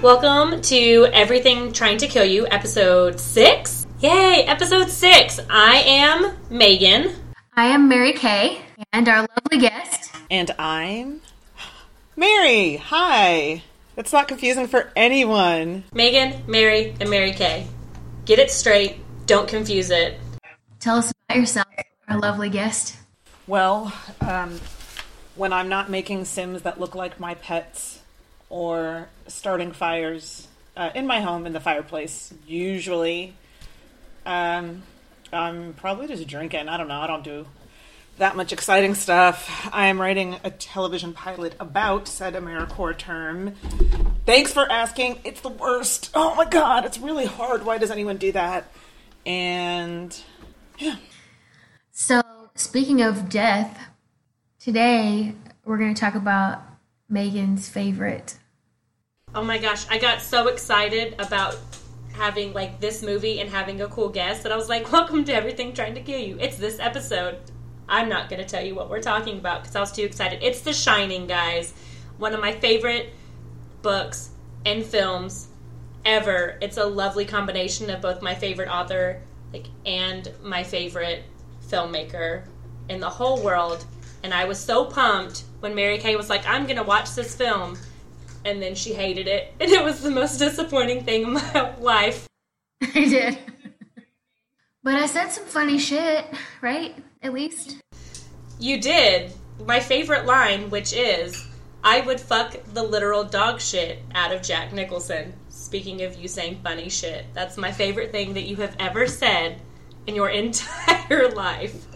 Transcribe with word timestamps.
Welcome 0.00 0.60
to 0.60 1.08
Everything 1.12 1.72
Trying 1.72 1.98
to 1.98 2.06
Kill 2.06 2.24
You, 2.24 2.46
episode 2.46 3.18
six. 3.18 3.84
Yay, 3.98 4.44
episode 4.44 4.90
six. 4.90 5.40
I 5.50 5.78
am 5.78 6.36
Megan. 6.48 7.16
I 7.56 7.64
am 7.64 7.88
Mary 7.88 8.12
Kay, 8.12 8.60
and 8.92 9.08
our 9.08 9.22
lovely 9.22 9.58
guest. 9.58 10.14
And 10.30 10.52
I'm 10.56 11.20
Mary. 12.14 12.76
Hi. 12.76 13.64
It's 13.96 14.12
not 14.12 14.28
confusing 14.28 14.68
for 14.68 14.92
anyone. 14.94 15.82
Megan, 15.92 16.44
Mary, 16.46 16.94
and 17.00 17.10
Mary 17.10 17.32
Kay. 17.32 17.66
Get 18.24 18.38
it 18.38 18.52
straight. 18.52 19.00
Don't 19.26 19.48
confuse 19.48 19.90
it. 19.90 20.20
Tell 20.78 20.98
us 20.98 21.12
about 21.28 21.40
yourself, 21.40 21.66
our 22.06 22.20
lovely 22.20 22.50
guest. 22.50 22.96
Well, 23.48 23.92
um, 24.20 24.60
when 25.34 25.52
I'm 25.52 25.68
not 25.68 25.90
making 25.90 26.24
Sims 26.26 26.62
that 26.62 26.78
look 26.78 26.94
like 26.94 27.18
my 27.18 27.34
pets 27.34 27.97
or 28.50 29.08
starting 29.26 29.72
fires 29.72 30.48
uh, 30.76 30.90
in 30.94 31.06
my 31.06 31.20
home 31.20 31.46
in 31.46 31.52
the 31.52 31.60
fireplace, 31.60 32.32
usually 32.46 33.34
um, 34.24 34.82
I'm 35.32 35.74
probably 35.74 36.06
just 36.06 36.26
drinking. 36.26 36.68
I 36.68 36.76
don't 36.76 36.88
know. 36.88 37.00
I 37.00 37.06
don't 37.06 37.24
do 37.24 37.46
that 38.18 38.36
much 38.36 38.52
exciting 38.52 38.94
stuff. 38.94 39.68
I 39.72 39.86
am 39.86 40.00
writing 40.00 40.36
a 40.44 40.50
television 40.50 41.12
pilot 41.12 41.54
about 41.60 42.08
said 42.08 42.34
AmeriCorps 42.34 42.98
term. 42.98 43.54
Thanks 44.26 44.52
for 44.52 44.70
asking. 44.70 45.20
It's 45.24 45.40
the 45.40 45.48
worst. 45.48 46.10
Oh 46.14 46.34
my 46.34 46.44
god, 46.44 46.84
it's 46.84 46.98
really 46.98 47.26
hard. 47.26 47.64
Why 47.64 47.78
does 47.78 47.90
anyone 47.90 48.16
do 48.16 48.32
that? 48.32 48.70
And 49.24 50.16
yeah. 50.78 50.96
So, 51.92 52.22
speaking 52.54 53.02
of 53.02 53.28
death, 53.28 53.78
today 54.60 55.34
we're 55.64 55.78
going 55.78 55.94
to 55.94 56.00
talk 56.00 56.14
about 56.14 56.62
Megan's 57.08 57.68
favorite. 57.68 58.37
Oh 59.34 59.44
my 59.44 59.58
gosh, 59.58 59.86
I 59.90 59.98
got 59.98 60.22
so 60.22 60.48
excited 60.48 61.14
about 61.18 61.58
having 62.14 62.54
like 62.54 62.80
this 62.80 63.02
movie 63.02 63.40
and 63.40 63.50
having 63.50 63.82
a 63.82 63.86
cool 63.86 64.08
guest 64.08 64.42
that 64.42 64.52
I 64.52 64.56
was 64.56 64.70
like, 64.70 64.90
"Welcome 64.92 65.24
to 65.26 65.34
Everything 65.34 65.74
Trying 65.74 65.94
to 65.96 66.00
Kill 66.00 66.18
You." 66.18 66.38
It's 66.40 66.56
this 66.56 66.80
episode. 66.80 67.36
I'm 67.90 68.08
not 68.08 68.30
going 68.30 68.40
to 68.42 68.48
tell 68.48 68.64
you 68.64 68.74
what 68.74 68.88
we're 68.88 69.02
talking 69.02 69.38
about 69.38 69.62
because 69.62 69.76
I 69.76 69.80
was 69.80 69.92
too 69.92 70.02
excited. 70.02 70.42
It's 70.42 70.60
The 70.62 70.72
Shining, 70.72 71.26
guys. 71.26 71.74
One 72.16 72.32
of 72.32 72.40
my 72.40 72.52
favorite 72.52 73.12
books 73.82 74.30
and 74.64 74.84
films 74.84 75.48
ever. 76.06 76.58
It's 76.62 76.78
a 76.78 76.86
lovely 76.86 77.26
combination 77.26 77.90
of 77.90 78.00
both 78.00 78.22
my 78.22 78.34
favorite 78.34 78.68
author 78.68 79.20
like 79.52 79.66
and 79.84 80.32
my 80.42 80.62
favorite 80.62 81.22
filmmaker 81.66 82.44
in 82.88 82.98
the 83.00 83.10
whole 83.10 83.42
world. 83.42 83.84
And 84.22 84.32
I 84.32 84.46
was 84.46 84.58
so 84.58 84.86
pumped 84.86 85.44
when 85.60 85.74
Mary 85.74 85.98
Kay 85.98 86.16
was 86.16 86.30
like, 86.30 86.48
"I'm 86.48 86.64
going 86.64 86.76
to 86.76 86.82
watch 86.82 87.14
this 87.14 87.36
film." 87.36 87.76
And 88.48 88.62
then 88.62 88.74
she 88.74 88.94
hated 88.94 89.28
it. 89.28 89.52
And 89.60 89.70
it 89.70 89.84
was 89.84 90.00
the 90.02 90.10
most 90.10 90.38
disappointing 90.38 91.04
thing 91.04 91.22
in 91.24 91.32
my 91.34 91.76
life. 91.80 92.26
I 92.80 93.04
did. 93.04 93.38
but 94.82 94.94
I 94.94 95.06
said 95.06 95.28
some 95.28 95.44
funny 95.44 95.78
shit, 95.78 96.24
right? 96.62 96.96
At 97.22 97.34
least. 97.34 97.76
You 98.58 98.80
did. 98.80 99.32
My 99.66 99.80
favorite 99.80 100.24
line, 100.24 100.70
which 100.70 100.94
is, 100.94 101.46
I 101.84 102.00
would 102.00 102.20
fuck 102.20 102.56
the 102.72 102.82
literal 102.82 103.24
dog 103.24 103.60
shit 103.60 103.98
out 104.14 104.32
of 104.32 104.42
Jack 104.42 104.72
Nicholson. 104.72 105.34
Speaking 105.50 106.02
of 106.02 106.16
you 106.16 106.28
saying 106.28 106.60
funny 106.64 106.88
shit, 106.88 107.26
that's 107.34 107.58
my 107.58 107.70
favorite 107.70 108.12
thing 108.12 108.34
that 108.34 108.44
you 108.44 108.56
have 108.56 108.74
ever 108.78 109.06
said 109.06 109.60
in 110.06 110.14
your 110.14 110.28
entire 110.42 111.28
life. 111.30 111.86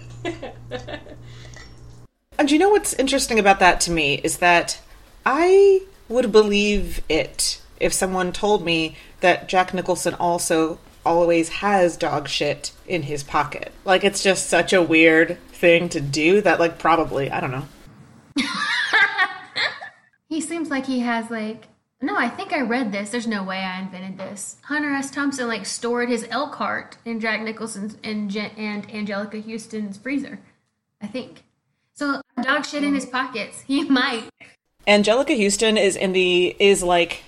And 2.39 2.51
you 2.51 2.59
know 2.59 2.69
what's 2.69 2.93
interesting 2.95 3.39
about 3.39 3.61
that 3.61 3.81
to 3.83 3.91
me 3.91 4.21
is 4.23 4.39
that 4.39 4.81
I 5.25 5.83
would 6.13 6.33
believe 6.33 7.03
it 7.09 7.61
if 7.81 7.93
someone 7.93 8.33
told 8.33 8.65
me 8.65 8.97
that 9.21 9.49
Jack 9.49 9.75
Nicholson 9.75 10.15
also 10.15 10.79
always 11.05 11.49
has 11.49 11.97
dog 11.97 12.29
shit 12.29 12.73
in 12.87 13.03
his 13.03 13.23
pocket. 13.25 13.73
Like 13.85 14.05
it's 14.05 14.23
just 14.23 14.49
such 14.49 14.73
a 14.73 14.83
weird 14.83 15.39
thing 15.49 15.89
to 15.91 16.01
do 16.01 16.41
that 16.43 16.61
like 16.61 16.79
probably, 16.79 17.31
I 17.31 17.41
don't 17.41 17.51
know. 17.51 17.67
He 20.33 20.41
seems 20.41 20.71
like 20.71 20.87
he 20.87 21.01
has 21.01 21.31
like 21.31 21.69
no, 22.01 22.17
I 22.17 22.27
think 22.27 22.55
I 22.55 22.63
read 22.63 22.91
this. 22.91 23.11
There's 23.11 23.27
no 23.27 23.45
way 23.45 23.59
I 23.59 23.81
invented 23.81 24.17
this. 24.17 24.57
Hunter 24.63 24.93
S. 24.95 25.11
Thompson 25.11 25.47
like 25.47 25.67
stored 25.67 26.09
his 26.09 26.27
elk 26.31 26.55
heart 26.55 26.97
in 27.05 27.21
Jack 27.21 27.43
Nicholson's 27.43 27.99
and, 28.03 28.31
Je- 28.31 28.51
and 28.57 28.89
Anjelica 28.89 29.45
Huston's 29.45 29.99
freezer. 29.99 30.41
I 31.03 31.07
think. 31.07 31.45
So 31.93 32.23
dog 32.41 32.65
shit 32.65 32.83
in 32.83 32.95
his 32.95 33.05
pockets. 33.05 33.61
He 33.61 33.85
might. 33.89 34.31
Anjelica 34.87 35.41
Huston 35.41 35.77
is 35.77 35.97
in 35.97 36.13
the 36.13 36.57
is 36.59 36.83
like 36.83 37.23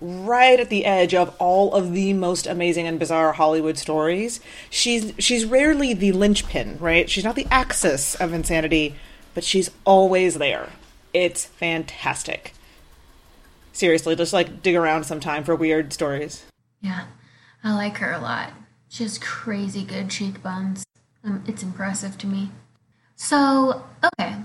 right 0.00 0.58
at 0.58 0.68
the 0.68 0.84
edge 0.84 1.14
of 1.14 1.34
all 1.38 1.74
of 1.74 1.92
the 1.92 2.12
most 2.12 2.46
amazing 2.46 2.86
and 2.86 2.98
bizarre 2.98 3.32
Hollywood 3.32 3.78
stories. 3.78 4.40
She's 4.70 5.12
she's 5.18 5.44
rarely 5.44 5.94
the 5.94 6.12
linchpin, 6.12 6.78
right? 6.80 7.08
She's 7.08 7.24
not 7.24 7.36
the 7.36 7.46
axis 7.50 8.14
of 8.16 8.32
insanity, 8.32 8.94
but 9.34 9.44
she's 9.44 9.70
always 9.84 10.34
there. 10.38 10.70
It's 11.12 11.44
fantastic. 11.44 12.54
Seriously, 13.72 14.16
just 14.16 14.32
like 14.32 14.62
dig 14.62 14.74
around 14.74 15.04
sometime 15.04 15.44
for 15.44 15.54
weird 15.54 15.92
stories. 15.92 16.44
Yeah, 16.80 17.06
I 17.62 17.74
like 17.74 17.98
her 17.98 18.12
a 18.12 18.18
lot. 18.18 18.52
She 18.88 19.04
has 19.04 19.18
crazy 19.18 19.84
good 19.84 20.10
cheekbones. 20.10 20.84
Um, 21.24 21.44
it's 21.46 21.62
impressive 21.62 22.18
to 22.18 22.26
me. 22.26 22.50
So, 23.16 23.84
okay. 24.04 24.36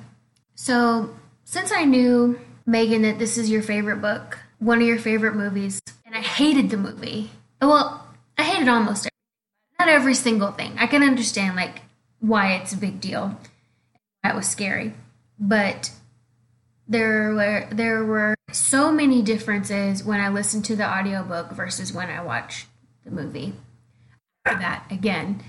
So, 0.56 1.16
since 1.48 1.72
I 1.72 1.86
knew, 1.86 2.38
Megan, 2.66 3.04
that 3.04 3.20
this 3.20 3.38
is 3.38 3.50
your 3.50 3.62
favorite 3.62 4.02
book, 4.02 4.38
one 4.60 4.82
of 4.82 4.88
your 4.88 5.00
favorite 5.00 5.34
movies, 5.34 5.82
and 6.06 6.14
I 6.14 6.20
hated 6.20 6.70
the 6.70 6.76
movie. 6.76 7.32
Well, 7.62 8.06
I 8.38 8.44
hated 8.44 8.68
almost 8.68 9.08
everything. 9.08 9.80
Not 9.80 9.88
every 9.88 10.14
single 10.14 10.52
thing. 10.52 10.76
I 10.78 10.88
can 10.88 11.04
understand, 11.04 11.56
like, 11.56 11.84
why 12.20 12.56
it's 12.56 12.74
a 12.74 12.78
big 12.78 13.00
deal. 13.00 13.40
That 14.24 14.36
was 14.36 14.46
scary. 14.46 14.94
But 15.40 15.92
there 16.86 17.34
were 17.34 17.68
there 17.72 18.04
were 18.04 18.36
so 18.52 18.92
many 18.92 19.22
differences 19.22 20.04
when 20.04 20.20
I 20.20 20.28
listened 20.28 20.66
to 20.66 20.76
the 20.76 20.86
audiobook 20.86 21.52
versus 21.52 21.94
when 21.94 22.10
I 22.10 22.22
watched 22.24 22.68
the 23.06 23.12
movie. 23.12 23.54
That 24.44 24.86
again. 24.92 25.42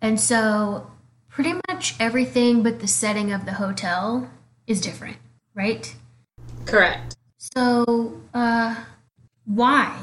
And 0.00 0.20
so 0.20 0.90
pretty 1.28 1.54
much 1.68 1.94
everything 2.00 2.64
but 2.64 2.80
the 2.80 2.88
setting 2.88 3.32
of 3.32 3.44
the 3.44 3.54
hotel 3.54 4.30
is 4.66 4.80
different, 4.80 5.18
right? 5.54 5.94
Correct. 6.64 7.16
So, 7.38 8.20
uh 8.32 8.84
why 9.44 9.98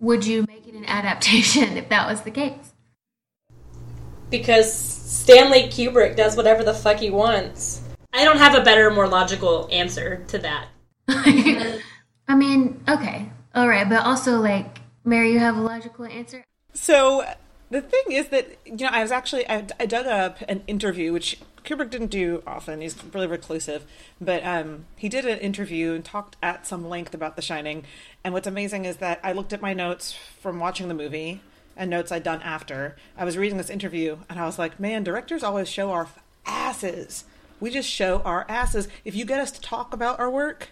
would 0.00 0.26
you 0.26 0.44
make 0.46 0.66
it 0.66 0.74
an 0.74 0.84
adaptation 0.86 1.76
if 1.76 1.88
that 1.88 2.08
was 2.08 2.22
the 2.22 2.30
case? 2.30 2.72
Because 4.30 4.72
Stanley 4.72 5.68
Kubrick 5.68 6.16
does 6.16 6.36
whatever 6.36 6.64
the 6.64 6.74
fuck 6.74 6.98
he 6.98 7.10
wants. 7.10 7.82
I 8.12 8.24
don't 8.24 8.38
have 8.38 8.54
a 8.54 8.62
better, 8.62 8.90
more 8.90 9.08
logical 9.08 9.68
answer 9.70 10.24
to 10.28 10.38
that. 10.38 10.68
I 11.08 12.34
mean, 12.34 12.82
okay. 12.88 13.30
All 13.54 13.68
right, 13.68 13.88
but 13.88 14.04
also 14.04 14.40
like 14.40 14.78
Mary, 15.04 15.32
you 15.32 15.38
have 15.38 15.56
a 15.56 15.60
logical 15.60 16.06
answer? 16.06 16.44
So 16.72 17.24
the 17.74 17.82
thing 17.82 18.12
is 18.12 18.28
that 18.28 18.56
you 18.64 18.76
know 18.76 18.90
I 18.92 19.02
was 19.02 19.10
actually 19.10 19.48
I, 19.48 19.66
I 19.80 19.86
dug 19.86 20.06
up 20.06 20.38
an 20.48 20.62
interview 20.68 21.12
which 21.12 21.40
Kubrick 21.64 21.90
didn't 21.90 22.12
do 22.12 22.40
often. 22.46 22.80
He's 22.80 22.96
really 23.12 23.26
reclusive, 23.26 23.84
but 24.20 24.44
um, 24.46 24.84
he 24.96 25.08
did 25.08 25.24
an 25.24 25.38
interview 25.38 25.94
and 25.94 26.04
talked 26.04 26.36
at 26.40 26.66
some 26.66 26.88
length 26.88 27.14
about 27.14 27.34
The 27.36 27.42
Shining. 27.42 27.84
And 28.22 28.32
what's 28.32 28.46
amazing 28.46 28.84
is 28.84 28.98
that 28.98 29.18
I 29.24 29.32
looked 29.32 29.52
at 29.52 29.60
my 29.62 29.72
notes 29.72 30.14
from 30.40 30.60
watching 30.60 30.86
the 30.86 30.94
movie 30.94 31.40
and 31.76 31.90
notes 31.90 32.12
I'd 32.12 32.22
done 32.22 32.42
after. 32.42 32.94
I 33.16 33.24
was 33.24 33.36
reading 33.36 33.56
this 33.56 33.70
interview 33.70 34.18
and 34.28 34.38
I 34.38 34.44
was 34.44 34.58
like, 34.58 34.78
man, 34.78 35.02
directors 35.02 35.42
always 35.42 35.68
show 35.68 35.90
our 35.90 36.06
asses. 36.46 37.24
We 37.58 37.70
just 37.70 37.88
show 37.88 38.20
our 38.20 38.46
asses. 38.48 38.86
If 39.04 39.16
you 39.16 39.24
get 39.24 39.40
us 39.40 39.50
to 39.52 39.60
talk 39.60 39.92
about 39.92 40.20
our 40.20 40.30
work 40.30 40.68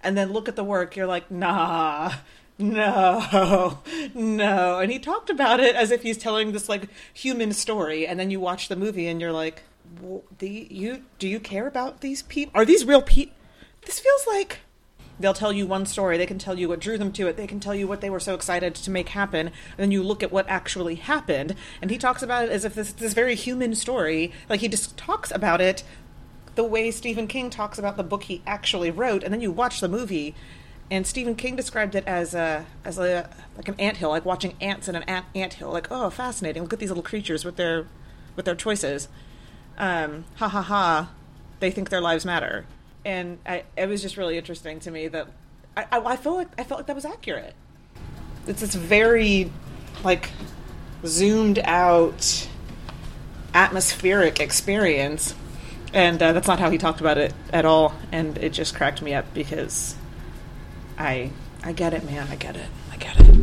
and 0.00 0.16
then 0.16 0.32
look 0.32 0.48
at 0.48 0.54
the 0.54 0.62
work, 0.62 0.94
you're 0.94 1.06
like, 1.06 1.30
nah, 1.30 2.12
no, 2.58 3.78
no. 4.14 4.78
And 4.78 4.90
he 4.90 4.98
talked 4.98 5.30
about 5.30 5.60
it 5.60 5.74
as 5.74 5.90
if 5.90 6.02
he's 6.02 6.18
telling 6.18 6.52
this 6.52 6.68
like 6.68 6.88
human 7.12 7.52
story, 7.52 8.06
and 8.06 8.18
then 8.18 8.30
you 8.30 8.40
watch 8.40 8.68
the 8.68 8.76
movie 8.76 9.06
and 9.06 9.20
you're 9.20 9.32
like, 9.32 9.62
the 10.38 10.66
you 10.70 11.04
do 11.18 11.28
you 11.28 11.40
care 11.40 11.66
about 11.66 12.00
these 12.00 12.22
people? 12.22 12.52
Are 12.54 12.64
these 12.64 12.84
real 12.84 13.02
people? 13.02 13.34
This 13.84 14.00
feels 14.00 14.26
like 14.26 14.60
they'll 15.18 15.34
tell 15.34 15.52
you 15.52 15.66
one 15.66 15.86
story. 15.86 16.18
They 16.18 16.26
can 16.26 16.38
tell 16.38 16.58
you 16.58 16.68
what 16.68 16.80
drew 16.80 16.98
them 16.98 17.12
to 17.12 17.28
it. 17.28 17.36
They 17.36 17.46
can 17.46 17.60
tell 17.60 17.74
you 17.74 17.86
what 17.86 18.00
they 18.00 18.10
were 18.10 18.20
so 18.20 18.34
excited 18.34 18.74
to 18.74 18.90
make 18.90 19.10
happen. 19.10 19.46
And 19.48 19.78
then 19.78 19.90
you 19.92 20.02
look 20.02 20.22
at 20.22 20.32
what 20.32 20.48
actually 20.48 20.96
happened, 20.96 21.54
and 21.80 21.90
he 21.90 21.98
talks 21.98 22.22
about 22.22 22.44
it 22.44 22.50
as 22.50 22.64
if 22.64 22.74
this 22.74 22.92
this 22.92 23.14
very 23.14 23.34
human 23.34 23.74
story. 23.74 24.32
Like 24.48 24.60
he 24.60 24.68
just 24.68 24.96
talks 24.96 25.30
about 25.30 25.60
it 25.60 25.84
the 26.56 26.64
way 26.64 26.90
Stephen 26.90 27.26
King 27.26 27.50
talks 27.50 27.78
about 27.78 27.96
the 27.96 28.02
book 28.02 28.24
he 28.24 28.42
actually 28.46 28.90
wrote, 28.90 29.22
and 29.22 29.32
then 29.32 29.40
you 29.40 29.52
watch 29.52 29.80
the 29.80 29.88
movie, 29.88 30.34
and 30.90 31.06
Stephen 31.06 31.34
King 31.34 31.56
described 31.56 31.94
it 31.94 32.04
as 32.06 32.34
a 32.34 32.66
as 32.84 32.98
a 32.98 33.28
like 33.56 33.68
an 33.68 33.74
anthill, 33.78 34.10
like 34.10 34.24
watching 34.24 34.54
ants 34.60 34.88
in 34.88 34.94
an 34.94 35.02
ant 35.04 35.26
anthill. 35.34 35.72
Like, 35.72 35.88
oh, 35.90 36.10
fascinating! 36.10 36.62
Look 36.62 36.72
at 36.72 36.78
these 36.78 36.90
little 36.90 37.02
creatures 37.02 37.44
with 37.44 37.56
their 37.56 37.86
with 38.36 38.44
their 38.44 38.54
choices. 38.54 39.08
Um, 39.78 40.24
ha 40.36 40.48
ha 40.48 40.62
ha! 40.62 41.10
They 41.60 41.70
think 41.70 41.90
their 41.90 42.00
lives 42.00 42.24
matter, 42.24 42.66
and 43.04 43.38
I, 43.44 43.64
it 43.76 43.88
was 43.88 44.02
just 44.02 44.16
really 44.16 44.38
interesting 44.38 44.78
to 44.80 44.90
me 44.90 45.08
that 45.08 45.28
I, 45.76 45.82
I, 45.82 45.86
I 45.92 45.98
like 45.98 46.20
I 46.58 46.64
felt 46.64 46.80
like 46.80 46.86
that 46.86 46.96
was 46.96 47.04
accurate. 47.04 47.54
It's 48.46 48.60
this 48.60 48.74
very 48.74 49.50
like 50.04 50.30
zoomed 51.04 51.58
out 51.60 52.48
atmospheric 53.54 54.38
experience 54.40 55.34
and 55.94 56.22
uh, 56.22 56.32
that's 56.32 56.46
not 56.46 56.58
how 56.58 56.68
he 56.68 56.76
talked 56.76 57.00
about 57.00 57.16
it 57.16 57.32
at 57.52 57.64
all 57.64 57.94
and 58.12 58.36
it 58.38 58.50
just 58.50 58.74
cracked 58.74 59.00
me 59.00 59.14
up 59.14 59.24
because 59.32 59.96
i 60.98 61.30
i 61.64 61.72
get 61.72 61.92
it 61.94 62.04
man 62.04 62.26
i 62.30 62.36
get 62.36 62.56
it 62.56 62.68
i 62.92 62.96
get 62.96 63.18
it 63.20 63.36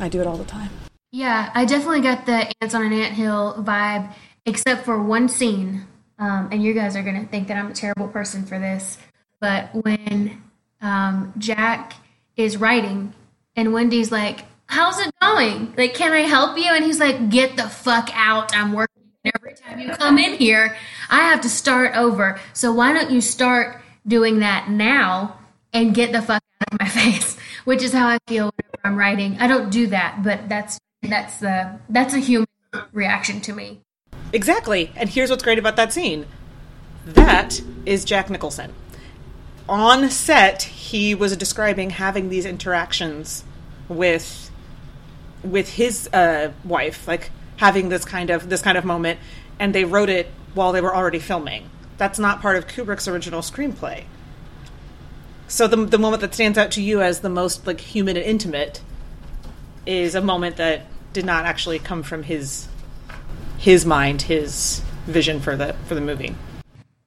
i 0.00 0.08
do 0.08 0.20
it 0.20 0.26
all 0.26 0.36
the 0.36 0.44
time 0.44 0.70
Yeah, 1.10 1.50
I 1.54 1.64
definitely 1.64 2.02
got 2.02 2.26
the 2.26 2.52
ants 2.60 2.74
on 2.74 2.84
an 2.84 2.92
anthill 2.92 3.54
vibe, 3.64 4.12
except 4.44 4.84
for 4.84 5.02
one 5.02 5.26
scene. 5.28 5.86
Um, 6.18 6.50
and 6.52 6.62
you 6.62 6.74
guys 6.74 6.96
are 6.96 7.02
gonna 7.02 7.24
think 7.24 7.48
that 7.48 7.56
I'm 7.56 7.70
a 7.70 7.74
terrible 7.74 8.08
person 8.08 8.44
for 8.44 8.58
this, 8.58 8.98
but 9.40 9.70
when 9.72 10.42
um, 10.82 11.32
Jack 11.38 11.94
is 12.36 12.58
writing, 12.58 13.14
and 13.56 13.72
Wendy's 13.72 14.12
like, 14.12 14.44
"How's 14.66 14.98
it 14.98 15.10
going? 15.22 15.72
Like, 15.78 15.94
can 15.94 16.12
I 16.12 16.20
help 16.28 16.58
you?" 16.58 16.70
And 16.74 16.84
he's 16.84 17.00
like, 17.00 17.30
"Get 17.30 17.56
the 17.56 17.68
fuck 17.70 18.10
out! 18.12 18.54
I'm 18.54 18.74
working. 18.74 19.04
Every 19.24 19.54
time 19.54 19.80
you 19.80 19.88
come 19.92 20.18
in 20.18 20.34
here, 20.34 20.76
I 21.08 21.20
have 21.30 21.40
to 21.40 21.48
start 21.48 21.96
over. 21.96 22.38
So 22.52 22.70
why 22.72 22.92
don't 22.92 23.10
you 23.10 23.20
start 23.22 23.80
doing 24.06 24.40
that 24.40 24.68
now 24.68 25.38
and 25.72 25.94
get 25.94 26.12
the 26.12 26.20
fuck 26.22 26.42
my 26.80 26.88
face?" 26.88 27.36
Which 27.64 27.82
is 27.82 27.92
how 27.92 28.08
I 28.08 28.18
feel 28.26 28.50
whenever 28.56 28.78
I'm 28.84 28.96
writing. 28.96 29.36
I 29.40 29.46
don't 29.46 29.70
do 29.70 29.86
that, 29.88 30.22
but 30.22 30.48
that's 30.48 30.78
that's 31.02 31.38
the 31.38 31.78
that's 31.88 32.14
a 32.14 32.18
human 32.18 32.48
reaction 32.92 33.40
to 33.42 33.52
me. 33.52 33.80
Exactly. 34.32 34.92
And 34.96 35.08
here's 35.08 35.30
what's 35.30 35.42
great 35.42 35.58
about 35.58 35.76
that 35.76 35.92
scene. 35.92 36.26
That 37.06 37.62
is 37.86 38.04
Jack 38.04 38.28
Nicholson. 38.28 38.74
On 39.68 40.10
set, 40.10 40.62
he 40.62 41.14
was 41.14 41.36
describing 41.36 41.90
having 41.90 42.28
these 42.28 42.44
interactions 42.44 43.44
with 43.88 44.50
with 45.42 45.74
his 45.74 46.08
uh, 46.12 46.52
wife, 46.64 47.06
like 47.06 47.30
having 47.56 47.88
this 47.88 48.04
kind 48.04 48.30
of 48.30 48.48
this 48.48 48.62
kind 48.62 48.76
of 48.76 48.84
moment, 48.84 49.18
and 49.58 49.74
they 49.74 49.84
wrote 49.84 50.08
it 50.08 50.30
while 50.54 50.72
they 50.72 50.80
were 50.80 50.94
already 50.94 51.18
filming. 51.18 51.70
That's 51.96 52.18
not 52.18 52.40
part 52.40 52.56
of 52.56 52.66
Kubrick's 52.66 53.08
original 53.08 53.40
screenplay. 53.40 54.04
So 55.48 55.66
the 55.66 55.76
the 55.76 55.98
moment 55.98 56.20
that 56.20 56.34
stands 56.34 56.58
out 56.58 56.70
to 56.72 56.82
you 56.82 57.00
as 57.00 57.20
the 57.20 57.28
most 57.28 57.66
like 57.66 57.80
human 57.80 58.16
and 58.16 58.24
intimate 58.24 58.80
is 59.86 60.14
a 60.14 60.20
moment 60.20 60.56
that 60.56 60.86
did 61.12 61.24
not 61.24 61.46
actually 61.46 61.78
come 61.78 62.02
from 62.02 62.22
his 62.22 62.68
his 63.56 63.84
mind, 63.84 64.22
his 64.22 64.82
vision 65.06 65.40
for 65.40 65.56
the 65.56 65.74
for 65.86 65.94
the 65.94 66.00
movie. 66.00 66.34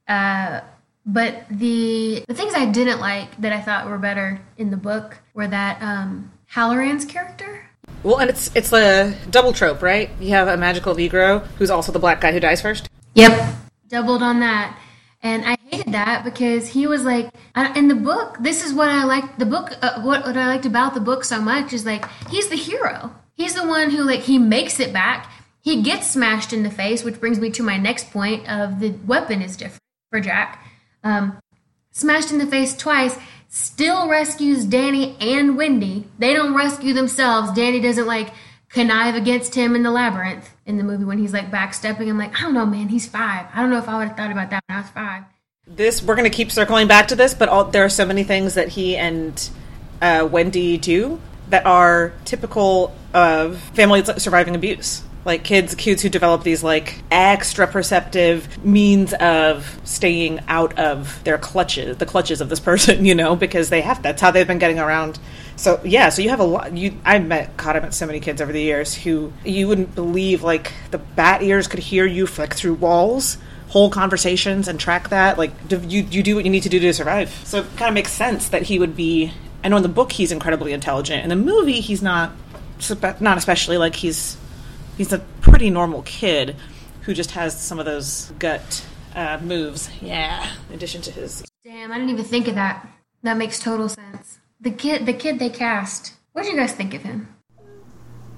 Uh, 0.08 0.62
but 1.06 1.46
the 1.50 2.26
the 2.28 2.34
things 2.34 2.54
I 2.56 2.66
didn't 2.66 3.00
like 3.00 3.40
that 3.42 3.54
I 3.54 3.62
thought 3.62 3.88
were 3.88 4.00
better 4.00 4.42
in 4.58 4.72
the 4.72 4.78
book 4.78 5.20
were 5.34 5.48
that 5.48 5.82
um, 5.82 6.32
Hallorann's 6.48 7.06
character. 7.06 7.70
Well, 8.04 8.18
and 8.18 8.30
it's 8.30 8.50
it's 8.56 8.74
a 8.74 9.16
double 9.30 9.54
trope, 9.54 9.82
right? 9.82 10.10
You 10.20 10.32
have 10.32 10.48
a 10.48 10.58
magical 10.58 10.96
Negro 10.96 11.46
who's 11.58 11.70
also 11.70 11.92
the 11.92 12.00
black 12.00 12.22
guy 12.22 12.32
who 12.32 12.40
dies 12.40 12.62
first. 12.62 12.90
Yep. 13.14 13.56
Doubled 13.88 14.24
on 14.24 14.40
that. 14.40 14.78
And 15.24 15.46
I 15.46 15.56
hated 15.82 15.94
that 15.94 16.24
because 16.24 16.68
he 16.68 16.88
was 16.88 17.04
like, 17.04 17.30
in 17.76 17.88
the 17.88 17.96
book, 17.96 18.38
this 18.40 18.64
is 18.64 18.74
what 18.74 18.90
I 18.90 19.04
liked. 19.04 19.40
The 19.40 19.46
book, 19.46 19.72
uh, 19.82 20.02
what, 20.02 20.26
what 20.26 20.38
I 20.38 20.48
liked 20.48 20.66
about 20.66 20.94
the 20.94 21.00
book 21.00 21.24
so 21.24 21.42
much 21.42 21.74
is 21.74 21.86
like, 21.86 22.06
he's 22.30 22.50
the 22.50 22.56
hero. 22.56 23.16
He's 23.34 23.56
the 23.56 23.68
one 23.68 23.90
who, 23.90 24.04
like, 24.04 24.22
he 24.22 24.38
makes 24.38 24.80
it 24.80 24.94
back. 24.94 25.32
He 25.62 25.82
gets 25.82 26.08
smashed 26.08 26.54
in 26.54 26.64
the 26.64 26.72
face, 26.72 27.04
which 27.04 27.20
brings 27.20 27.40
me 27.40 27.50
to 27.52 27.64
my 27.64 27.78
next 27.78 28.12
point 28.12 28.50
of 28.50 28.80
the 28.80 28.92
weapon 29.06 29.42
is 29.42 29.58
different 29.58 29.82
for 30.10 30.20
Jack. 30.20 30.66
Um, 31.04 31.40
smashed 31.92 32.32
in 32.32 32.40
the 32.40 32.48
face 32.48 32.76
twice, 32.76 33.18
still 33.48 34.08
rescues 34.10 34.66
Danny 34.66 35.18
and 35.20 35.58
Wendy. 35.58 36.08
They 36.20 36.34
don't 36.34 36.56
rescue 36.56 36.94
themselves. 36.94 37.52
Danny 37.52 37.80
doesn't 37.80 38.08
like 38.08 38.34
connive 38.70 39.16
against 39.16 39.56
him 39.56 39.76
in 39.76 39.84
the 39.84 39.92
labyrinth 39.92 40.50
in 40.66 40.78
the 40.78 40.84
movie 40.84 41.04
when 41.04 41.18
he's 41.18 41.34
like 41.34 41.52
backstepping. 41.52 42.10
I'm 42.10 42.18
like, 42.18 42.38
I 42.40 42.44
don't 42.44 42.54
know, 42.54 42.66
man, 42.66 42.88
he's 42.88 43.08
five. 43.08 43.48
I 43.54 43.62
don't 43.62 43.70
know 43.70 43.78
if 43.78 43.90
I 43.90 43.98
would 43.98 44.08
have 44.10 44.18
thought 44.18 44.32
about 44.32 44.50
that 44.52 44.64
when 44.68 44.78
I 44.78 44.82
was 44.82 44.90
five. 44.90 45.24
This 45.74 46.04
we're 46.04 46.16
going 46.16 46.30
to 46.30 46.36
keep 46.36 46.52
circling 46.52 46.88
back 46.88 47.08
to 47.10 47.16
this, 47.16 47.34
but 47.34 47.48
all, 47.48 47.64
there 47.64 47.86
are 47.86 47.90
so 47.90 48.06
many 48.06 48.26
things 48.26 48.56
that 48.56 48.68
he 48.68 48.98
and 48.98 49.50
uh, 50.02 50.28
Wendy 50.30 50.78
do 50.78 51.22
that 51.48 51.66
are 51.66 52.12
typical 52.26 52.94
of 53.14 53.58
families 53.74 54.10
surviving 54.22 54.56
abuse. 54.56 55.02
Like 55.24 55.46
kids, 55.46 55.74
kids 55.76 56.02
who 56.02 56.10
develop 56.10 56.44
these 56.44 56.62
like 56.62 57.02
extra 57.10 57.68
perceptive 57.68 58.66
means 58.66 59.14
of 59.14 59.80
staying 59.86 60.42
out 60.50 60.78
of 60.78 61.24
their 61.24 61.38
clutches, 61.38 61.96
the 61.98 62.06
clutches 62.06 62.42
of 62.42 62.50
this 62.50 62.60
person, 62.60 63.06
you 63.06 63.16
know, 63.16 63.38
because 63.38 63.70
they 63.70 63.80
have. 63.80 64.04
That's 64.04 64.22
how 64.22 64.32
they've 64.32 64.48
been 64.48 64.60
getting 64.60 64.80
around. 64.80 65.20
So 65.56 65.80
yeah, 65.86 66.10
so 66.10 66.22
you 66.22 66.32
have 66.32 66.42
a 66.42 66.46
lot. 66.46 66.76
You, 66.76 66.98
I 67.06 67.20
met, 67.20 67.56
God, 67.56 67.78
I 67.78 67.80
met 67.80 67.94
so 67.94 68.06
many 68.06 68.20
kids 68.20 68.42
over 68.42 68.52
the 68.52 68.62
years 68.62 68.94
who 68.94 69.32
you 69.46 69.70
wouldn't 69.70 69.96
believe 69.96 70.44
like 70.44 70.74
the 70.90 70.98
bat 70.98 71.44
ears 71.44 71.68
could 71.68 71.80
hear 71.80 72.06
you 72.06 72.28
like 72.38 72.56
through 72.56 72.74
walls 72.74 73.38
whole 73.72 73.90
conversations 73.90 74.68
and 74.68 74.78
track 74.78 75.10
that. 75.10 75.38
Like, 75.38 75.68
do 75.70 75.80
you 75.80 76.04
you 76.04 76.22
do 76.22 76.36
what 76.36 76.44
you 76.44 76.52
need 76.52 76.64
to 76.64 76.70
do 76.70 76.80
to 76.80 76.94
survive. 76.94 77.30
So 77.46 77.60
it 77.60 77.66
kind 77.78 77.88
of 77.88 77.94
makes 77.94 78.12
sense 78.12 78.50
that 78.50 78.64
he 78.64 78.78
would 78.78 78.96
be. 78.96 79.32
I 79.64 79.70
know 79.70 79.78
in 79.78 79.84
the 79.84 79.90
book 79.90 80.12
he's 80.12 80.32
incredibly 80.32 80.74
intelligent. 80.74 81.24
In 81.24 81.30
the 81.30 81.36
movie, 81.36 81.80
he's 81.80 82.02
not. 82.02 82.32
Not 83.20 83.38
especially 83.38 83.78
like 83.78 83.96
he's 83.96 84.38
he's 84.98 85.14
a 85.14 85.20
pretty 85.40 85.70
normal 85.70 86.02
kid 86.02 86.56
who 87.02 87.14
just 87.14 87.32
has 87.32 87.60
some 87.60 87.80
of 87.80 87.86
those 87.86 88.32
gut 88.40 88.86
uh, 89.16 89.40
moves. 89.42 89.90
Yeah, 90.02 90.52
in 90.70 90.76
addition 90.76 91.02
to 91.04 91.12
his. 91.12 91.44
Damn, 91.64 91.92
I 91.92 91.96
didn't 91.96 92.10
even 92.10 92.26
think 92.26 92.48
of 92.48 92.56
that. 92.56 92.88
That 93.24 93.38
makes 93.38 93.60
total 93.60 93.88
sense. 93.88 94.40
The 94.60 94.72
kid, 94.72 95.06
the 95.06 95.14
kid 95.14 95.40
they 95.40 95.50
cast. 95.50 96.14
What 96.34 96.44
did 96.44 96.54
you 96.54 96.58
guys 96.58 96.74
think 96.74 96.94
of 96.94 97.04
him? 97.04 97.34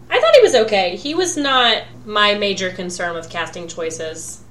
I 0.10 0.20
thought 0.20 0.36
he 0.36 0.42
was 0.42 0.56
okay. 0.56 0.96
He 0.96 1.16
was 1.16 1.38
not 1.38 1.84
my 2.06 2.36
major 2.36 2.70
concern 2.70 3.16
with 3.16 3.30
casting 3.30 3.68
choices. 3.68 4.44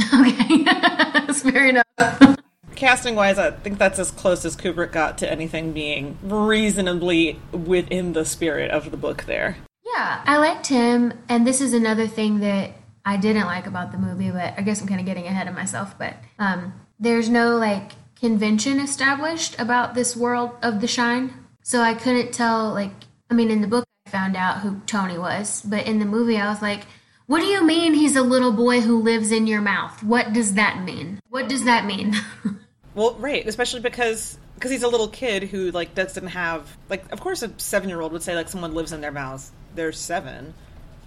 Okay, 0.14 0.64
that's 0.64 1.42
fair 1.42 1.68
enough. 1.68 2.36
Casting 2.74 3.14
wise, 3.14 3.38
I 3.38 3.50
think 3.50 3.78
that's 3.78 3.98
as 3.98 4.10
close 4.10 4.44
as 4.44 4.56
Kubrick 4.56 4.92
got 4.92 5.18
to 5.18 5.30
anything 5.30 5.72
being 5.72 6.18
reasonably 6.22 7.38
within 7.52 8.14
the 8.14 8.24
spirit 8.24 8.70
of 8.70 8.90
the 8.90 8.96
book 8.96 9.24
there. 9.24 9.56
Yeah, 9.84 10.22
I 10.24 10.38
liked 10.38 10.68
him, 10.68 11.12
and 11.28 11.46
this 11.46 11.60
is 11.60 11.74
another 11.74 12.06
thing 12.06 12.40
that 12.40 12.72
I 13.04 13.16
didn't 13.16 13.46
like 13.46 13.66
about 13.66 13.92
the 13.92 13.98
movie, 13.98 14.30
but 14.30 14.54
I 14.56 14.62
guess 14.62 14.80
I'm 14.80 14.88
kind 14.88 15.00
of 15.00 15.06
getting 15.06 15.26
ahead 15.26 15.48
of 15.48 15.54
myself. 15.54 15.98
But 15.98 16.14
um, 16.38 16.72
there's 16.98 17.28
no 17.28 17.56
like 17.56 17.92
convention 18.18 18.78
established 18.78 19.58
about 19.58 19.94
this 19.94 20.16
world 20.16 20.52
of 20.62 20.80
the 20.80 20.86
Shine, 20.86 21.32
so 21.62 21.80
I 21.80 21.94
couldn't 21.94 22.32
tell. 22.32 22.72
Like, 22.72 22.92
I 23.30 23.34
mean, 23.34 23.50
in 23.50 23.60
the 23.60 23.66
book, 23.66 23.84
I 24.06 24.10
found 24.10 24.36
out 24.36 24.60
who 24.60 24.80
Tony 24.86 25.18
was, 25.18 25.62
but 25.62 25.86
in 25.86 25.98
the 25.98 26.04
movie, 26.04 26.38
I 26.38 26.48
was 26.48 26.62
like, 26.62 26.84
"What 27.30 27.42
do 27.42 27.46
you 27.46 27.64
mean 27.64 27.94
he's 27.94 28.16
a 28.16 28.22
little 28.22 28.50
boy 28.50 28.80
who 28.80 29.00
lives 29.00 29.30
in 29.30 29.46
your 29.46 29.60
mouth? 29.60 30.02
What 30.02 30.32
does 30.32 30.54
that 30.54 30.82
mean? 30.82 31.20
What 31.28 31.48
does 31.48 31.64
that 31.64 31.86
mean?" 31.86 32.16
Well, 32.92 33.14
right, 33.14 33.46
especially 33.46 33.82
because 33.82 34.36
because 34.56 34.72
he's 34.72 34.82
a 34.82 34.88
little 34.88 35.06
kid 35.06 35.44
who 35.44 35.70
like 35.70 35.94
doesn't 35.94 36.26
have 36.26 36.76
like. 36.88 37.10
Of 37.12 37.20
course, 37.20 37.42
a 37.42 37.52
seven 37.56 37.88
year 37.88 38.00
old 38.00 38.10
would 38.10 38.24
say 38.24 38.34
like 38.34 38.48
someone 38.48 38.74
lives 38.74 38.90
in 38.90 39.00
their 39.00 39.12
mouths. 39.12 39.52
They're 39.76 39.92
seven. 39.92 40.54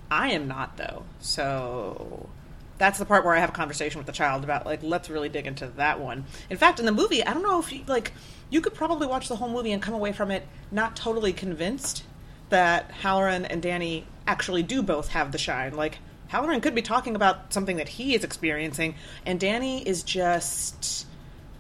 I 0.10 0.32
am 0.32 0.48
not 0.48 0.78
though, 0.78 1.04
so 1.20 2.30
that's 2.78 3.00
the 3.00 3.06
part 3.06 3.26
where 3.26 3.36
I 3.36 3.40
have 3.40 3.50
a 3.50 3.54
conversation 3.54 4.00
with 4.00 4.08
the 4.08 4.14
child 4.14 4.46
about 4.46 4.66
like 4.66 4.82
let's 4.82 5.10
really 5.10 5.28
dig 5.28 5.46
into 5.46 5.68
that 5.68 6.00
one. 6.00 6.24
In 6.50 6.56
fact, 6.56 6.80
in 6.80 6.86
the 6.86 6.94
movie, 6.94 7.22
I 7.22 7.34
don't 7.34 7.44
know 7.44 7.60
if 7.60 7.74
you 7.74 7.84
like 7.86 8.14
you 8.50 8.62
could 8.62 8.74
probably 8.74 9.08
watch 9.08 9.28
the 9.28 9.36
whole 9.36 9.50
movie 9.50 9.74
and 9.74 9.82
come 9.82 9.94
away 9.94 10.14
from 10.14 10.32
it 10.32 10.48
not 10.72 10.96
totally 10.96 11.34
convinced 11.34 12.06
that 12.48 12.90
Hallorann 12.92 13.46
and 13.50 13.62
Danny 13.62 14.08
actually 14.26 14.64
do 14.64 14.82
both 14.82 15.10
have 15.10 15.34
the 15.34 15.38
shine. 15.38 15.76
Like 15.76 16.00
Hallorann 16.34 16.62
could 16.62 16.76
be 16.76 16.82
talking 16.82 17.16
about 17.16 17.54
something 17.54 17.78
that 17.78 17.88
he 17.88 18.16
is 18.16 18.24
experiencing, 18.24 18.96
and 19.26 19.40
Danny 19.40 19.88
is 19.88 20.04
just 20.04 21.06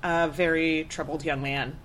a 0.04 0.28
very 0.28 0.86
troubled 0.90 1.24
young 1.24 1.42
man 1.42 1.78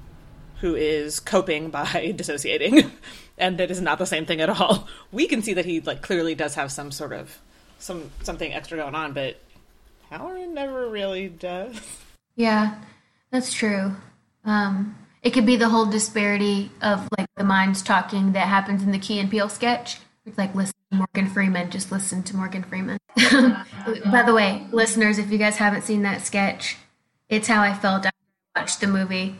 who 0.61 0.75
is 0.75 1.21
coping 1.21 1.71
by 1.79 2.13
dissociating 2.17 2.91
and 3.39 3.59
that 3.59 3.71
is 3.71 3.81
not 3.81 3.99
the 3.99 4.07
same 4.07 4.27
thing 4.27 4.41
at 4.41 4.51
all 4.51 4.89
we 5.13 5.29
can 5.29 5.41
see 5.41 5.55
that 5.55 5.65
he 5.65 5.79
like 5.79 6.03
clearly 6.03 6.35
does 6.35 6.57
have 6.57 6.73
some 6.73 6.91
sort 6.91 7.13
of 7.13 7.39
some 7.79 8.11
something 8.25 8.53
extra 8.53 8.77
going 8.77 8.97
on 8.97 9.13
but 9.13 9.39
Hallorann 10.11 10.53
never 10.53 10.89
really 10.89 11.29
does 11.29 11.81
Yeah, 12.39 12.77
that's 13.33 13.53
true. 13.53 13.97
Um, 14.45 14.97
it 15.25 15.31
could 15.31 15.45
be 15.45 15.57
the 15.57 15.69
whole 15.69 15.87
disparity 15.87 16.71
of 16.81 17.09
like 17.19 17.27
the 17.37 17.43
minds 17.43 17.83
talking 17.83 18.31
that 18.33 18.47
happens 18.47 18.85
in 18.85 18.93
the 18.93 18.99
Key 19.01 19.19
and 19.19 19.29
Peele 19.29 19.49
sketch. 19.49 19.99
Like 20.37 20.55
listen 20.55 20.75
to 20.91 20.99
Morgan 20.99 21.29
Freeman, 21.29 21.71
just 21.71 21.91
listen 21.93 22.23
to 22.25 22.37
Morgan 22.37 22.63
Freeman. 22.63 22.99
By 23.17 24.23
the 24.25 24.35
way, 24.35 24.67
listeners, 24.71 25.19
if 25.19 25.31
you 25.31 25.39
guys 25.39 25.57
haven't 25.57 25.83
seen 25.83 26.03
that 26.03 26.23
sketch, 26.23 26.77
it's 27.29 27.49
how 27.49 27.63
I 27.63 27.75
felt 27.75 28.07
after 28.07 28.19
I 28.55 28.61
watched 28.61 28.81
the 28.81 28.87
movie 28.87 29.37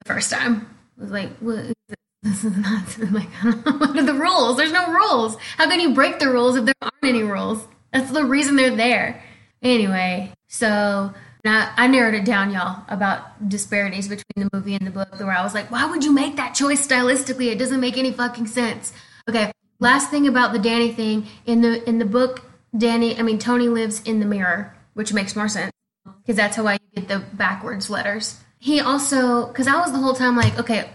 the 0.00 0.12
first 0.12 0.30
time. 0.30 0.68
I 0.98 1.02
was 1.02 1.10
like, 1.10 1.30
what 1.38 1.58
is 1.58 1.74
this? 1.88 1.96
This 2.22 2.44
is 2.44 2.56
not 2.56 2.98
like 3.12 3.30
what 3.64 3.96
are 3.96 4.02
the 4.02 4.14
rules? 4.14 4.56
There's 4.56 4.72
no 4.72 4.92
rules. 4.92 5.36
How 5.56 5.68
can 5.68 5.80
you 5.80 5.94
break 5.94 6.18
the 6.18 6.28
rules 6.28 6.56
if 6.56 6.64
there 6.64 6.74
aren't 6.82 6.94
any 7.02 7.22
rules? 7.22 7.66
That's 7.92 8.10
the 8.10 8.24
reason 8.24 8.56
they're 8.56 8.76
there. 8.76 9.22
Anyway, 9.62 10.32
so 10.48 11.12
I, 11.44 11.72
I 11.76 11.86
narrowed 11.86 12.14
it 12.14 12.24
down, 12.24 12.52
y'all, 12.52 12.84
about 12.88 13.48
disparities 13.48 14.08
between 14.08 14.48
the 14.48 14.50
movie 14.52 14.74
and 14.74 14.86
the 14.86 14.90
book, 14.90 15.18
where 15.18 15.32
I 15.32 15.42
was 15.42 15.54
like, 15.54 15.70
why 15.70 15.86
would 15.86 16.04
you 16.04 16.12
make 16.12 16.36
that 16.36 16.54
choice 16.54 16.86
stylistically? 16.86 17.50
It 17.50 17.58
doesn't 17.58 17.80
make 17.80 17.96
any 17.96 18.12
fucking 18.12 18.46
sense. 18.46 18.92
Okay, 19.28 19.52
last 19.80 20.10
thing 20.10 20.28
about 20.28 20.52
the 20.52 20.58
Danny 20.58 20.92
thing 20.92 21.26
in 21.46 21.62
the 21.62 21.86
in 21.88 21.98
the 21.98 22.04
book, 22.04 22.44
Danny, 22.76 23.18
I 23.18 23.22
mean 23.22 23.38
Tony 23.38 23.68
lives 23.68 24.02
in 24.02 24.20
the 24.20 24.26
mirror, 24.26 24.76
which 24.94 25.12
makes 25.12 25.34
more 25.34 25.48
sense 25.48 25.72
because 26.22 26.36
that's 26.36 26.56
how 26.56 26.66
I 26.66 26.78
get 26.94 27.08
the 27.08 27.18
backwards 27.32 27.90
letters. 27.90 28.40
He 28.58 28.78
also, 28.78 29.46
because 29.46 29.66
I 29.66 29.80
was 29.80 29.90
the 29.90 29.98
whole 29.98 30.14
time 30.14 30.36
like, 30.36 30.58
okay, 30.58 30.90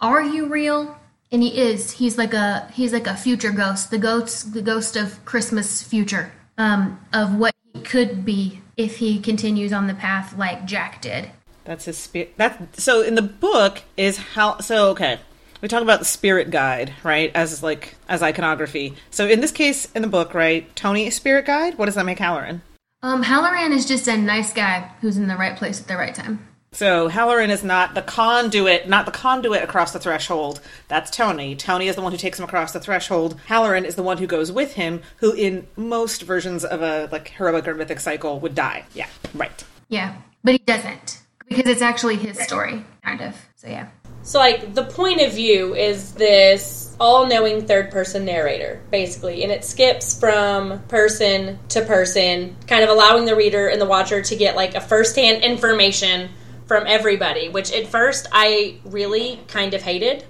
are 0.00 0.22
you 0.22 0.46
real? 0.46 0.96
And 1.30 1.42
he 1.42 1.60
is. 1.60 1.90
He's 1.92 2.16
like 2.16 2.32
a 2.32 2.70
he's 2.72 2.92
like 2.92 3.06
a 3.06 3.16
future 3.16 3.50
ghost, 3.50 3.90
the 3.90 3.98
ghost 3.98 4.54
the 4.54 4.62
ghost 4.62 4.96
of 4.96 5.22
Christmas 5.26 5.82
future, 5.82 6.32
um, 6.56 6.98
of 7.12 7.34
what 7.34 7.54
he 7.74 7.80
could 7.82 8.24
be 8.24 8.62
if 8.76 8.96
he 8.98 9.20
continues 9.20 9.72
on 9.72 9.88
the 9.88 9.94
path 9.94 10.38
like 10.38 10.64
Jack 10.64 11.02
did. 11.02 11.30
That's 11.64 11.84
his 11.84 11.98
spirit. 11.98 12.34
That 12.38 12.80
so 12.80 13.02
in 13.02 13.14
the 13.14 13.22
book 13.22 13.82
is 13.98 14.16
how. 14.16 14.60
So 14.60 14.88
okay, 14.90 15.20
we 15.60 15.68
talk 15.68 15.82
about 15.82 15.98
the 15.98 16.04
spirit 16.04 16.50
guide, 16.50 16.92
right? 17.02 17.30
As 17.34 17.62
like 17.62 17.96
as 18.08 18.22
iconography. 18.22 18.94
So 19.10 19.26
in 19.26 19.40
this 19.40 19.52
case, 19.52 19.90
in 19.92 20.02
the 20.02 20.08
book, 20.08 20.34
right, 20.34 20.74
Tony 20.76 21.06
is 21.06 21.14
spirit 21.14 21.46
guide. 21.46 21.78
What 21.78 21.86
does 21.86 21.94
that 21.94 22.06
make 22.06 22.18
Hallorann? 22.18 22.60
Um, 23.02 23.22
Hallorann 23.22 23.72
is 23.72 23.86
just 23.86 24.08
a 24.08 24.16
nice 24.16 24.52
guy 24.52 24.90
who's 25.00 25.16
in 25.16 25.28
the 25.28 25.36
right 25.36 25.56
place 25.56 25.80
at 25.80 25.86
the 25.86 25.96
right 25.96 26.14
time. 26.14 26.46
So 26.72 27.08
Hallorann 27.08 27.48
is 27.48 27.64
not 27.64 27.94
the 27.94 28.02
conduit, 28.02 28.88
not 28.88 29.06
the 29.06 29.12
conduit 29.12 29.62
across 29.62 29.92
the 29.92 29.98
threshold. 29.98 30.60
That's 30.88 31.10
Tony. 31.10 31.56
Tony 31.56 31.88
is 31.88 31.96
the 31.96 32.02
one 32.02 32.12
who 32.12 32.18
takes 32.18 32.38
him 32.38 32.44
across 32.44 32.72
the 32.72 32.80
threshold. 32.80 33.40
Hallorann 33.48 33.84
is 33.84 33.94
the 33.94 34.02
one 34.02 34.18
who 34.18 34.26
goes 34.26 34.52
with 34.52 34.74
him, 34.74 35.00
who 35.16 35.32
in 35.32 35.66
most 35.76 36.22
versions 36.22 36.64
of 36.64 36.82
a 36.82 37.08
like 37.10 37.28
heroic 37.28 37.66
or 37.66 37.74
mythic 37.74 38.00
cycle 38.00 38.38
would 38.40 38.54
die. 38.54 38.84
Yeah, 38.94 39.06
right. 39.34 39.64
Yeah, 39.88 40.16
but 40.44 40.52
he 40.52 40.58
doesn't 40.58 41.22
because 41.48 41.66
it's 41.66 41.82
actually 41.82 42.16
his 42.16 42.38
story, 42.38 42.84
kind 43.02 43.22
of. 43.22 43.34
So 43.56 43.68
yeah. 43.68 43.88
So, 44.22 44.38
like, 44.38 44.74
the 44.74 44.84
point 44.84 45.20
of 45.20 45.32
view 45.32 45.74
is 45.74 46.12
this 46.12 46.88
all 47.00 47.26
knowing 47.26 47.66
third 47.66 47.90
person 47.90 48.24
narrator, 48.24 48.80
basically, 48.90 49.42
and 49.42 49.52
it 49.52 49.64
skips 49.64 50.18
from 50.18 50.80
person 50.84 51.58
to 51.68 51.82
person, 51.82 52.56
kind 52.66 52.82
of 52.82 52.90
allowing 52.90 53.24
the 53.24 53.36
reader 53.36 53.68
and 53.68 53.80
the 53.80 53.86
watcher 53.86 54.20
to 54.20 54.36
get 54.36 54.56
like 54.56 54.74
a 54.74 54.80
first 54.80 55.16
hand 55.16 55.44
information 55.44 56.30
from 56.66 56.86
everybody, 56.86 57.48
which 57.48 57.72
at 57.72 57.86
first 57.86 58.26
I 58.32 58.78
really 58.84 59.40
kind 59.48 59.74
of 59.74 59.82
hated 59.82 60.24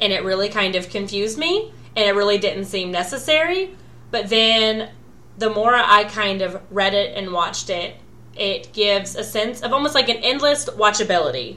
and 0.00 0.12
it 0.12 0.22
really 0.24 0.48
kind 0.48 0.76
of 0.76 0.88
confused 0.90 1.38
me 1.38 1.72
and 1.96 2.06
it 2.06 2.14
really 2.14 2.38
didn't 2.38 2.66
seem 2.66 2.90
necessary. 2.90 3.74
But 4.10 4.28
then 4.28 4.90
the 5.38 5.50
more 5.50 5.74
I 5.74 6.04
kind 6.04 6.42
of 6.42 6.60
read 6.70 6.94
it 6.94 7.16
and 7.16 7.32
watched 7.32 7.70
it, 7.70 7.96
it 8.36 8.72
gives 8.72 9.16
a 9.16 9.24
sense 9.24 9.62
of 9.62 9.72
almost 9.72 9.94
like 9.94 10.08
an 10.08 10.18
endless 10.18 10.66
watchability 10.66 11.56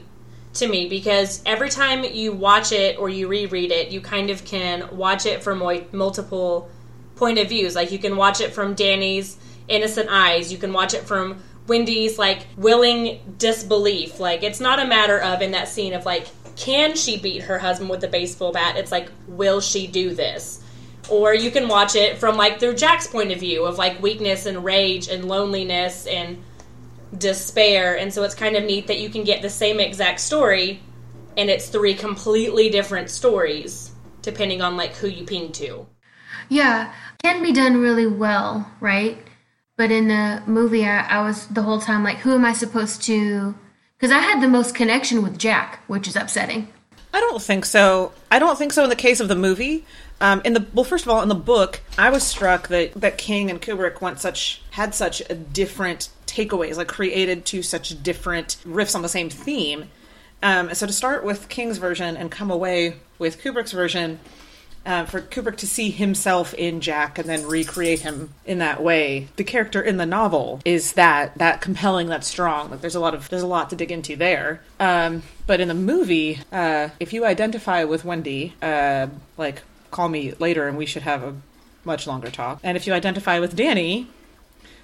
to 0.54 0.66
me 0.66 0.88
because 0.88 1.42
every 1.46 1.68
time 1.68 2.04
you 2.04 2.32
watch 2.32 2.72
it 2.72 2.98
or 2.98 3.08
you 3.08 3.28
reread 3.28 3.70
it, 3.70 3.90
you 3.90 4.00
kind 4.00 4.30
of 4.30 4.44
can 4.44 4.88
watch 4.96 5.26
it 5.26 5.42
from 5.42 5.58
multiple 5.92 6.70
point 7.16 7.38
of 7.38 7.48
views. 7.48 7.74
Like 7.74 7.92
you 7.92 7.98
can 7.98 8.16
watch 8.16 8.40
it 8.40 8.52
from 8.52 8.74
Danny's 8.74 9.36
innocent 9.68 10.08
eyes, 10.10 10.50
you 10.50 10.58
can 10.58 10.72
watch 10.72 10.94
it 10.94 11.02
from 11.02 11.42
Wendy's 11.66 12.18
like 12.18 12.46
willing 12.56 13.20
disbelief. 13.36 14.18
Like 14.18 14.42
it's 14.42 14.60
not 14.60 14.80
a 14.80 14.86
matter 14.86 15.18
of 15.20 15.42
in 15.42 15.50
that 15.52 15.68
scene 15.68 15.92
of 15.92 16.06
like 16.06 16.26
can 16.56 16.96
she 16.96 17.18
beat 17.18 17.42
her 17.42 17.58
husband 17.58 17.90
with 17.90 18.02
a 18.02 18.08
baseball 18.08 18.52
bat? 18.52 18.76
It's 18.76 18.90
like 18.90 19.10
will 19.26 19.60
she 19.60 19.86
do 19.86 20.14
this? 20.14 20.64
Or 21.10 21.34
you 21.34 21.50
can 21.50 21.68
watch 21.68 21.94
it 21.94 22.18
from 22.18 22.36
like 22.36 22.58
through 22.58 22.74
Jack's 22.74 23.06
point 23.06 23.32
of 23.32 23.38
view 23.38 23.64
of 23.64 23.78
like 23.78 24.02
weakness 24.02 24.46
and 24.46 24.64
rage 24.64 25.08
and 25.08 25.26
loneliness 25.26 26.06
and 26.06 26.42
despair. 27.16 27.96
And 27.96 28.12
so 28.12 28.22
it's 28.22 28.34
kind 28.34 28.56
of 28.56 28.64
neat 28.64 28.86
that 28.86 29.00
you 29.00 29.08
can 29.08 29.24
get 29.24 29.42
the 29.42 29.50
same 29.50 29.80
exact 29.80 30.20
story 30.20 30.80
and 31.36 31.48
it's 31.48 31.68
three 31.68 31.94
completely 31.94 32.68
different 32.68 33.10
stories 33.10 33.92
depending 34.22 34.60
on 34.60 34.76
like 34.76 34.94
who 34.96 35.08
you 35.08 35.24
ping 35.24 35.52
to. 35.52 35.86
Yeah, 36.48 36.92
can 37.22 37.42
be 37.42 37.52
done 37.52 37.80
really 37.80 38.06
well, 38.06 38.70
right? 38.80 39.18
But 39.76 39.92
in 39.92 40.08
the 40.08 40.42
movie, 40.46 40.84
I, 40.84 41.00
I 41.06 41.22
was 41.22 41.46
the 41.46 41.62
whole 41.62 41.80
time 41.80 42.02
like, 42.02 42.18
who 42.18 42.34
am 42.34 42.44
I 42.44 42.52
supposed 42.52 43.02
to? 43.02 43.54
Because 43.96 44.10
I 44.10 44.18
had 44.18 44.42
the 44.42 44.48
most 44.48 44.74
connection 44.74 45.22
with 45.22 45.38
Jack, 45.38 45.84
which 45.86 46.08
is 46.08 46.16
upsetting. 46.16 46.68
I 47.14 47.20
don't 47.20 47.40
think 47.40 47.64
so. 47.64 48.12
I 48.30 48.38
don't 48.38 48.58
think 48.58 48.72
so 48.72 48.84
in 48.84 48.90
the 48.90 48.96
case 48.96 49.20
of 49.20 49.28
the 49.28 49.34
movie. 49.34 49.86
Um, 50.20 50.42
in 50.44 50.52
the 50.52 50.66
well, 50.74 50.84
first 50.84 51.06
of 51.06 51.10
all, 51.10 51.22
in 51.22 51.28
the 51.28 51.34
book, 51.34 51.80
I 51.96 52.10
was 52.10 52.24
struck 52.24 52.68
that 52.68 52.92
that 52.94 53.18
King 53.18 53.50
and 53.50 53.62
Kubrick 53.62 54.00
went 54.00 54.20
such 54.20 54.62
had 54.72 54.94
such 54.94 55.22
a 55.30 55.34
different 55.34 56.10
takeaways, 56.38 56.76
like 56.76 56.88
created 56.88 57.44
two 57.44 57.62
such 57.62 58.02
different 58.02 58.56
riffs 58.64 58.94
on 58.94 59.02
the 59.02 59.08
same 59.08 59.30
theme. 59.30 59.88
Um, 60.42 60.72
so 60.74 60.86
to 60.86 60.92
start 60.92 61.24
with 61.24 61.48
King's 61.48 61.78
version 61.78 62.16
and 62.16 62.30
come 62.30 62.50
away 62.50 62.96
with 63.18 63.42
Kubrick's 63.42 63.72
version, 63.72 64.20
uh, 64.86 65.04
for 65.04 65.20
Kubrick 65.20 65.56
to 65.56 65.66
see 65.66 65.90
himself 65.90 66.54
in 66.54 66.80
Jack 66.80 67.18
and 67.18 67.28
then 67.28 67.46
recreate 67.46 68.00
him 68.00 68.32
in 68.46 68.58
that 68.58 68.82
way. 68.82 69.28
The 69.36 69.44
character 69.44 69.82
in 69.82 69.98
the 69.98 70.06
novel 70.06 70.60
is 70.64 70.94
that 70.94 71.36
that 71.36 71.60
compelling, 71.60 72.08
that 72.08 72.24
strong. 72.24 72.70
Like 72.70 72.80
there's 72.80 72.94
a 72.94 73.00
lot 73.00 73.14
of 73.14 73.28
there's 73.28 73.42
a 73.42 73.46
lot 73.46 73.68
to 73.70 73.76
dig 73.76 73.92
into 73.92 74.16
there. 74.16 74.62
Um, 74.80 75.22
but 75.46 75.60
in 75.60 75.68
the 75.68 75.74
movie, 75.74 76.40
uh, 76.50 76.88
if 77.00 77.12
you 77.12 77.26
identify 77.26 77.84
with 77.84 78.04
Wendy, 78.04 78.54
uh, 78.62 79.08
like 79.36 79.62
call 79.90 80.08
me 80.08 80.32
later 80.38 80.66
and 80.68 80.78
we 80.78 80.86
should 80.86 81.02
have 81.02 81.22
a 81.22 81.34
much 81.84 82.06
longer 82.06 82.30
talk. 82.30 82.60
And 82.62 82.76
if 82.76 82.86
you 82.86 82.92
identify 82.92 83.40
with 83.40 83.56
Danny, 83.56 84.08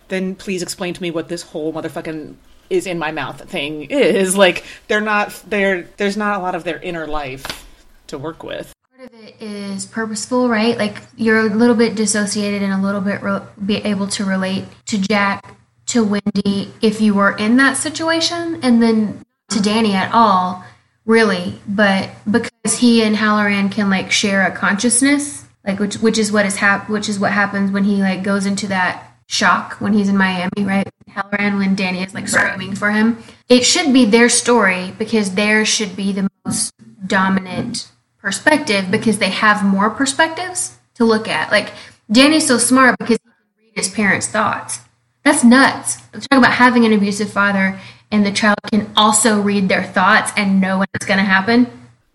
then 0.08 0.34
please 0.34 0.62
explain 0.62 0.94
to 0.94 1.02
me 1.02 1.10
what 1.10 1.28
this 1.28 1.42
whole 1.42 1.72
motherfucking 1.72 2.34
is 2.70 2.86
in 2.86 2.98
my 2.98 3.10
mouth 3.12 3.48
thing 3.48 3.84
is. 3.90 4.36
Like 4.44 4.64
they're 4.88 5.00
not 5.00 5.30
there 5.46 5.88
there's 5.96 6.16
not 6.16 6.38
a 6.38 6.42
lot 6.42 6.54
of 6.54 6.64
their 6.64 6.78
inner 6.80 7.06
life 7.06 7.66
to 8.08 8.18
work 8.18 8.42
with. 8.42 8.72
Part 8.96 9.12
of 9.12 9.20
it 9.20 9.36
is 9.40 9.86
purposeful, 9.86 10.48
right? 10.48 10.76
Like 10.76 11.02
you're 11.16 11.40
a 11.40 11.44
little 11.44 11.76
bit 11.76 11.94
dissociated 11.94 12.62
and 12.62 12.72
a 12.72 12.78
little 12.78 13.00
bit 13.00 13.22
re- 13.22 13.42
be 13.64 13.76
able 13.76 14.08
to 14.08 14.24
relate 14.24 14.64
to 14.86 14.98
Jack, 14.98 15.56
to 15.86 16.04
Wendy 16.04 16.72
if 16.82 17.00
you 17.00 17.14
were 17.14 17.36
in 17.36 17.56
that 17.56 17.76
situation, 17.76 18.60
and 18.62 18.82
then 18.82 19.24
to 19.50 19.62
Danny 19.62 19.94
at 19.94 20.12
all, 20.12 20.64
really. 21.06 21.60
But 21.66 22.10
because 22.30 22.78
he 22.78 23.02
and 23.02 23.16
Hallorann 23.16 23.70
can 23.70 23.88
like 23.88 24.10
share 24.10 24.46
a 24.46 24.50
consciousness, 24.50 25.44
like 25.66 25.78
which 25.78 25.96
which 25.96 26.18
is 26.18 26.30
what 26.32 26.44
is 26.44 26.56
hap- 26.56 26.90
which 26.90 27.08
is 27.08 27.18
what 27.18 27.32
happens 27.32 27.70
when 27.70 27.84
he 27.84 28.02
like 28.02 28.22
goes 28.22 28.44
into 28.46 28.66
that 28.66 29.13
shock 29.26 29.74
when 29.80 29.92
he's 29.92 30.08
in 30.08 30.16
Miami, 30.16 30.64
right? 30.64 30.88
Hallorann 31.08 31.58
when 31.58 31.74
Danny 31.74 32.02
is 32.02 32.14
like 32.14 32.28
screaming 32.28 32.74
for 32.74 32.90
him. 32.90 33.22
It 33.48 33.64
should 33.64 33.92
be 33.92 34.04
their 34.04 34.28
story 34.28 34.92
because 34.98 35.34
theirs 35.34 35.68
should 35.68 35.96
be 35.96 36.12
the 36.12 36.28
most 36.44 36.72
dominant 37.06 37.90
perspective 38.18 38.90
because 38.90 39.18
they 39.18 39.30
have 39.30 39.64
more 39.64 39.90
perspectives 39.90 40.76
to 40.94 41.04
look 41.04 41.28
at. 41.28 41.50
Like 41.50 41.72
Danny's 42.10 42.46
so 42.46 42.58
smart 42.58 42.98
because 42.98 43.18
he 43.22 43.30
can 43.30 43.64
read 43.64 43.72
his 43.76 43.88
parents' 43.88 44.28
thoughts. 44.28 44.80
That's 45.24 45.44
nuts. 45.44 45.98
Let's 46.12 46.26
Talk 46.28 46.38
about 46.38 46.52
having 46.52 46.84
an 46.84 46.92
abusive 46.92 47.30
father 47.30 47.78
and 48.10 48.24
the 48.24 48.32
child 48.32 48.58
can 48.70 48.90
also 48.96 49.40
read 49.40 49.68
their 49.68 49.84
thoughts 49.84 50.32
and 50.36 50.60
know 50.60 50.78
when 50.78 50.88
it's 50.94 51.06
going 51.06 51.18
to 51.18 51.24
happen 51.24 51.66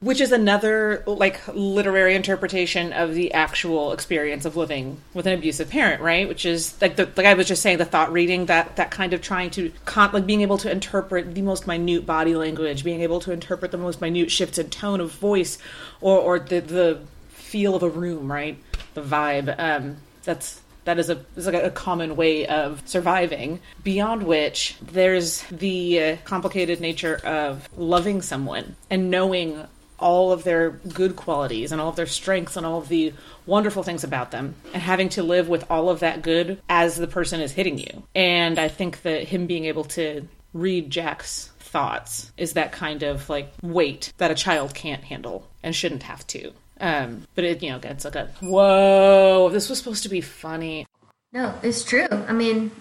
which 0.02 0.22
is 0.22 0.32
another 0.32 1.04
like 1.06 1.42
literary 1.54 2.16
interpretation 2.16 2.94
of 2.94 3.14
the 3.14 3.34
actual 3.34 3.92
experience 3.92 4.46
of 4.46 4.56
living 4.56 4.98
with 5.14 5.28
an 5.28 5.34
abusive 5.34 5.70
parent 5.70 6.02
right 6.02 6.28
which 6.28 6.46
is 6.46 6.80
like 6.82 6.96
the 6.96 7.10
like 7.18 7.26
i 7.26 7.34
was 7.34 7.48
just 7.48 7.62
saying 7.62 7.78
the 7.78 7.86
thought 7.86 8.12
reading 8.12 8.46
that 8.46 8.76
that 8.78 8.92
kind 8.92 9.14
of 9.14 9.22
trying 9.22 9.50
to 9.50 9.72
con- 9.86 10.12
like 10.14 10.26
being 10.26 10.42
able 10.42 10.58
to 10.58 10.72
interpret 10.72 11.36
the 11.36 11.42
most 11.42 11.68
minute 11.68 12.06
body 12.06 12.36
language 12.36 12.84
being 12.84 13.02
able 13.02 13.20
to 13.20 13.32
interpret 13.32 13.72
the 13.72 13.78
most 13.78 14.00
minute 14.02 14.32
shifts 14.32 14.58
in 14.58 14.70
tone 14.70 15.02
of 15.02 15.12
voice 15.12 15.58
or 16.02 16.18
or 16.18 16.40
the 16.40 16.60
the 16.62 17.00
feel 17.30 17.76
of 17.76 17.84
a 17.84 17.90
room 17.90 18.32
right 18.32 18.58
the 18.94 19.02
vibe 19.02 19.54
um 19.60 19.98
that's 20.24 20.62
that 20.86 20.98
is 20.98 21.10
a 21.10 21.24
is 21.36 21.46
like 21.46 21.56
a 21.56 21.70
common 21.70 22.16
way 22.16 22.48
of 22.48 22.82
surviving. 22.86 23.60
Beyond 23.84 24.24
which, 24.24 24.76
there's 24.82 25.44
the 25.52 26.02
uh, 26.02 26.18
complicated 26.24 26.82
nature 26.82 27.18
of 27.24 27.70
loving 27.78 28.24
someone 28.24 28.76
and 28.90 29.12
knowing 29.12 29.68
all 30.00 30.32
of 30.32 30.44
their 30.44 30.72
good 30.72 31.16
qualities 31.16 31.72
and 31.72 31.80
all 31.80 31.90
of 31.90 31.96
their 31.96 32.06
strengths 32.06 32.58
and 32.58 32.66
all 32.66 32.80
of 32.80 32.90
the 32.90 33.14
wonderful 33.46 33.84
things 33.84 34.04
about 34.04 34.32
them 34.32 34.56
and 34.74 34.82
having 34.82 35.10
to 35.10 35.24
live 35.24 35.50
with 35.50 35.70
all 35.70 35.90
of 35.90 36.00
that 36.00 36.22
good 36.22 36.60
as 36.70 36.96
the 36.96 37.08
person 37.08 37.42
is 37.42 37.52
hitting 37.52 37.78
you. 37.78 38.04
And 38.16 38.60
I 38.60 38.68
think 38.68 39.02
that 39.04 39.28
him 39.28 39.48
being 39.48 39.66
able 39.66 39.86
to 39.86 40.28
read 40.54 40.90
Jack's 40.90 41.52
thoughts 41.60 42.32
is 42.38 42.54
that 42.54 42.72
kind 42.72 43.04
of 43.04 43.30
like 43.30 43.54
weight 43.62 44.14
that 44.18 44.32
a 44.32 44.36
child 44.36 44.74
can't 44.74 45.04
handle 45.04 45.48
and 45.62 45.76
shouldn't 45.76 46.04
have 46.04 46.26
to. 46.28 46.52
Um, 46.82 47.28
but 47.36 47.44
it, 47.44 47.62
you 47.62 47.70
know, 47.70 47.80
it's 47.84 48.06
like 48.06 48.16
a 48.16 48.30
whoa, 48.42 49.50
this 49.52 49.70
was 49.70 49.78
supposed 49.78 50.04
to 50.04 50.10
be 50.10 50.22
funny. 50.22 50.86
No, 51.32 51.54
it's 51.62 51.84
true. 51.84 52.08
I 52.10 52.34
mean, 52.34 52.72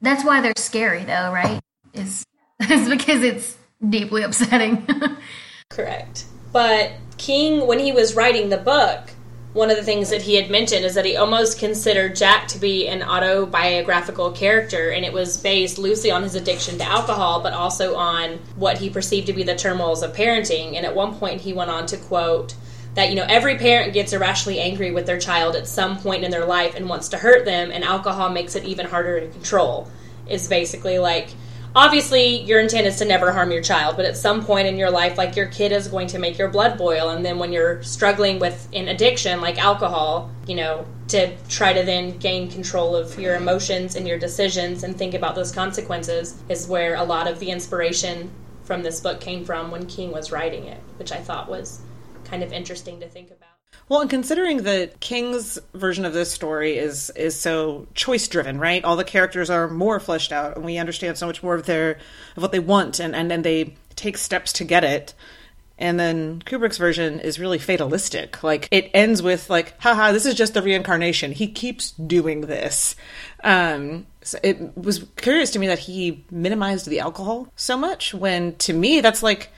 that's 0.00 0.24
why 0.24 0.40
they're 0.40 0.54
scary, 0.56 1.04
though, 1.04 1.32
right? 1.32 1.60
Is 1.92 2.24
is 2.70 2.88
because 2.88 3.22
it's 3.22 3.56
deeply 3.86 4.22
upsetting. 4.22 4.86
Correct. 5.70 6.24
But 6.52 6.92
King, 7.16 7.66
when 7.66 7.78
he 7.78 7.92
was 7.92 8.14
writing 8.14 8.48
the 8.48 8.56
book, 8.56 9.10
one 9.52 9.70
of 9.70 9.76
the 9.76 9.82
things 9.82 10.10
that 10.10 10.22
he 10.22 10.36
had 10.36 10.48
mentioned 10.48 10.84
is 10.84 10.94
that 10.94 11.04
he 11.04 11.16
almost 11.16 11.58
considered 11.58 12.14
Jack 12.14 12.46
to 12.48 12.58
be 12.58 12.86
an 12.86 13.02
autobiographical 13.02 14.30
character, 14.30 14.90
and 14.90 15.04
it 15.04 15.12
was 15.12 15.36
based 15.36 15.76
loosely 15.76 16.10
on 16.10 16.22
his 16.22 16.36
addiction 16.36 16.78
to 16.78 16.84
alcohol, 16.84 17.40
but 17.40 17.52
also 17.52 17.96
on 17.96 18.38
what 18.54 18.78
he 18.78 18.88
perceived 18.88 19.26
to 19.26 19.32
be 19.32 19.42
the 19.42 19.56
turmoils 19.56 20.02
of 20.02 20.14
parenting. 20.14 20.76
And 20.76 20.86
at 20.86 20.94
one 20.94 21.16
point, 21.16 21.40
he 21.40 21.52
went 21.52 21.70
on 21.70 21.86
to 21.86 21.96
quote 21.96 22.54
that 22.94 23.10
you 23.10 23.16
know 23.16 23.26
every 23.28 23.56
parent 23.56 23.92
gets 23.92 24.12
irrationally 24.12 24.60
angry 24.60 24.92
with 24.92 25.06
their 25.06 25.18
child 25.18 25.56
at 25.56 25.66
some 25.66 25.96
point 25.98 26.24
in 26.24 26.30
their 26.30 26.46
life 26.46 26.74
and 26.74 26.88
wants 26.88 27.08
to 27.08 27.16
hurt 27.16 27.44
them, 27.44 27.72
and 27.72 27.82
alcohol 27.82 28.30
makes 28.30 28.54
it 28.54 28.64
even 28.64 28.86
harder 28.86 29.20
to 29.20 29.28
control. 29.28 29.88
Is 30.28 30.46
basically 30.46 31.00
like 31.00 31.30
obviously 31.76 32.40
your 32.42 32.58
intent 32.58 32.86
is 32.86 32.96
to 32.96 33.04
never 33.04 33.30
harm 33.30 33.52
your 33.52 33.62
child 33.62 33.96
but 33.96 34.04
at 34.04 34.16
some 34.16 34.44
point 34.44 34.66
in 34.66 34.76
your 34.76 34.90
life 34.90 35.16
like 35.16 35.36
your 35.36 35.46
kid 35.46 35.70
is 35.70 35.86
going 35.86 36.06
to 36.06 36.18
make 36.18 36.36
your 36.36 36.48
blood 36.48 36.76
boil 36.76 37.10
and 37.10 37.24
then 37.24 37.38
when 37.38 37.52
you're 37.52 37.80
struggling 37.82 38.40
with 38.40 38.68
an 38.72 38.88
addiction 38.88 39.40
like 39.40 39.56
alcohol 39.58 40.30
you 40.46 40.56
know 40.56 40.84
to 41.06 41.32
try 41.48 41.72
to 41.72 41.84
then 41.84 42.16
gain 42.18 42.50
control 42.50 42.96
of 42.96 43.18
your 43.18 43.36
emotions 43.36 43.94
and 43.94 44.06
your 44.06 44.18
decisions 44.18 44.82
and 44.82 44.96
think 44.96 45.14
about 45.14 45.34
those 45.34 45.52
consequences 45.52 46.40
is 46.48 46.66
where 46.66 46.96
a 46.96 47.04
lot 47.04 47.28
of 47.28 47.38
the 47.38 47.50
inspiration 47.50 48.30
from 48.64 48.82
this 48.82 49.00
book 49.00 49.20
came 49.20 49.44
from 49.44 49.70
when 49.70 49.86
king 49.86 50.10
was 50.10 50.32
writing 50.32 50.64
it 50.64 50.80
which 50.96 51.12
i 51.12 51.18
thought 51.18 51.48
was 51.48 51.82
kind 52.24 52.42
of 52.42 52.52
interesting 52.52 52.98
to 52.98 53.08
think 53.08 53.30
about 53.30 53.39
Well, 53.90 54.02
and 54.02 54.08
considering 54.08 54.62
that 54.62 55.00
King's 55.00 55.58
version 55.74 56.04
of 56.04 56.12
this 56.12 56.30
story 56.30 56.78
is 56.78 57.10
is 57.16 57.38
so 57.38 57.88
choice 57.94 58.28
driven, 58.28 58.60
right? 58.60 58.84
All 58.84 58.94
the 58.94 59.02
characters 59.02 59.50
are 59.50 59.68
more 59.68 59.98
fleshed 59.98 60.30
out, 60.30 60.54
and 60.54 60.64
we 60.64 60.78
understand 60.78 61.18
so 61.18 61.26
much 61.26 61.42
more 61.42 61.56
of 61.56 61.66
their 61.66 61.98
of 62.36 62.42
what 62.42 62.52
they 62.52 62.60
want, 62.60 63.00
and 63.00 63.16
and 63.16 63.28
then 63.28 63.42
they 63.42 63.74
take 63.96 64.16
steps 64.16 64.52
to 64.54 64.64
get 64.64 64.84
it. 64.84 65.12
And 65.76 65.98
then 65.98 66.40
Kubrick's 66.42 66.78
version 66.78 67.18
is 67.18 67.40
really 67.40 67.58
fatalistic. 67.58 68.44
Like 68.44 68.68
it 68.70 68.92
ends 68.94 69.22
with 69.22 69.50
like, 69.50 69.74
haha, 69.80 70.12
this 70.12 70.24
is 70.24 70.36
just 70.36 70.54
the 70.54 70.62
reincarnation. 70.62 71.32
He 71.32 71.48
keeps 71.48 71.90
doing 71.90 72.42
this. 72.42 72.94
Um, 73.42 74.06
so 74.22 74.38
it 74.44 74.76
was 74.76 75.04
curious 75.16 75.50
to 75.50 75.58
me 75.58 75.66
that 75.66 75.80
he 75.80 76.24
minimized 76.30 76.86
the 76.86 77.00
alcohol 77.00 77.48
so 77.56 77.76
much 77.76 78.14
when 78.14 78.54
to 78.56 78.72
me 78.72 79.00
that's 79.00 79.22
like, 79.24 79.50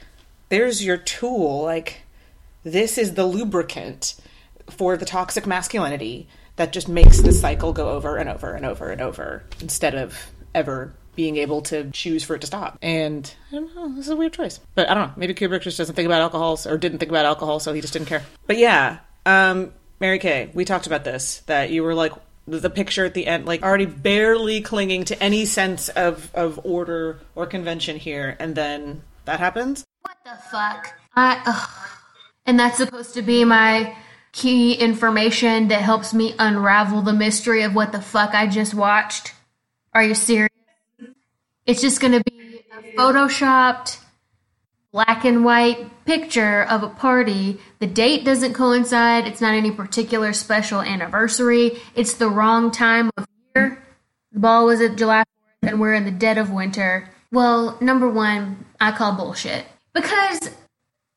there's 0.49 0.83
your 0.83 0.97
tool. 0.97 1.65
Like 1.65 2.03
this 2.65 2.99
is 2.99 3.15
the 3.15 3.27
lubricant 3.27 4.15
for 4.71 4.97
the 4.97 5.05
toxic 5.05 5.47
masculinity 5.47 6.29
that 6.57 6.73
just 6.73 6.89
makes 6.89 7.21
the 7.21 7.33
cycle 7.33 7.73
go 7.73 7.91
over 7.91 8.17
and 8.17 8.29
over 8.29 8.53
and 8.53 8.65
over 8.65 8.91
and 8.91 9.01
over 9.01 9.45
instead 9.61 9.95
of 9.95 10.31
ever 10.55 10.95
being 11.15 11.37
able 11.37 11.61
to 11.61 11.91
choose 11.91 12.25
for 12.25 12.35
it 12.35 12.41
to 12.41 12.47
stop. 12.47 12.79
And 12.81 13.33
I 13.51 13.57
don't 13.57 13.75
know, 13.75 13.95
this 13.95 14.07
is 14.07 14.11
a 14.11 14.17
weird 14.17 14.33
choice. 14.33 14.61
But 14.75 14.89
I 14.89 14.95
don't 14.95 15.09
know, 15.09 15.15
maybe 15.17 15.35
Kubrick 15.35 15.63
just 15.63 15.79
doesn't 15.79 15.95
think 15.95 16.07
about 16.07 16.21
alcohol 16.21 16.59
or 16.67 16.79
didn't 16.79 16.99
think 16.99 17.11
about 17.11 17.27
alcohol, 17.27 17.61
so 17.61 17.73
he 17.73 17.81
just 17.81 17.93
didn't 17.93 18.09
care. 18.09 18.23
But 18.47 18.59
yeah, 18.59 18.99
um, 19.27 19.73
Mary 20.01 20.19
Kay, 20.19 20.51
we 20.55 20.65
talked 20.65 20.87
about 20.87 21.05
this, 21.05 21.41
that 21.47 21.71
you 21.71 21.83
were 21.83 21.95
like, 21.95 22.13
the 22.47 22.71
picture 22.71 23.05
at 23.05 23.15
the 23.15 23.27
end, 23.27 23.47
like 23.47 23.63
already 23.63 23.87
barely 23.87 24.61
clinging 24.63 25.05
to 25.05 25.23
any 25.23 25.45
sense 25.45 25.89
of, 25.91 26.31
of 26.35 26.61
order 26.65 27.21
or 27.37 27.47
convention 27.47 27.97
here, 27.97 28.37
and 28.41 28.55
then 28.55 29.03
that 29.27 29.39
happens. 29.39 29.85
What 30.01 30.17
the 30.25 30.37
fuck? 30.51 30.93
I 31.15 31.41
ugh. 31.47 31.89
And 32.47 32.59
that's 32.59 32.77
supposed 32.77 33.15
to 33.15 33.23
be 33.23 33.45
my 33.45 33.97
key 34.33 34.75
information 34.75 35.69
that 35.69 35.83
helps 35.83 36.15
me 36.15 36.35
unravel 36.39 37.03
the 37.03 37.13
mystery 37.13 37.63
of 37.63 37.75
what 37.75 37.93
the 37.93 38.01
fuck 38.01 38.35
I 38.35 38.47
just 38.47 38.75
watched. 38.75 39.35
Are 39.93 40.03
you 40.03 40.15
serious? 40.15 40.49
It's 41.67 41.81
just 41.81 42.01
going 42.01 42.15
to 42.15 42.23
be 42.25 42.65
a 42.73 42.97
photoshopped 42.97 43.99
black 44.91 45.25
and 45.25 45.45
white 45.45 46.05
picture 46.05 46.65
of 46.65 46.83
a 46.83 46.89
party. 46.89 47.59
The 47.79 47.87
date 47.87 48.25
doesn't 48.25 48.55
coincide. 48.55 49.27
It's 49.27 49.41
not 49.41 49.55
any 49.55 49.71
particular 49.71 50.33
special 50.33 50.81
anniversary. 50.81 51.79
It's 51.95 52.15
the 52.15 52.29
wrong 52.29 52.71
time 52.71 53.11
of 53.17 53.27
year. 53.55 53.83
The 54.33 54.41
ball 54.41 54.67
was 54.67 54.81
at 54.81 54.97
July 54.97 55.25
4th 55.63 55.71
and 55.71 55.81
we're 55.81 55.95
in 55.95 56.05
the 56.05 56.11
dead 56.11 56.39
of 56.39 56.51
winter. 56.51 57.11
Well, 57.31 57.79
number 57.81 58.09
one, 58.09 58.65
I 58.81 58.93
call 58.93 59.15
bullshit. 59.15 59.65
Because 59.95 60.51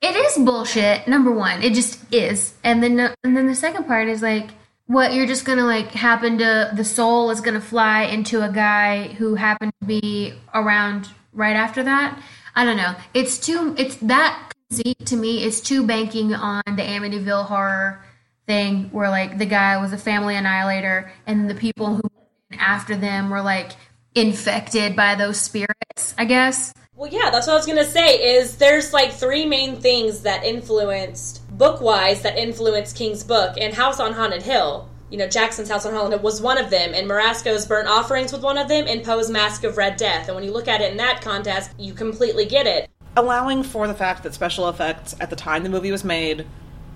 it 0.05 0.15
is 0.15 0.37
bullshit. 0.37 1.07
Number 1.07 1.31
one, 1.31 1.63
it 1.63 1.73
just 1.73 1.99
is, 2.13 2.53
and 2.63 2.83
then 2.83 2.99
and 3.23 3.35
then 3.35 3.47
the 3.47 3.55
second 3.55 3.85
part 3.85 4.07
is 4.07 4.21
like, 4.21 4.51
what 4.87 5.13
you're 5.13 5.25
just 5.25 5.45
gonna 5.45 5.65
like 5.65 5.91
happen 5.91 6.37
to 6.37 6.71
the 6.75 6.85
soul 6.85 7.31
is 7.31 7.41
gonna 7.41 7.61
fly 7.61 8.03
into 8.03 8.43
a 8.43 8.51
guy 8.51 9.07
who 9.07 9.35
happened 9.35 9.73
to 9.81 9.87
be 9.87 10.33
around 10.53 11.09
right 11.33 11.55
after 11.55 11.83
that. 11.83 12.21
I 12.55 12.63
don't 12.65 12.77
know. 12.77 12.95
It's 13.13 13.39
too. 13.39 13.75
It's 13.77 13.95
that 13.97 14.51
conceit 14.69 15.05
to 15.07 15.15
me 15.15 15.43
It's 15.43 15.59
too 15.59 15.85
banking 15.85 16.33
on 16.33 16.63
the 16.67 16.83
Amityville 16.83 17.45
horror 17.45 18.03
thing, 18.47 18.89
where 18.91 19.09
like 19.09 19.37
the 19.39 19.45
guy 19.45 19.77
was 19.77 19.91
a 19.91 19.97
family 19.97 20.35
annihilator, 20.35 21.11
and 21.25 21.49
the 21.49 21.55
people 21.55 21.95
who 21.95 22.11
after 22.59 22.95
them 22.95 23.29
were 23.29 23.41
like 23.41 23.71
infected 24.13 24.95
by 24.95 25.15
those 25.15 25.41
spirits. 25.41 26.13
I 26.17 26.25
guess. 26.25 26.73
Well, 26.97 27.11
yeah, 27.11 27.29
that's 27.29 27.45
what 27.47 27.53
I 27.53 27.57
was 27.57 27.65
gonna 27.65 27.83
say. 27.83 28.37
Is 28.37 28.55
there's 28.55 28.93
like 28.93 29.11
three 29.11 29.45
main 29.45 29.75
things 29.81 30.21
that 30.21 30.45
influenced 30.45 31.45
book 31.57 31.81
wise 31.81 32.21
that 32.21 32.37
influenced 32.37 32.95
King's 32.95 33.21
book 33.21 33.57
and 33.59 33.73
House 33.73 33.99
on 33.99 34.13
Haunted 34.13 34.43
Hill. 34.43 34.89
You 35.09 35.17
know, 35.17 35.27
Jackson's 35.27 35.69
House 35.69 35.85
on 35.85 35.93
Haunted 35.93 36.13
Hill 36.13 36.23
was 36.23 36.41
one 36.41 36.57
of 36.57 36.69
them, 36.69 36.93
and 36.93 37.05
Marasco's 37.05 37.65
Burnt 37.65 37.89
Offerings 37.89 38.31
was 38.31 38.41
one 38.41 38.57
of 38.57 38.69
them, 38.69 38.85
and 38.87 39.03
Poe's 39.03 39.29
Mask 39.29 39.65
of 39.65 39.75
Red 39.75 39.97
Death. 39.97 40.27
And 40.27 40.35
when 40.35 40.45
you 40.45 40.53
look 40.53 40.69
at 40.69 40.79
it 40.79 40.89
in 40.89 40.97
that 40.97 41.21
context, 41.21 41.71
you 41.77 41.93
completely 41.93 42.45
get 42.45 42.65
it. 42.65 42.89
Allowing 43.17 43.63
for 43.63 43.87
the 43.87 43.93
fact 43.93 44.23
that 44.23 44.33
special 44.33 44.69
effects 44.69 45.15
at 45.19 45.29
the 45.29 45.35
time 45.35 45.63
the 45.63 45.69
movie 45.69 45.91
was 45.91 46.05
made 46.05 46.45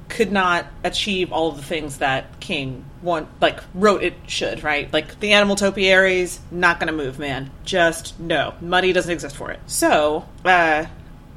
could 0.10 0.32
not 0.32 0.66
achieve 0.84 1.32
all 1.32 1.50
of 1.50 1.58
the 1.58 1.64
things 1.64 2.00
that 2.00 2.40
King 2.40 2.84
want 3.02 3.28
like 3.40 3.62
wrote 3.74 4.04
it 4.04 4.16
should, 4.28 4.64
right? 4.64 4.92
Like 4.92 5.20
the 5.20 5.34
animal 5.34 5.56
topiaries, 5.56 6.40
not 6.52 6.80
gonna 6.80 6.92
move, 6.92 7.20
man. 7.20 7.52
Just 7.64 8.20
no. 8.20 8.54
Money 8.60 8.92
doesn't 8.92 9.12
exist 9.12 9.36
for 9.36 9.52
it. 9.52 9.60
So, 9.68 10.26
uh 10.44 10.86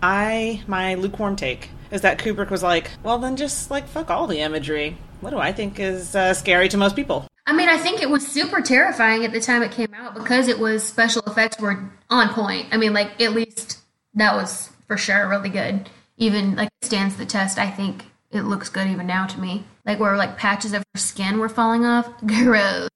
I 0.03 0.63
my 0.67 0.95
lukewarm 0.95 1.37
take 1.37 1.71
is 1.91 2.01
that 2.01 2.19
Kubrick 2.19 2.51
was 2.51 2.63
like, 2.63 2.91
well 3.03 3.19
then 3.19 3.37
just 3.37 3.71
like 3.71 3.87
fuck 3.87 4.11
all 4.11 4.27
the 4.27 4.41
imagery. 4.41 4.97
What 5.21 5.31
do 5.31 5.39
I 5.39 5.53
think 5.53 5.79
is 5.79 6.17
uh, 6.17 6.35
scary 6.35 6.69
to 6.71 6.77
most 6.77 6.97
people? 6.97 7.29
I 7.47 7.53
mean, 7.53 7.69
I 7.69 7.77
think 7.77 8.03
it 8.03 8.11
was 8.11 8.27
super 8.27 8.61
terrifying 8.61 9.25
at 9.25 9.33
the 9.33 9.41
time 9.41 9.63
it 9.63 9.71
came 9.71 9.95
out 9.95 10.15
because 10.15 10.49
it 10.49 10.59
was 10.59 10.83
special 10.83 11.23
effects 11.27 11.61
were 11.61 11.91
on 12.11 12.29
point. 12.31 12.69
I 12.73 12.77
mean, 12.77 12.93
like 12.93 13.21
at 13.21 13.33
least 13.33 13.79
that 14.15 14.35
was 14.35 14.71
for 14.89 14.97
sure 14.97 15.29
really 15.29 15.49
good. 15.49 15.89
Even 16.17 16.57
like 16.57 16.71
stands 16.83 17.17
the 17.17 17.27
test. 17.27 17.59
I 17.59 17.71
think 17.71 18.05
it 18.33 18.43
looks 18.43 18.69
good 18.69 18.89
even 18.89 19.07
now 19.07 19.27
to 19.27 19.41
me. 19.41 19.65
Like 19.85 20.01
where 20.01 20.17
like 20.17 20.37
patches 20.37 20.73
of 20.73 20.83
her 20.95 20.99
skin 20.99 21.39
were 21.39 21.49
falling 21.49 21.85
off. 21.85 22.09
Gross. 22.27 22.89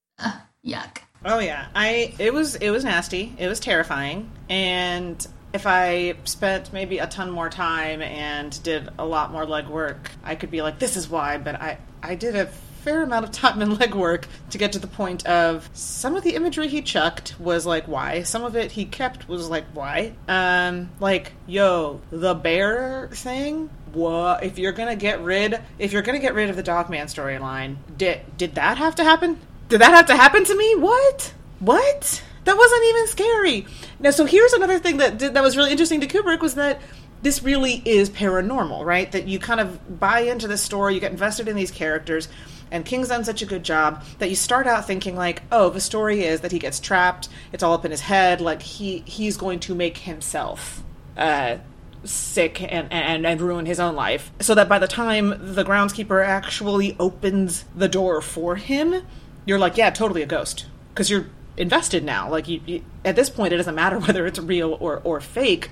Yuck. 0.64 0.98
Oh 1.24 1.38
yeah, 1.38 1.66
I 1.74 2.14
it 2.18 2.32
was 2.32 2.56
it 2.56 2.70
was 2.70 2.84
nasty. 2.84 3.34
It 3.38 3.48
was 3.48 3.60
terrifying, 3.60 4.30
and 4.48 5.26
if 5.52 5.66
I 5.66 6.14
spent 6.24 6.72
maybe 6.72 6.98
a 6.98 7.06
ton 7.06 7.30
more 7.30 7.48
time 7.48 8.02
and 8.02 8.62
did 8.62 8.88
a 8.98 9.04
lot 9.04 9.32
more 9.32 9.44
legwork, 9.44 10.08
I 10.22 10.34
could 10.34 10.50
be 10.50 10.62
like, 10.62 10.78
this 10.78 10.96
is 10.96 11.08
why. 11.08 11.38
But 11.38 11.60
I 11.60 11.78
I 12.02 12.14
did 12.14 12.36
a 12.36 12.46
fair 12.46 13.02
amount 13.02 13.24
of 13.24 13.32
time 13.32 13.60
and 13.60 13.72
legwork 13.80 14.26
to 14.50 14.58
get 14.58 14.72
to 14.72 14.78
the 14.78 14.86
point 14.86 15.26
of 15.26 15.68
some 15.72 16.14
of 16.14 16.22
the 16.22 16.36
imagery 16.36 16.68
he 16.68 16.80
chucked 16.80 17.34
was 17.40 17.66
like 17.66 17.88
why 17.88 18.22
some 18.22 18.44
of 18.44 18.54
it 18.54 18.70
he 18.70 18.84
kept 18.84 19.28
was 19.28 19.48
like 19.50 19.64
why 19.74 20.12
um 20.28 20.88
like 21.00 21.32
yo 21.48 22.00
the 22.10 22.32
bear 22.32 23.08
thing 23.12 23.68
what 23.96 24.44
if 24.44 24.58
you're 24.58 24.72
gonna 24.72 24.94
get 24.94 25.22
rid 25.22 25.60
if 25.78 25.92
you're 25.92 26.02
gonna 26.02 26.18
get 26.18 26.34
rid 26.34 26.50
of 26.50 26.56
the 26.56 26.62
dogman 26.62 27.06
storyline 27.06 27.76
did 27.96 28.20
did 28.36 28.54
that 28.54 28.76
have 28.76 28.94
to 28.94 29.02
happen 29.02 29.38
did 29.68 29.80
that 29.80 29.92
have 29.92 30.06
to 30.06 30.14
happen 30.14 30.44
to 30.44 30.54
me 30.54 30.74
what 30.76 31.32
what 31.60 32.22
that 32.44 32.56
wasn't 32.56 32.84
even 32.84 33.06
scary 33.06 33.66
now 33.98 34.10
so 34.10 34.26
here's 34.26 34.52
another 34.52 34.78
thing 34.78 34.98
that 34.98 35.18
did, 35.18 35.34
that 35.34 35.42
was 35.42 35.56
really 35.56 35.70
interesting 35.70 36.00
to 36.00 36.06
kubrick 36.06 36.40
was 36.40 36.54
that 36.54 36.80
this 37.22 37.42
really 37.42 37.82
is 37.86 38.10
paranormal 38.10 38.84
right 38.84 39.10
that 39.12 39.26
you 39.26 39.38
kind 39.38 39.60
of 39.60 39.98
buy 39.98 40.20
into 40.20 40.46
the 40.46 40.58
story 40.58 40.92
you 40.94 41.00
get 41.00 41.10
invested 41.10 41.48
in 41.48 41.56
these 41.56 41.70
characters 41.70 42.28
and 42.70 42.84
King's 42.84 43.08
done 43.08 43.24
such 43.24 43.42
a 43.42 43.46
good 43.46 43.62
job 43.62 44.04
that 44.18 44.28
you 44.28 44.34
start 44.34 44.66
out 44.66 44.88
thinking 44.88 45.14
like, 45.14 45.42
oh, 45.52 45.70
the 45.70 45.80
story 45.80 46.24
is 46.24 46.40
that 46.40 46.50
he 46.50 46.58
gets 46.58 46.80
trapped. 46.80 47.28
It's 47.52 47.62
all 47.62 47.72
up 47.74 47.84
in 47.84 47.92
his 47.92 48.00
head. 48.00 48.40
Like 48.40 48.60
he 48.60 49.04
he's 49.06 49.36
going 49.36 49.60
to 49.60 49.74
make 49.76 49.98
himself 49.98 50.82
uh, 51.16 51.58
sick 52.06 52.62
and, 52.62 52.92
and 52.92 53.26
and 53.26 53.40
ruin 53.40 53.66
his 53.66 53.80
own 53.80 53.94
life. 53.94 54.30
So 54.40 54.54
that 54.54 54.68
by 54.68 54.78
the 54.78 54.88
time 54.88 55.54
the 55.54 55.64
groundskeeper 55.64 56.24
actually 56.24 56.96
opens 56.98 57.64
the 57.74 57.88
door 57.88 58.20
for 58.20 58.56
him, 58.56 59.02
you're 59.44 59.58
like, 59.58 59.76
yeah, 59.76 59.90
totally 59.90 60.22
a 60.22 60.26
ghost 60.26 60.66
because 60.90 61.10
you're 61.10 61.26
invested 61.56 62.04
now. 62.04 62.30
Like 62.30 62.48
you, 62.48 62.60
you, 62.66 62.84
at 63.04 63.16
this 63.16 63.30
point, 63.30 63.52
it 63.52 63.56
doesn't 63.56 63.74
matter 63.74 63.98
whether 64.06 64.26
it's 64.26 64.38
real 64.38 64.76
or 64.80 65.00
or 65.04 65.20
fake. 65.20 65.70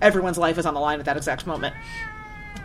Everyone's 0.00 0.38
life 0.38 0.58
is 0.58 0.66
on 0.66 0.74
the 0.74 0.80
line 0.80 0.98
at 0.98 1.06
that 1.06 1.16
exact 1.16 1.46
moment, 1.46 1.74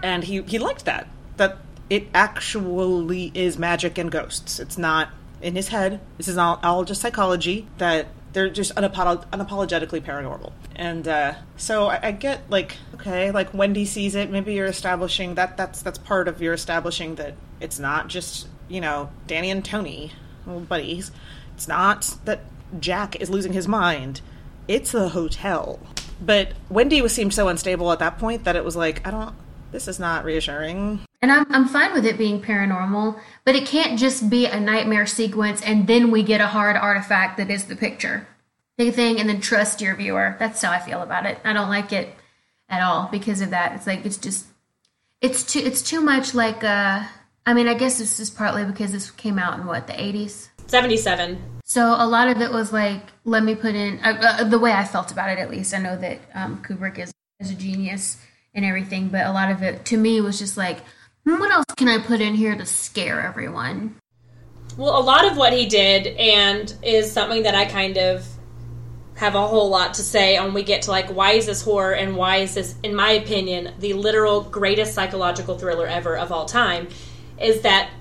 and 0.04 0.24
he 0.24 0.41
he 0.43 0.60
liked 0.60 0.86
that 0.86 1.08
that 1.38 1.58
it 1.89 2.08
actually 2.13 3.32
is 3.34 3.58
magic 3.58 3.97
and 3.97 4.12
ghosts. 4.12 4.60
It's 4.60 4.78
not 4.78 5.10
in 5.41 5.56
his 5.56 5.69
head. 5.69 6.00
This 6.17 6.28
is 6.28 6.38
all, 6.38 6.60
all 6.63 6.86
just 6.86 7.02
psychology 7.02 7.67
that 7.80 8.08
they're 8.34 8.50
just 8.50 8.74
unapolog- 8.76 9.28
unapologetically 9.28 10.02
paranormal. 10.02 10.52
And 10.76 11.08
uh, 11.08 11.36
so 11.58 11.88
I, 11.88 12.08
I, 12.08 12.12
get 12.12 12.50
like, 12.50 12.78
okay, 12.96 13.32
like 13.32 13.54
Wendy 13.54 13.86
sees 13.86 14.15
it. 14.15 14.30
Maybe 14.30 14.54
you're 14.54 14.67
establishing 14.67 15.36
that 15.36 15.58
that's 15.58 15.82
that's 15.82 15.98
part 15.98 16.28
of 16.28 16.41
your 16.41 16.54
establishing 16.54 17.15
that 17.15 17.36
It's 17.60 17.80
not 17.80 18.08
just, 18.08 18.48
you 18.70 18.82
know, 18.82 19.10
Danny 19.28 19.52
and 19.52 19.63
Tony, 19.63 20.13
little 20.46 20.62
buddies. 20.62 21.12
It's 21.56 21.67
not 21.67 22.15
that 22.26 22.41
Jack 22.80 23.17
is 23.17 23.30
losing 23.30 23.54
his 23.54 23.67
mind. 23.67 24.22
It's 24.67 24.91
the 24.91 25.10
hotel. 25.10 25.80
But 26.22 26.54
Wendy 26.70 27.02
was 27.02 27.13
seemed 27.13 27.34
so 27.34 27.48
unstable 27.48 27.91
at 27.91 28.00
that 28.00 28.20
point 28.20 28.44
that 28.44 28.56
it 28.56 28.63
was 28.63 28.76
like, 28.76 29.06
I 29.06 29.12
don't 29.12 29.34
this 29.71 29.88
is 29.88 29.99
not 29.99 30.25
reassuring. 30.25 31.01
And 31.21 31.31
I'm, 31.31 31.45
I'm 31.53 31.67
fine 31.67 31.93
with 31.93 32.05
it 32.05 32.17
being 32.17 32.41
paranormal, 32.41 33.19
but 33.45 33.55
it 33.55 33.67
can't 33.67 33.99
just 33.99 34.29
be 34.29 34.45
a 34.45 34.60
nightmare 34.60 35.05
sequence 35.05 35.62
and 35.62 35.88
then 35.88 36.12
we 36.12 36.23
get 36.23 36.41
a 36.41 36.47
hard 36.47 36.75
artifact 36.75 37.38
that 37.38 37.49
is 37.49 37.65
the 37.65 37.75
picture. 37.75 38.27
Big 38.77 38.93
thing, 38.93 39.19
and 39.19 39.29
then 39.29 39.41
trust 39.41 39.81
your 39.81 39.95
viewer. 39.95 40.36
That's 40.39 40.62
how 40.62 40.71
I 40.71 40.79
feel 40.79 41.01
about 41.01 41.25
it. 41.25 41.39
I 41.43 41.53
don't 41.53 41.69
like 41.69 41.93
it 41.93 42.15
at 42.69 42.81
all 42.81 43.10
because 43.12 43.41
of 43.41 43.51
that. 43.51 43.73
It's 43.73 43.86
like 43.86 44.05
it's 44.05 44.17
just 44.17 44.45
it's 45.21 45.43
too 45.43 45.60
it's 45.60 45.81
too 45.81 46.01
much 46.01 46.34
like 46.34 46.63
uh 46.63 47.03
I 47.45 47.53
mean 47.53 47.67
I 47.67 47.75
guess 47.75 47.99
this 47.99 48.19
is 48.19 48.29
partly 48.29 48.65
because 48.65 48.91
this 48.91 49.12
came 49.12 49.38
out 49.38 49.60
in 49.60 49.65
what 49.65 49.88
the 49.88 49.93
80s 49.93 50.49
77 50.65 51.62
so 51.63 51.95
a 51.97 52.07
lot 52.07 52.27
of 52.27 52.41
it 52.41 52.51
was 52.51 52.73
like 52.73 53.03
let 53.23 53.43
me 53.43 53.53
put 53.55 53.75
in 53.75 53.99
uh, 54.03 54.17
uh, 54.19 54.43
the 54.45 54.57
way 54.57 54.71
I 54.71 54.84
felt 54.84 55.12
about 55.12 55.29
it 55.29 55.38
at 55.38 55.51
least 55.51 55.73
I 55.73 55.77
know 55.77 55.95
that 55.97 56.19
um, 56.34 56.63
Kubrick 56.63 56.97
is, 56.97 57.13
is 57.39 57.51
a 57.51 57.55
genius 57.55 58.17
and 58.54 58.66
everything 58.66 59.10
but 59.10 59.26
a 59.26 59.32
lot 59.32 59.52
of 59.52 59.62
it 59.64 59.86
to 59.86 59.98
me 59.98 60.22
was 60.22 60.40
just 60.40 60.58
like 60.58 60.80
hmm, 61.24 61.40
what 61.40 61.52
else 61.52 61.66
can 61.78 61.88
I 61.88 62.00
put 62.00 62.22
in 62.22 62.36
here 62.36 62.56
to 62.56 62.66
scare 62.66 63.22
everyone? 63.22 63.96
Well 64.78 64.98
a 64.98 65.04
lot 65.04 65.30
of 65.30 65.38
what 65.38 65.54
he 65.54 65.66
did 65.66 66.08
and 66.08 66.74
is 66.84 67.12
something 67.12 67.44
that 67.44 67.56
I 67.56 67.66
kind 67.66 67.98
of 67.98 68.26
have 69.16 69.36
a 69.36 69.48
whole 69.48 69.70
lot 69.70 69.94
to 69.96 70.02
say 70.02 70.38
on 70.38 70.54
we 70.54 70.64
get 70.64 70.84
to 70.84 70.92
like 70.92 71.10
why 71.10 71.34
is 71.34 71.46
this 71.46 71.62
horror 71.62 71.94
and 71.94 72.16
why 72.16 72.38
is 72.38 72.56
this 72.56 72.76
in 72.82 72.96
my 72.96 73.12
opinion 73.12 73.74
the 73.80 73.94
literal 73.94 74.42
greatest 74.42 74.96
psychological 74.96 75.58
thriller 75.58 75.86
ever 75.86 76.18
of 76.18 76.32
all 76.32 76.46
time 76.46 76.88
is 77.40 77.62
that 77.62 77.92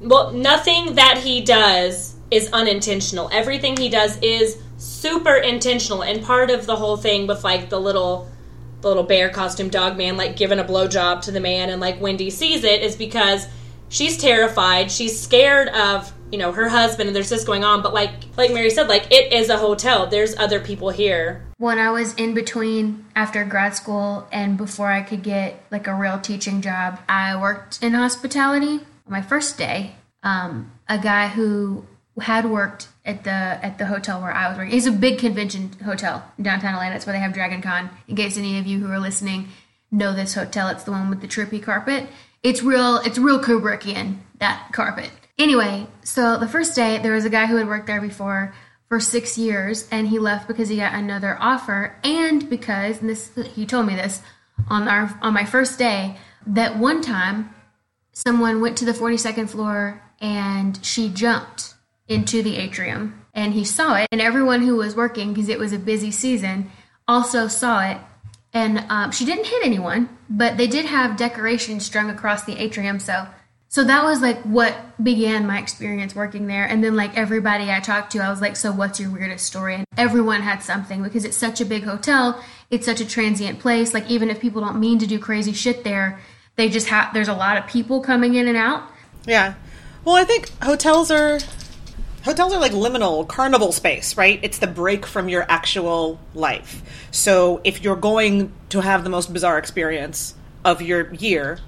well 0.00 0.32
nothing 0.32 0.96
that 0.96 1.18
he 1.18 1.40
does 1.40 2.16
is 2.30 2.50
unintentional. 2.52 3.28
Everything 3.32 3.76
he 3.76 3.88
does 3.88 4.18
is 4.20 4.58
super 4.76 5.34
intentional 5.34 6.02
and 6.02 6.22
part 6.22 6.50
of 6.50 6.66
the 6.66 6.76
whole 6.76 6.96
thing 6.96 7.26
with 7.26 7.44
like 7.44 7.68
the 7.68 7.80
little 7.80 8.28
the 8.80 8.88
little 8.88 9.02
bear 9.02 9.28
costume 9.30 9.68
dog 9.68 9.96
man 9.96 10.16
like 10.16 10.36
giving 10.36 10.58
a 10.58 10.64
blowjob 10.64 11.22
to 11.22 11.30
the 11.30 11.40
man 11.40 11.70
and 11.70 11.80
like 11.80 12.00
wendy 12.00 12.30
sees 12.30 12.64
it 12.64 12.82
is 12.82 12.96
because 12.96 13.46
she's 13.88 14.16
terrified. 14.16 14.90
She's 14.90 15.18
scared 15.18 15.68
of 15.68 16.12
you 16.32 16.38
know 16.38 16.50
her 16.50 16.68
husband 16.68 17.08
and 17.08 17.14
there's 17.14 17.28
this 17.28 17.44
going 17.44 17.64
on. 17.64 17.82
But 17.82 17.94
like 17.94 18.12
like 18.36 18.52
mary 18.52 18.70
said 18.70 18.88
like 18.88 19.10
it 19.10 19.32
is 19.32 19.48
a 19.48 19.58
hotel. 19.58 20.06
There's 20.06 20.36
other 20.36 20.60
people 20.60 20.90
here. 20.90 21.44
When 21.58 21.78
i 21.78 21.90
was 21.90 22.14
in 22.14 22.34
between 22.34 23.06
after 23.14 23.44
grad 23.44 23.74
school 23.74 24.26
and 24.30 24.56
before 24.56 24.90
i 24.90 25.02
could 25.02 25.22
get 25.22 25.62
like 25.70 25.86
a 25.86 25.94
real 25.94 26.20
teaching 26.20 26.60
job 26.60 27.00
i 27.08 27.40
worked 27.40 27.82
in 27.82 27.94
hospitality. 27.94 28.80
My 29.08 29.22
first 29.22 29.56
day 29.56 29.96
um, 30.22 30.72
a 30.88 30.98
guy 30.98 31.28
who 31.28 31.86
had 32.20 32.50
worked 32.50 32.88
at 33.04 33.24
the 33.24 33.30
at 33.30 33.78
the 33.78 33.86
hotel 33.86 34.20
where 34.20 34.32
i 34.32 34.48
was 34.48 34.58
working. 34.58 34.76
It's 34.76 34.86
a 34.86 34.92
big 34.92 35.18
convention 35.18 35.70
hotel 35.84 36.24
in 36.38 36.44
downtown 36.44 36.74
atlanta. 36.74 36.96
It's 36.96 37.06
where 37.06 37.12
they 37.12 37.20
have 37.20 37.32
dragon 37.32 37.62
con. 37.62 37.90
In 38.08 38.16
case 38.16 38.36
any 38.36 38.58
of 38.58 38.66
you 38.66 38.78
who 38.78 38.90
are 38.90 38.98
listening 38.98 39.48
know 39.90 40.12
this 40.12 40.34
hotel 40.34 40.68
it's 40.68 40.84
the 40.84 40.90
one 40.90 41.10
with 41.10 41.20
the 41.20 41.28
trippy 41.28 41.62
carpet. 41.62 42.08
It's 42.42 42.62
real 42.62 42.98
it's 42.98 43.18
real 43.18 43.40
kubrickian 43.40 44.18
that 44.38 44.70
carpet. 44.72 45.10
Anyway, 45.38 45.86
so 46.02 46.38
the 46.38 46.48
first 46.48 46.74
day, 46.74 46.98
there 46.98 47.12
was 47.12 47.26
a 47.26 47.30
guy 47.30 47.46
who 47.46 47.56
had 47.56 47.66
worked 47.66 47.86
there 47.86 48.00
before 48.00 48.54
for 48.88 49.00
six 49.00 49.36
years, 49.36 49.86
and 49.90 50.08
he 50.08 50.18
left 50.18 50.48
because 50.48 50.68
he 50.68 50.76
got 50.76 50.94
another 50.94 51.36
offer, 51.40 51.96
and 52.02 52.48
because 52.48 53.00
and 53.00 53.10
this 53.10 53.30
he 53.54 53.66
told 53.66 53.86
me 53.86 53.94
this 53.94 54.22
on 54.68 54.88
our 54.88 55.18
on 55.20 55.34
my 55.34 55.44
first 55.44 55.78
day 55.78 56.16
that 56.46 56.78
one 56.78 57.02
time 57.02 57.54
someone 58.12 58.62
went 58.62 58.78
to 58.78 58.84
the 58.86 58.92
42nd 58.92 59.50
floor 59.50 60.00
and 60.20 60.82
she 60.82 61.10
jumped 61.10 61.74
into 62.08 62.42
the 62.42 62.56
atrium. 62.56 63.24
And 63.34 63.52
he 63.52 63.64
saw 63.64 63.96
it 63.96 64.08
and 64.10 64.20
everyone 64.20 64.62
who 64.62 64.76
was 64.76 64.96
working 64.96 65.32
because 65.32 65.48
it 65.48 65.58
was 65.58 65.72
a 65.72 65.78
busy 65.78 66.10
season 66.10 66.70
also 67.06 67.48
saw 67.48 67.82
it. 67.90 67.98
And 68.52 68.86
um, 68.88 69.12
she 69.12 69.24
didn't 69.24 69.46
hit 69.46 69.64
anyone 69.64 70.08
but 70.28 70.56
they 70.56 70.66
did 70.66 70.86
have 70.86 71.16
decorations 71.16 71.84
strung 71.84 72.10
across 72.10 72.44
the 72.44 72.56
atrium 72.56 72.98
so 72.98 73.26
so 73.68 73.84
that 73.84 74.04
was 74.04 74.22
like 74.22 74.40
what 74.42 74.74
began 75.02 75.46
my 75.46 75.58
experience 75.58 76.14
working 76.14 76.46
there. 76.46 76.64
And 76.64 76.82
then 76.82 76.94
like 76.94 77.16
everybody 77.16 77.70
i 77.70 77.80
talked 77.80 78.12
to 78.12 78.20
i 78.20 78.30
was 78.30 78.40
like 78.40 78.56
so 78.56 78.72
what's 78.72 79.00
your 79.00 79.10
weirdest 79.10 79.44
story? 79.44 79.74
And 79.74 79.86
everyone 79.96 80.42
had 80.42 80.62
something 80.62 81.02
because 81.02 81.24
it's 81.24 81.36
such 81.36 81.60
a 81.60 81.64
big 81.64 81.84
hotel 81.84 82.42
it's 82.70 82.86
such 82.86 83.00
a 83.00 83.06
transient 83.06 83.58
place 83.60 83.92
like 83.92 84.08
even 84.08 84.30
if 84.30 84.40
people 84.40 84.60
don't 84.60 84.80
mean 84.80 84.98
to 84.98 85.06
do 85.06 85.18
crazy 85.18 85.52
shit 85.52 85.84
there 85.84 86.20
they 86.56 86.68
just 86.68 86.88
have 86.88 87.12
there's 87.12 87.28
a 87.28 87.34
lot 87.34 87.56
of 87.56 87.66
people 87.66 88.00
coming 88.00 88.34
in 88.34 88.48
and 88.48 88.56
out. 88.56 88.84
Yeah. 89.26 89.54
Well 90.04 90.14
i 90.14 90.24
think 90.24 90.50
hotels 90.62 91.10
are 91.10 91.38
hotels 92.26 92.52
are 92.52 92.60
like 92.60 92.72
liminal 92.72 93.26
carnival 93.26 93.72
space 93.72 94.16
right 94.18 94.38
it's 94.42 94.58
the 94.58 94.66
break 94.66 95.06
from 95.06 95.30
your 95.30 95.46
actual 95.48 96.20
life 96.34 97.08
so 97.10 97.62
if 97.64 97.82
you're 97.82 97.96
going 97.96 98.52
to 98.68 98.80
have 98.80 99.02
the 99.04 99.10
most 99.10 99.32
bizarre 99.32 99.56
experience 99.56 100.34
of 100.64 100.82
your 100.82 101.14
year 101.14 101.58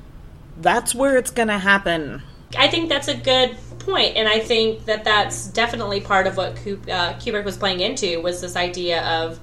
that's 0.60 0.94
where 0.94 1.16
it's 1.16 1.30
going 1.30 1.48
to 1.48 1.58
happen. 1.58 2.22
I 2.56 2.68
think 2.68 2.88
that's 2.88 3.08
a 3.08 3.14
good 3.14 3.56
point, 3.78 4.16
and 4.16 4.28
I 4.28 4.40
think 4.40 4.86
that 4.86 5.04
that's 5.04 5.48
definitely 5.48 6.00
part 6.00 6.26
of 6.26 6.36
what 6.36 6.52
uh, 6.52 7.14
Kubrick 7.14 7.44
was 7.44 7.56
playing 7.56 7.80
into 7.80 8.20
was 8.20 8.40
this 8.40 8.56
idea 8.56 9.02
of, 9.04 9.38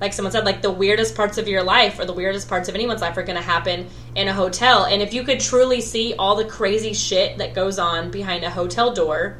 like 0.00 0.12
someone 0.12 0.32
said, 0.32 0.44
like 0.44 0.62
the 0.62 0.70
weirdest 0.70 1.14
parts 1.14 1.38
of 1.38 1.48
your 1.48 1.62
life 1.62 1.98
or 1.98 2.04
the 2.04 2.12
weirdest 2.12 2.48
parts 2.48 2.68
of 2.68 2.74
anyone's 2.74 3.00
life 3.00 3.16
are 3.16 3.22
going 3.22 3.36
to 3.36 3.42
happen 3.42 3.88
in 4.14 4.28
a 4.28 4.32
hotel. 4.32 4.84
And 4.84 5.02
if 5.02 5.14
you 5.14 5.22
could 5.22 5.40
truly 5.40 5.80
see 5.80 6.14
all 6.18 6.36
the 6.36 6.44
crazy 6.44 6.92
shit 6.92 7.38
that 7.38 7.54
goes 7.54 7.78
on 7.78 8.10
behind 8.10 8.44
a 8.44 8.50
hotel 8.50 8.92
door, 8.92 9.38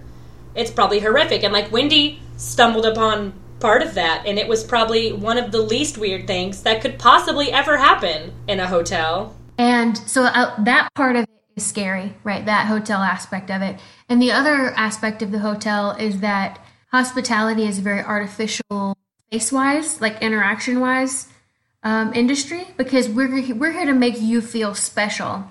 it's 0.55 0.71
probably 0.71 1.01
horrific. 1.01 1.43
And 1.43 1.53
like 1.53 1.71
Wendy 1.71 2.21
stumbled 2.37 2.87
upon 2.87 3.33
part 3.61 3.83
of 3.83 3.95
that, 3.95 4.25
and 4.27 4.39
it 4.39 4.49
was 4.49 4.63
probably 4.63 5.13
one 5.13 5.39
of 5.39 5.51
the 5.51 5.61
least 5.61 5.99
weird 5.99 6.27
things 6.27 6.63
that 6.63 6.81
could 6.81 6.99
possibly 6.99 7.53
ever 7.53 7.77
happen 7.77 8.33
in 8.47 8.61
a 8.61 8.67
hotel. 8.67 9.37
And 9.59 9.99
so 9.99 10.25
uh, 10.25 10.63
that 10.65 10.89
part 10.95 11.17
of 11.17 11.25
it 11.25 11.31
is 11.57 11.67
scary, 11.67 12.15
right? 12.23 12.45
That 12.47 12.67
hotel 12.67 13.01
aspect 13.01 13.51
of 13.51 13.63
it. 13.63 13.81
And 14.09 14.23
the 14.23 14.31
other 14.31 14.73
aspect 14.77 15.23
of 15.23 15.33
the 15.33 15.41
hotel 15.41 15.93
is 15.93 16.21
that 16.21 16.65
hospitality 16.93 17.65
is 17.65 17.79
a 17.79 17.83
very 17.83 18.01
artificial 18.01 18.97
face 19.31 19.51
wise, 19.51 20.01
like 20.01 20.23
interaction 20.23 20.81
wise 20.81 21.29
um, 21.83 22.13
industry 22.15 22.69
because 22.77 23.09
we're, 23.09 23.55
we're 23.55 23.73
here 23.73 23.87
to 23.87 23.93
make 23.93 24.21
you 24.21 24.41
feel 24.41 24.75
special. 24.75 25.45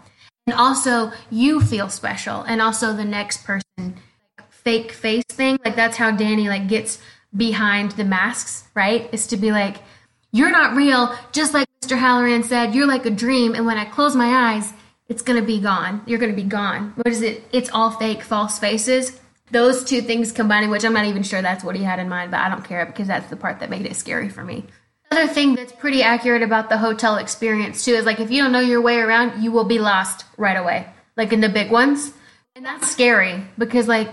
And 0.45 0.55
also, 0.55 1.12
you 1.29 1.60
feel 1.60 1.89
special, 1.89 2.41
and 2.43 2.62
also 2.62 2.93
the 2.93 3.03
next 3.03 3.43
person. 3.43 3.97
Fake 4.67 4.91
face 4.91 5.23
thing, 5.30 5.58
like 5.63 5.77
that's 5.77 5.95
how 5.95 6.12
Danny 6.12 6.49
like 6.49 6.67
gets 6.67 6.99
behind 7.34 7.91
the 7.91 8.03
masks, 8.03 8.67
right? 8.75 9.08
Is 9.13 9.25
to 9.27 9.38
be 9.38 9.49
like, 9.49 9.77
you're 10.34 10.51
not 10.51 10.75
real, 10.75 11.17
just 11.32 11.53
like 11.53 11.69
Mr. 11.82 11.97
Hallorann 11.97 12.43
said, 12.43 12.75
You're 12.75 12.86
like 12.86 13.06
a 13.06 13.10
dream, 13.10 13.56
and 13.56 13.65
when 13.65 13.77
I 13.77 13.86
close 13.86 14.13
my 14.13 14.25
eyes, 14.51 14.73
it's 15.08 15.21
gonna 15.21 15.41
be 15.41 15.62
gone. 15.62 16.01
You're 16.06 16.19
gonna 16.19 16.34
be 16.34 16.43
gone. 16.43 16.91
What 16.97 17.08
is 17.08 17.21
it? 17.21 17.45
It's 17.53 17.69
all 17.69 17.91
fake, 17.91 18.21
false 18.21 18.60
faces. 18.60 19.17
Those 19.51 19.86
two 19.86 20.01
things 20.01 20.34
combining, 20.34 20.69
which 20.69 20.84
I'm 20.84 20.91
not 20.91 21.06
even 21.06 21.23
sure 21.23 21.41
that's 21.41 21.63
what 21.63 21.77
he 21.77 21.84
had 21.84 21.99
in 21.99 22.10
mind, 22.10 22.32
but 22.32 22.41
I 22.41 22.49
don't 22.49 22.65
care 22.65 22.86
because 22.86 23.08
that's 23.08 23.30
the 23.30 23.38
part 23.38 23.62
that 23.62 23.69
made 23.69 23.86
it 23.86 23.95
scary 23.95 24.27
for 24.27 24.43
me. 24.43 24.65
Another 25.10 25.32
thing 25.32 25.56
that's 25.56 25.71
pretty 25.71 26.03
accurate 26.03 26.43
about 26.43 26.67
the 26.67 26.77
hotel 26.77 27.15
experience 27.15 27.86
too 27.86 27.93
is 27.93 28.03
like 28.03 28.19
if 28.19 28.32
you 28.32 28.43
don't 28.43 28.51
know 28.51 28.60
your 28.60 28.82
way 28.82 28.97
around, 28.97 29.41
you 29.41 29.53
will 29.53 29.63
be 29.63 29.80
lost 29.80 30.25
right 30.36 30.58
away. 30.58 30.88
Like 31.15 31.32
in 31.32 31.39
the 31.39 31.47
big 31.47 31.71
ones. 31.71 32.12
And 32.53 32.65
that's 32.65 32.91
scary 32.91 33.45
because 33.58 33.88
like 33.88 34.10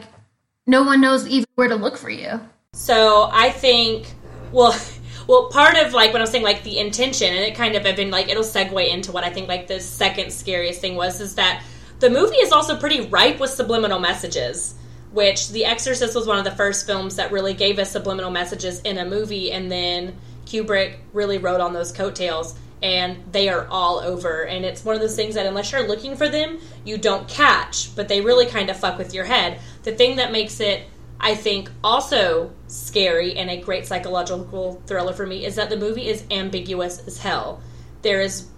no 0.66 0.82
one 0.82 1.00
knows 1.00 1.26
even 1.26 1.46
where 1.54 1.68
to 1.68 1.76
look 1.76 1.96
for 1.96 2.10
you. 2.10 2.40
So 2.72 3.28
I 3.32 3.50
think 3.50 4.06
well 4.52 4.74
well, 5.26 5.48
part 5.48 5.76
of 5.76 5.92
like 5.92 6.12
when 6.12 6.20
I 6.20 6.24
was 6.24 6.30
saying 6.30 6.44
like 6.44 6.64
the 6.64 6.78
intention, 6.78 7.28
and 7.28 7.40
it 7.40 7.54
kind 7.54 7.74
of 7.74 7.82
been 7.96 8.10
like 8.10 8.28
it'll 8.28 8.42
segue 8.42 8.88
into 8.88 9.12
what 9.12 9.24
I 9.24 9.30
think 9.30 9.48
like 9.48 9.66
the 9.66 9.80
second 9.80 10.32
scariest 10.32 10.80
thing 10.80 10.96
was 10.96 11.20
is 11.20 11.34
that 11.36 11.62
the 12.00 12.10
movie 12.10 12.36
is 12.36 12.52
also 12.52 12.76
pretty 12.76 13.02
ripe 13.02 13.40
with 13.40 13.50
subliminal 13.50 13.98
messages. 13.98 14.74
Which 15.12 15.50
The 15.50 15.64
Exorcist 15.64 16.16
was 16.16 16.26
one 16.26 16.38
of 16.38 16.44
the 16.44 16.50
first 16.50 16.86
films 16.86 17.14
that 17.16 17.30
really 17.30 17.54
gave 17.54 17.78
us 17.78 17.92
subliminal 17.92 18.32
messages 18.32 18.80
in 18.80 18.98
a 18.98 19.04
movie, 19.04 19.52
and 19.52 19.70
then 19.70 20.16
Kubrick 20.44 20.96
really 21.12 21.38
wrote 21.38 21.60
on 21.60 21.72
those 21.72 21.92
coattails 21.92 22.58
and 22.84 23.32
they 23.32 23.48
are 23.48 23.66
all 23.68 23.98
over. 23.98 24.44
And 24.44 24.64
it's 24.64 24.84
one 24.84 24.94
of 24.94 25.00
those 25.00 25.16
things 25.16 25.34
that 25.36 25.46
unless 25.46 25.72
you're 25.72 25.88
looking 25.88 26.16
for 26.16 26.28
them, 26.28 26.60
you 26.84 26.98
don't 26.98 27.26
catch, 27.26 27.96
but 27.96 28.08
they 28.08 28.20
really 28.20 28.44
kind 28.44 28.68
of 28.68 28.76
fuck 28.76 28.98
with 28.98 29.14
your 29.14 29.24
head. 29.24 29.58
The 29.84 29.92
thing 29.92 30.16
that 30.16 30.30
makes 30.30 30.60
it 30.60 30.84
I 31.18 31.34
think 31.34 31.70
also 31.82 32.52
scary 32.66 33.36
and 33.36 33.48
a 33.48 33.58
great 33.58 33.86
psychological 33.86 34.82
thriller 34.86 35.14
for 35.14 35.24
me 35.24 35.46
is 35.46 35.54
that 35.54 35.70
the 35.70 35.76
movie 35.76 36.06
is 36.06 36.22
ambiguous 36.30 36.98
as 37.06 37.16
hell. 37.16 37.62
There 38.02 38.20
is 38.20 38.48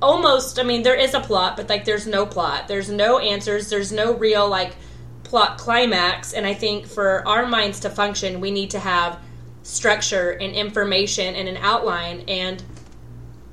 almost, 0.00 0.60
I 0.60 0.62
mean, 0.62 0.84
there 0.84 0.94
is 0.94 1.14
a 1.14 1.20
plot, 1.20 1.56
but 1.56 1.68
like 1.68 1.84
there's 1.84 2.06
no 2.06 2.24
plot. 2.24 2.68
There's 2.68 2.88
no 2.88 3.18
answers. 3.18 3.70
There's 3.70 3.90
no 3.90 4.14
real 4.14 4.48
like 4.48 4.76
plot 5.24 5.58
climax. 5.58 6.32
And 6.32 6.46
I 6.46 6.54
think 6.54 6.86
for 6.86 7.26
our 7.26 7.46
minds 7.46 7.80
to 7.80 7.90
function, 7.90 8.40
we 8.40 8.52
need 8.52 8.70
to 8.70 8.78
have 8.78 9.18
structure 9.64 10.30
and 10.30 10.54
information 10.54 11.34
and 11.34 11.48
an 11.48 11.56
outline. 11.56 12.20
And 12.28 12.62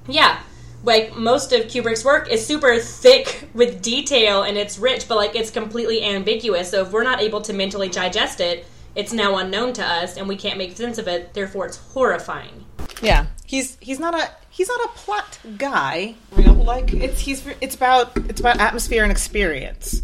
yeah, 0.07 0.39
like 0.83 1.15
most 1.15 1.53
of 1.53 1.61
Kubrick's 1.65 2.03
work 2.03 2.29
is 2.29 2.45
super 2.45 2.77
thick 2.79 3.49
with 3.53 3.81
detail 3.81 4.43
and 4.43 4.57
it's 4.57 4.77
rich, 4.77 5.07
but 5.07 5.15
like 5.15 5.35
it's 5.35 5.49
completely 5.49 6.03
ambiguous. 6.03 6.71
So 6.71 6.81
if 6.81 6.91
we're 6.91 7.03
not 7.03 7.21
able 7.21 7.41
to 7.41 7.53
mentally 7.53 7.89
digest 7.89 8.41
it, 8.41 8.65
it's 8.95 9.13
now 9.13 9.37
unknown 9.37 9.73
to 9.73 9.85
us 9.85 10.17
and 10.17 10.27
we 10.27 10.35
can't 10.35 10.57
make 10.57 10.75
sense 10.75 10.97
of 10.97 11.07
it. 11.07 11.33
Therefore, 11.33 11.65
it's 11.65 11.77
horrifying. 11.77 12.65
Yeah, 13.01 13.27
he's 13.45 13.77
he's 13.79 13.99
not 13.99 14.13
a 14.13 14.29
he's 14.49 14.67
not 14.67 14.83
a 14.85 14.87
plot 14.89 15.39
guy. 15.57 16.15
Real 16.31 16.53
like 16.53 16.93
it's 16.93 17.21
he's 17.21 17.45
it's 17.61 17.75
about 17.75 18.15
it's 18.29 18.39
about 18.39 18.59
atmosphere 18.59 19.03
and 19.03 19.11
experience. 19.11 20.01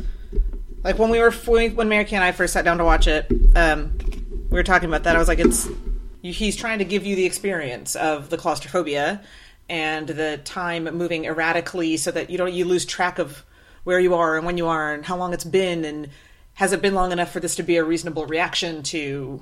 Like 0.83 0.97
when 0.97 1.09
we 1.09 1.19
were 1.19 1.31
when, 1.31 1.75
when 1.75 1.89
Mary 1.89 2.05
Kay 2.05 2.15
and 2.15 2.23
I 2.23 2.31
first 2.31 2.53
sat 2.53 2.63
down 2.63 2.77
to 2.77 2.85
watch 2.85 3.07
it, 3.07 3.29
um, 3.55 3.97
we 4.49 4.55
were 4.55 4.63
talking 4.63 4.87
about 4.87 5.03
that. 5.03 5.15
I 5.15 5.19
was 5.19 5.27
like, 5.27 5.39
it's 5.39 5.67
he's 6.21 6.55
trying 6.55 6.79
to 6.79 6.85
give 6.85 7.05
you 7.05 7.15
the 7.15 7.25
experience 7.25 7.95
of 7.95 8.29
the 8.29 8.37
claustrophobia 8.37 9.21
and 9.69 10.07
the 10.07 10.37
time 10.43 10.83
moving 10.83 11.25
erratically 11.25 11.97
so 11.97 12.11
that 12.11 12.29
you 12.29 12.37
don't 12.37 12.53
you 12.53 12.65
lose 12.65 12.85
track 12.85 13.19
of 13.19 13.43
where 13.83 13.99
you 13.99 14.15
are 14.15 14.35
and 14.35 14.45
when 14.45 14.57
you 14.57 14.67
are 14.67 14.93
and 14.93 15.05
how 15.05 15.15
long 15.15 15.33
it's 15.33 15.43
been 15.43 15.85
and 15.85 16.09
has 16.55 16.73
it 16.73 16.81
been 16.81 16.93
long 16.93 17.11
enough 17.11 17.31
for 17.31 17.39
this 17.39 17.55
to 17.55 17.63
be 17.63 17.77
a 17.77 17.83
reasonable 17.83 18.25
reaction 18.25 18.83
to 18.83 19.41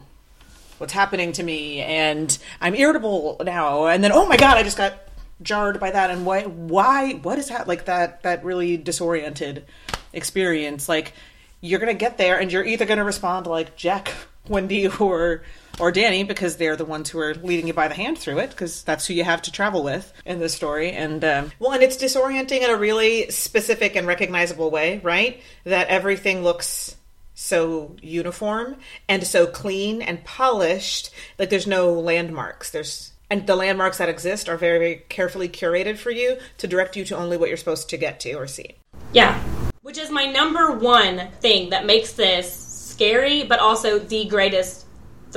what's 0.77 0.93
happening 0.93 1.31
to 1.31 1.43
me? 1.43 1.79
And 1.81 2.37
I'm 2.61 2.75
irritable 2.75 3.41
now. 3.43 3.87
And 3.87 4.03
then 4.03 4.11
oh 4.11 4.27
my 4.27 4.37
god 4.37 4.57
I 4.57 4.63
just 4.63 4.77
got 4.77 4.93
jarred 5.41 5.79
by 5.79 5.91
that. 5.91 6.11
And 6.11 6.25
why 6.25 6.43
why 6.43 7.13
what 7.13 7.39
is 7.39 7.49
that 7.49 7.67
like 7.67 7.85
that 7.85 8.23
that 8.23 8.43
really 8.43 8.77
disoriented 8.77 9.65
experience? 10.13 10.87
Like 10.87 11.13
you're 11.61 11.79
gonna 11.79 11.93
get 11.93 12.17
there 12.17 12.39
and 12.39 12.51
you're 12.51 12.65
either 12.65 12.85
gonna 12.85 13.03
respond 13.03 13.47
like 13.47 13.75
Jack 13.75 14.13
Wendy 14.47 14.87
or 14.87 15.43
or 15.79 15.91
Danny 15.91 16.23
because 16.23 16.57
they're 16.57 16.75
the 16.75 16.85
ones 16.85 17.09
who 17.09 17.19
are 17.19 17.35
leading 17.35 17.67
you 17.67 17.73
by 17.73 17.87
the 17.87 17.95
hand 17.95 18.17
through 18.17 18.39
it 18.39 18.49
because 18.49 18.83
that's 18.83 19.05
who 19.05 19.13
you 19.13 19.23
have 19.23 19.41
to 19.43 19.51
travel 19.51 19.83
with 19.83 20.11
in 20.25 20.39
this 20.39 20.53
story. 20.53 20.91
And 20.91 21.23
um, 21.23 21.51
well, 21.59 21.71
and 21.71 21.83
it's 21.83 21.97
disorienting 21.97 22.61
in 22.61 22.69
a 22.69 22.77
really 22.77 23.29
specific 23.31 23.95
and 23.95 24.07
recognizable 24.07 24.71
way, 24.71 24.99
right? 25.03 25.41
That 25.63 25.87
everything 25.87 26.43
looks 26.43 26.95
so 27.33 27.95
uniform 28.01 28.77
and 29.07 29.25
so 29.25 29.45
clean 29.45 30.01
and 30.01 30.23
polished. 30.23 31.11
Like 31.37 31.49
there's 31.49 31.67
no 31.67 31.93
landmarks. 31.93 32.71
There's 32.71 33.11
and 33.29 33.45
the 33.45 33.55
landmarks 33.55 33.97
that 33.97 34.09
exist 34.09 34.47
are 34.47 34.57
very, 34.57 34.79
very 34.79 34.95
carefully 35.09 35.49
curated 35.49 35.97
for 35.97 36.11
you 36.11 36.37
to 36.59 36.67
direct 36.67 36.95
you 36.95 37.03
to 37.05 37.17
only 37.17 37.35
what 37.37 37.49
you're 37.49 37.57
supposed 37.57 37.89
to 37.89 37.97
get 37.97 38.21
to 38.21 38.33
or 38.33 38.47
see. 38.47 38.75
Yeah. 39.11 39.37
Which 39.81 39.97
is 39.97 40.09
my 40.09 40.25
number 40.25 40.71
one 40.71 41.29
thing 41.41 41.71
that 41.71 41.85
makes 41.85 42.13
this 42.13 42.51
scary, 42.51 43.43
but 43.43 43.59
also 43.59 43.99
the 43.99 44.25
greatest 44.25 44.86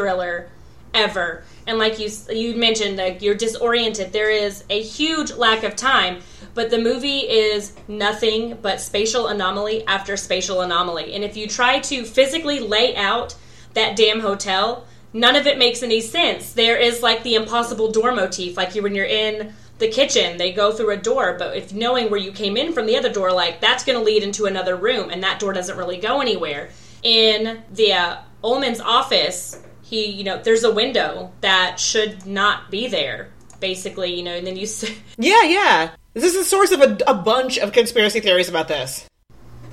thriller 0.01 0.49
ever. 0.95 1.45
And 1.67 1.79
like 1.79 1.99
you 1.99 2.11
you 2.31 2.57
mentioned, 2.57 2.97
like 2.97 3.21
you're 3.21 3.35
disoriented. 3.35 4.13
There 4.13 4.31
is 4.31 4.65
a 4.71 4.81
huge 4.83 5.33
lack 5.33 5.63
of 5.63 5.77
time, 5.77 6.21
but 6.55 6.71
the 6.71 6.79
movie 6.79 7.21
is 7.21 7.77
nothing 7.87 8.59
but 8.63 8.81
spatial 8.81 9.29
anomaly 9.29 9.87
after 9.87 10.17
spatial 10.17 10.63
anomaly. 10.63 11.13
And 11.15 11.23
if 11.23 11.37
you 11.37 11.47
try 11.47 11.81
to 11.81 12.05
physically 12.05 12.61
lay 12.61 12.97
out 12.97 13.37
that 13.75 13.95
damn 13.95 14.21
hotel, 14.21 14.87
none 15.13 15.37
of 15.37 15.47
it 15.47 15.59
makes 15.59 15.83
any 15.83 16.01
sense. 16.01 16.55
There 16.55 16.79
is 16.79 17.03
like 17.03 17.23
the 17.23 17.35
impossible 17.35 17.93
door 17.93 18.13
motif, 18.13 18.57
like 18.57 18.75
you 18.75 18.83
when 18.83 18.95
you're 18.95 19.05
in 19.05 19.53
the 19.79 19.89
kitchen, 19.89 20.39
they 20.39 20.53
go 20.53 20.73
through 20.73 20.91
a 20.91 20.97
door, 20.97 21.37
but 21.39 21.57
if 21.57 21.73
knowing 21.73 22.11
where 22.11 22.21
you 22.21 22.33
came 22.33 22.57
in 22.57 22.73
from 22.73 22.87
the 22.87 22.97
other 22.97 23.13
door, 23.13 23.33
like 23.33 23.61
that's 23.61 23.85
going 23.85 23.99
to 23.99 24.05
lead 24.05 24.23
into 24.23 24.47
another 24.47 24.77
room, 24.77 25.11
and 25.11 25.23
that 25.23 25.41
door 25.41 25.53
doesn't 25.53 25.77
really 25.77 25.99
go 25.99 26.21
anywhere. 26.21 26.71
In 27.03 27.63
the 27.73 27.93
uh, 27.93 28.17
Ullman's 28.43 28.81
office, 28.81 29.63
he 29.91 30.07
you 30.07 30.25
know 30.25 30.41
there's 30.43 30.65
a 30.65 30.73
window 30.73 31.33
that 31.41 31.81
should 31.81 32.25
not 32.25 32.71
be 32.71 32.87
there 32.87 33.31
basically 33.59 34.15
you 34.15 34.23
know 34.23 34.35
and 34.35 34.47
then 34.47 34.57
you 34.57 34.67
yeah 35.19 35.43
yeah. 35.43 35.91
This 36.13 36.25
is 36.25 36.35
the 36.35 36.45
source 36.45 36.73
of 36.73 36.81
a, 36.81 36.99
a 37.07 37.15
bunch 37.15 37.59
of 37.59 37.73
conspiracy 37.73 38.19
theories 38.19 38.49
about 38.49 38.67
this. 38.67 39.09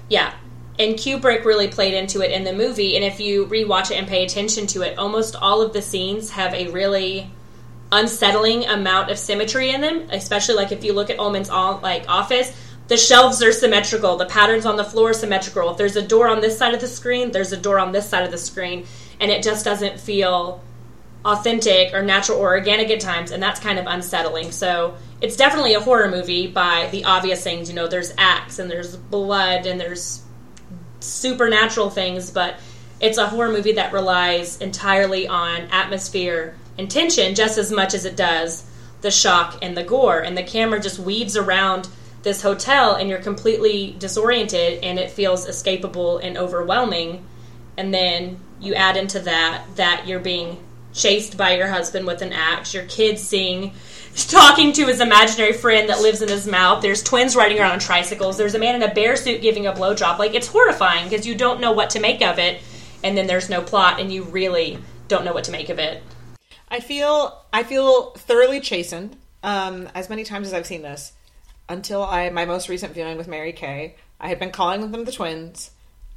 Yeah. 0.08 0.34
And 0.78 0.94
kubrick 0.94 1.46
really 1.46 1.68
played 1.68 1.96
into 1.96 2.22
it 2.22 2.32
in 2.32 2.44
the 2.44 2.54
movie 2.54 2.96
and 2.96 3.04
if 3.04 3.20
you 3.20 3.48
rewatch 3.48 3.90
it 3.90 3.98
and 3.98 4.08
pay 4.08 4.24
attention 4.24 4.68
to 4.68 4.84
it 4.84 5.00
almost 5.00 5.36
all 5.36 5.62
of 5.64 5.74
the 5.74 5.82
scenes 5.82 6.30
have 6.32 6.54
a 6.54 6.68
really 6.70 7.32
unsettling 7.92 8.66
amount 8.66 9.10
of 9.10 9.18
symmetry 9.18 9.72
in 9.72 9.82
them 9.82 10.08
especially 10.12 10.54
like 10.54 10.72
if 10.72 10.84
you 10.84 10.94
look 10.94 11.10
at 11.10 11.18
ullman's 11.18 11.50
like 11.50 12.08
office 12.08 12.56
the 12.90 12.98
shelves 12.98 13.42
are 13.42 13.52
symmetrical 13.52 14.18
the 14.18 14.28
patterns 14.28 14.68
on 14.68 14.78
the 14.78 14.84
floor 14.84 15.10
are 15.10 15.14
symmetrical. 15.14 15.72
If 15.72 15.78
there's 15.78 15.96
a 15.96 16.08
door 16.08 16.28
on 16.28 16.42
this 16.42 16.56
side 16.56 16.76
of 16.76 16.82
the 16.82 16.88
screen 16.88 17.32
there's 17.32 17.52
a 17.54 17.58
door 17.58 17.80
on 17.80 17.92
this 17.92 18.08
side 18.08 18.24
of 18.24 18.30
the 18.30 18.38
screen 18.38 18.86
and 19.20 19.32
it 19.32 19.44
just 19.44 19.66
doesn't 19.66 20.00
feel 20.00 20.62
authentic 21.26 21.94
or 21.94 22.02
natural 22.02 22.40
or 22.40 22.50
organic 22.52 22.90
at 22.90 23.00
times 23.00 23.32
and 23.32 23.42
that's 23.42 23.60
kind 23.60 23.80
of 23.80 23.86
unsettling. 23.88 24.52
So 24.52 24.96
it's 25.22 25.36
definitely 25.36 25.74
a 25.74 25.80
horror 25.80 26.10
movie 26.10 26.48
by 26.48 26.90
the 26.92 27.06
obvious 27.06 27.44
things 27.44 27.70
you 27.70 27.76
know 27.76 27.88
there's 27.88 28.14
acts 28.18 28.60
and 28.60 28.70
there's 28.70 28.96
blood 28.96 29.66
and 29.66 29.80
there's 29.80 30.22
supernatural 31.00 31.90
things 31.90 32.32
but 32.32 32.56
it's 33.00 33.18
a 33.18 33.28
horror 33.28 33.52
movie 33.52 33.74
that 33.74 33.94
relies 33.94 34.60
entirely 34.62 35.28
on 35.28 35.62
atmosphere 35.72 36.56
and 36.78 36.90
tension 36.90 37.36
just 37.36 37.58
as 37.58 37.72
much 37.72 37.94
as 37.94 38.06
it 38.06 38.16
does 38.16 38.70
the 39.02 39.12
shock 39.12 39.60
and 39.62 39.76
the 39.76 39.84
gore 39.84 40.20
and 40.20 40.38
the 40.38 40.44
camera 40.44 40.80
just 40.80 41.00
weaves 41.00 41.38
around 41.38 41.88
this 42.24 42.42
hotel 42.42 42.96
and 42.96 43.10
you're 43.10 43.20
completely 43.20 43.96
disoriented 44.00 44.84
and 44.84 45.00
it 45.00 45.10
feels 45.10 45.48
escapable 45.48 46.20
and 46.24 46.38
overwhelming 46.38 47.24
and 47.78 47.94
then 47.94 48.40
you 48.60 48.74
add 48.74 48.98
into 48.98 49.20
that 49.20 49.63
that 49.76 50.08
you're 50.08 50.20
being 50.20 50.58
chased 50.93 51.38
by 51.38 51.56
your 51.56 51.67
husband 51.67 52.06
with 52.06 52.22
an 52.22 52.34
axe, 52.34 52.74
your 52.74 52.86
kids 52.86 53.22
seeing 53.22 53.74
talking 54.15 54.74
to 54.74 54.88
his 54.88 55.00
imaginary 55.00 55.54
friend 55.54 55.89
that 55.89 56.02
lives 56.02 56.22
in 56.22 56.30
his 56.30 56.48
mouth. 56.48 56.82
There's 56.82 57.04
twins 57.04 57.36
riding 57.36 57.60
around 57.60 57.74
on 57.74 57.80
tricycles. 57.80 58.38
There's 58.38 58.56
a 58.56 58.60
man 58.60 58.76
in 58.76 58.84
a 58.84 58.93
bear 58.93 59.15
suit 59.15 59.41
giving 59.41 59.67
a 59.67 59.74
blowjob. 59.74 60.17
Like 60.17 60.34
it's 60.34 60.48
horrifying 60.48 61.08
because 61.08 61.28
you 61.28 61.36
don't 61.36 61.62
know 61.62 61.72
what 61.72 61.91
to 61.91 62.00
make 62.00 62.22
of 62.22 62.39
it, 62.39 62.62
and 63.04 63.17
then 63.17 63.28
there's 63.28 63.50
no 63.50 63.62
plot, 63.62 64.00
and 64.00 64.12
you 64.12 64.24
really 64.24 64.80
don't 65.08 65.24
know 65.24 65.34
what 65.34 65.43
to 65.46 65.52
make 65.52 65.70
of 65.70 65.80
it. 65.80 66.02
I 66.70 66.80
feel 66.80 67.46
I 67.54 67.63
feel 67.63 68.12
thoroughly 68.12 68.60
chastened. 68.60 69.15
Um, 69.43 69.88
as 69.93 70.10
many 70.10 70.24
times 70.24 70.48
as 70.48 70.54
I've 70.54 70.65
seen 70.65 70.82
this, 70.82 71.13
until 71.70 72.04
I 72.04 72.30
my 72.32 72.46
most 72.46 72.70
recent 72.70 72.93
viewing 72.93 73.17
with 73.17 73.28
Mary 73.28 73.54
Kay, 73.54 73.96
I 74.20 74.30
had 74.30 74.39
been 74.39 74.52
calling 74.52 74.91
them 74.91 75.06
the 75.06 75.12
twins, 75.12 75.72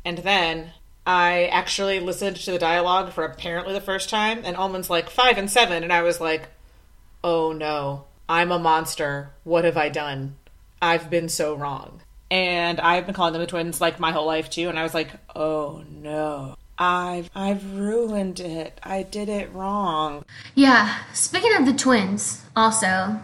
and 0.04 0.18
then 0.18 0.72
I 1.10 1.46
actually 1.46 1.98
listened 1.98 2.36
to 2.36 2.52
the 2.52 2.58
dialogue 2.58 3.10
for 3.10 3.24
apparently 3.24 3.74
the 3.74 3.80
first 3.80 4.08
time, 4.08 4.42
and 4.44 4.56
Ullman's 4.56 4.88
like 4.88 5.10
five 5.10 5.38
and 5.38 5.50
seven, 5.50 5.82
and 5.82 5.92
I 5.92 6.02
was 6.02 6.20
like, 6.20 6.50
oh 7.24 7.50
no, 7.50 8.04
I'm 8.28 8.52
a 8.52 8.60
monster. 8.60 9.30
What 9.42 9.64
have 9.64 9.76
I 9.76 9.88
done? 9.88 10.36
I've 10.80 11.10
been 11.10 11.28
so 11.28 11.56
wrong. 11.56 12.02
And 12.30 12.78
I've 12.78 13.06
been 13.06 13.14
calling 13.16 13.32
them 13.32 13.42
the 13.42 13.48
twins 13.48 13.80
like 13.80 13.98
my 13.98 14.12
whole 14.12 14.24
life 14.24 14.50
too, 14.50 14.68
and 14.68 14.78
I 14.78 14.84
was 14.84 14.94
like, 14.94 15.10
oh 15.34 15.82
no. 15.90 16.54
I've 16.78 17.28
I've 17.34 17.74
ruined 17.74 18.38
it. 18.38 18.78
I 18.84 19.02
did 19.02 19.28
it 19.28 19.52
wrong. 19.52 20.24
Yeah. 20.54 20.96
Speaking 21.12 21.56
of 21.56 21.66
the 21.66 21.72
twins, 21.72 22.44
also, 22.54 23.18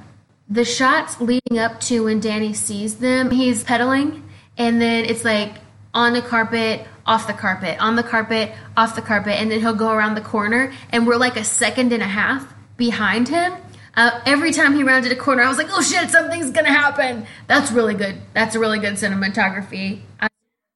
the 0.48 0.64
shots 0.64 1.20
leading 1.20 1.60
up 1.60 1.78
to 1.82 2.06
when 2.06 2.18
Danny 2.18 2.52
sees 2.52 2.96
them, 2.96 3.30
he's 3.30 3.62
pedaling, 3.62 4.28
and 4.58 4.82
then 4.82 5.04
it's 5.04 5.24
like 5.24 5.54
on 5.94 6.14
the 6.14 6.20
carpet, 6.20 6.84
off 7.06 7.26
the 7.26 7.32
carpet, 7.32 7.80
on 7.80 7.96
the 7.96 8.02
carpet, 8.02 8.52
off 8.76 8.96
the 8.96 9.02
carpet, 9.02 9.34
and 9.34 9.50
then 9.50 9.60
he'll 9.60 9.74
go 9.74 9.90
around 9.90 10.14
the 10.14 10.20
corner, 10.20 10.72
and 10.90 11.06
we're 11.06 11.16
like 11.16 11.36
a 11.36 11.44
second 11.44 11.92
and 11.92 12.02
a 12.02 12.06
half 12.06 12.52
behind 12.76 13.28
him. 13.28 13.54
Uh, 13.94 14.20
every 14.26 14.52
time 14.52 14.74
he 14.74 14.82
rounded 14.82 15.10
a 15.10 15.16
corner, 15.16 15.42
I 15.42 15.48
was 15.48 15.56
like, 15.56 15.68
"Oh 15.70 15.80
shit, 15.80 16.10
something's 16.10 16.50
gonna 16.50 16.68
happen." 16.68 17.26
That's 17.46 17.72
really 17.72 17.94
good. 17.94 18.16
That's 18.34 18.54
a 18.54 18.58
really 18.58 18.78
good 18.78 18.94
cinematography. 18.94 20.00
I, 20.20 20.28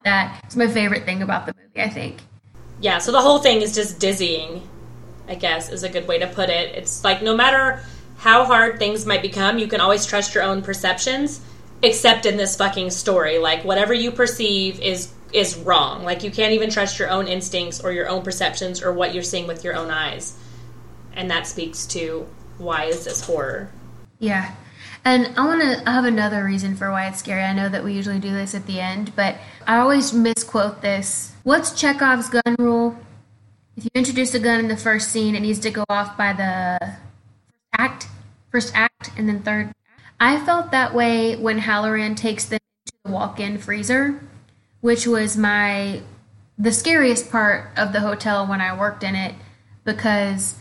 that's 0.03 0.57
my 0.57 0.69
favorite 0.69 1.05
thing 1.05 1.23
about 1.23 1.47
the 1.47 1.55
movie. 1.55 1.83
I 1.83 1.91
think. 1.91 2.17
Yeah. 2.81 2.99
So 2.99 3.13
the 3.13 3.21
whole 3.21 3.39
thing 3.39 3.61
is 3.61 3.75
just 3.75 3.99
dizzying. 3.99 4.67
I 5.29 5.35
guess 5.35 5.71
is 5.71 5.83
a 5.83 5.89
good 5.89 6.09
way 6.09 6.19
to 6.19 6.27
put 6.27 6.49
it. 6.49 6.75
It's 6.75 7.05
like 7.05 7.23
no 7.23 7.37
matter 7.37 7.83
how 8.17 8.45
hard 8.45 8.79
things 8.79 9.07
might 9.07 9.23
become, 9.23 9.59
you 9.59 9.67
can 9.67 9.81
always 9.81 10.05
trust 10.07 10.35
your 10.35 10.43
own 10.43 10.63
perceptions. 10.63 11.41
Except 11.83 12.27
in 12.27 12.37
this 12.37 12.57
fucking 12.57 12.91
story, 12.91 13.39
like 13.39 13.65
whatever 13.65 13.95
you 13.95 14.11
perceive 14.11 14.81
is 14.81 15.13
is 15.33 15.57
wrong. 15.57 16.05
Like 16.05 16.23
you 16.23 16.31
can't 16.31 16.53
even 16.53 16.71
trust 16.71 16.99
your 16.99 17.09
own 17.09 17.29
instincts 17.29 17.81
or 17.81 17.93
your 17.93 18.09
own 18.09 18.23
perceptions 18.23 18.83
or 18.83 18.93
what 18.93 19.15
you're 19.15 19.23
seeing 19.23 19.47
with 19.47 19.65
your 19.65 19.77
own 19.77 19.91
eyes. 19.91 20.37
And 21.15 21.31
that 21.31 21.47
speaks 21.47 21.87
to 21.87 22.27
why 22.59 22.85
is 22.85 23.05
this 23.05 23.25
horror? 23.25 23.71
Yeah. 24.19 24.55
And 25.05 25.39
I 25.39 25.47
want 25.47 25.63
to 25.63 25.91
have 25.91 26.05
another 26.05 26.45
reason 26.45 26.77
for 26.77 26.91
why 26.91 27.07
it's 27.07 27.21
scary. 27.21 27.43
I 27.43 27.55
know 27.55 27.69
that 27.69 27.83
we 27.83 27.95
usually 27.95 28.19
do 28.19 28.33
this 28.33 28.55
at 28.55 28.67
the 28.67 28.81
end, 28.81 29.17
but 29.17 29.37
I 29.67 29.79
always 29.79 30.13
misquote 30.13 30.83
this. 30.83 31.33
What's 31.43 31.73
Chekhov's 31.73 32.29
gun 32.29 32.57
rule? 32.59 32.99
If 33.77 33.85
you 33.85 33.91
introduce 33.95 34.35
a 34.35 34.39
gun 34.39 34.61
in 34.61 34.69
the 34.69 34.77
first 34.77 35.11
scene, 35.11 35.35
it 35.35 35.41
needs 35.41 35.59
to 35.61 35.71
go 35.71 35.85
off 35.89 36.19
by 36.19 36.35
the 36.35 36.97
act, 37.73 38.09
first 38.51 38.73
act, 38.75 39.11
and 39.17 39.27
then 39.27 39.43
third. 39.43 39.73
I 40.21 40.39
felt 40.45 40.71
that 40.71 40.95
way 40.95 41.35
when 41.35 41.59
Hallorann 41.59 42.17
takes 42.17 42.45
them 42.45 42.61
to 42.87 42.93
the 43.05 43.11
walk-in 43.11 43.59
freezer 43.59 44.21
which 44.81 45.07
was 45.07 45.37
my 45.37 46.01
the 46.59 46.73
scariest 46.73 47.31
part 47.31 47.71
of 47.77 47.93
the 47.93 48.01
hotel 48.01 48.47
when 48.47 48.61
I 48.61 48.79
worked 48.79 49.03
in 49.03 49.15
it 49.15 49.35
because 49.85 50.57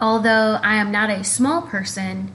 although 0.00 0.58
I 0.62 0.76
am 0.76 0.90
not 0.90 1.10
a 1.10 1.24
small 1.24 1.62
person, 1.62 2.32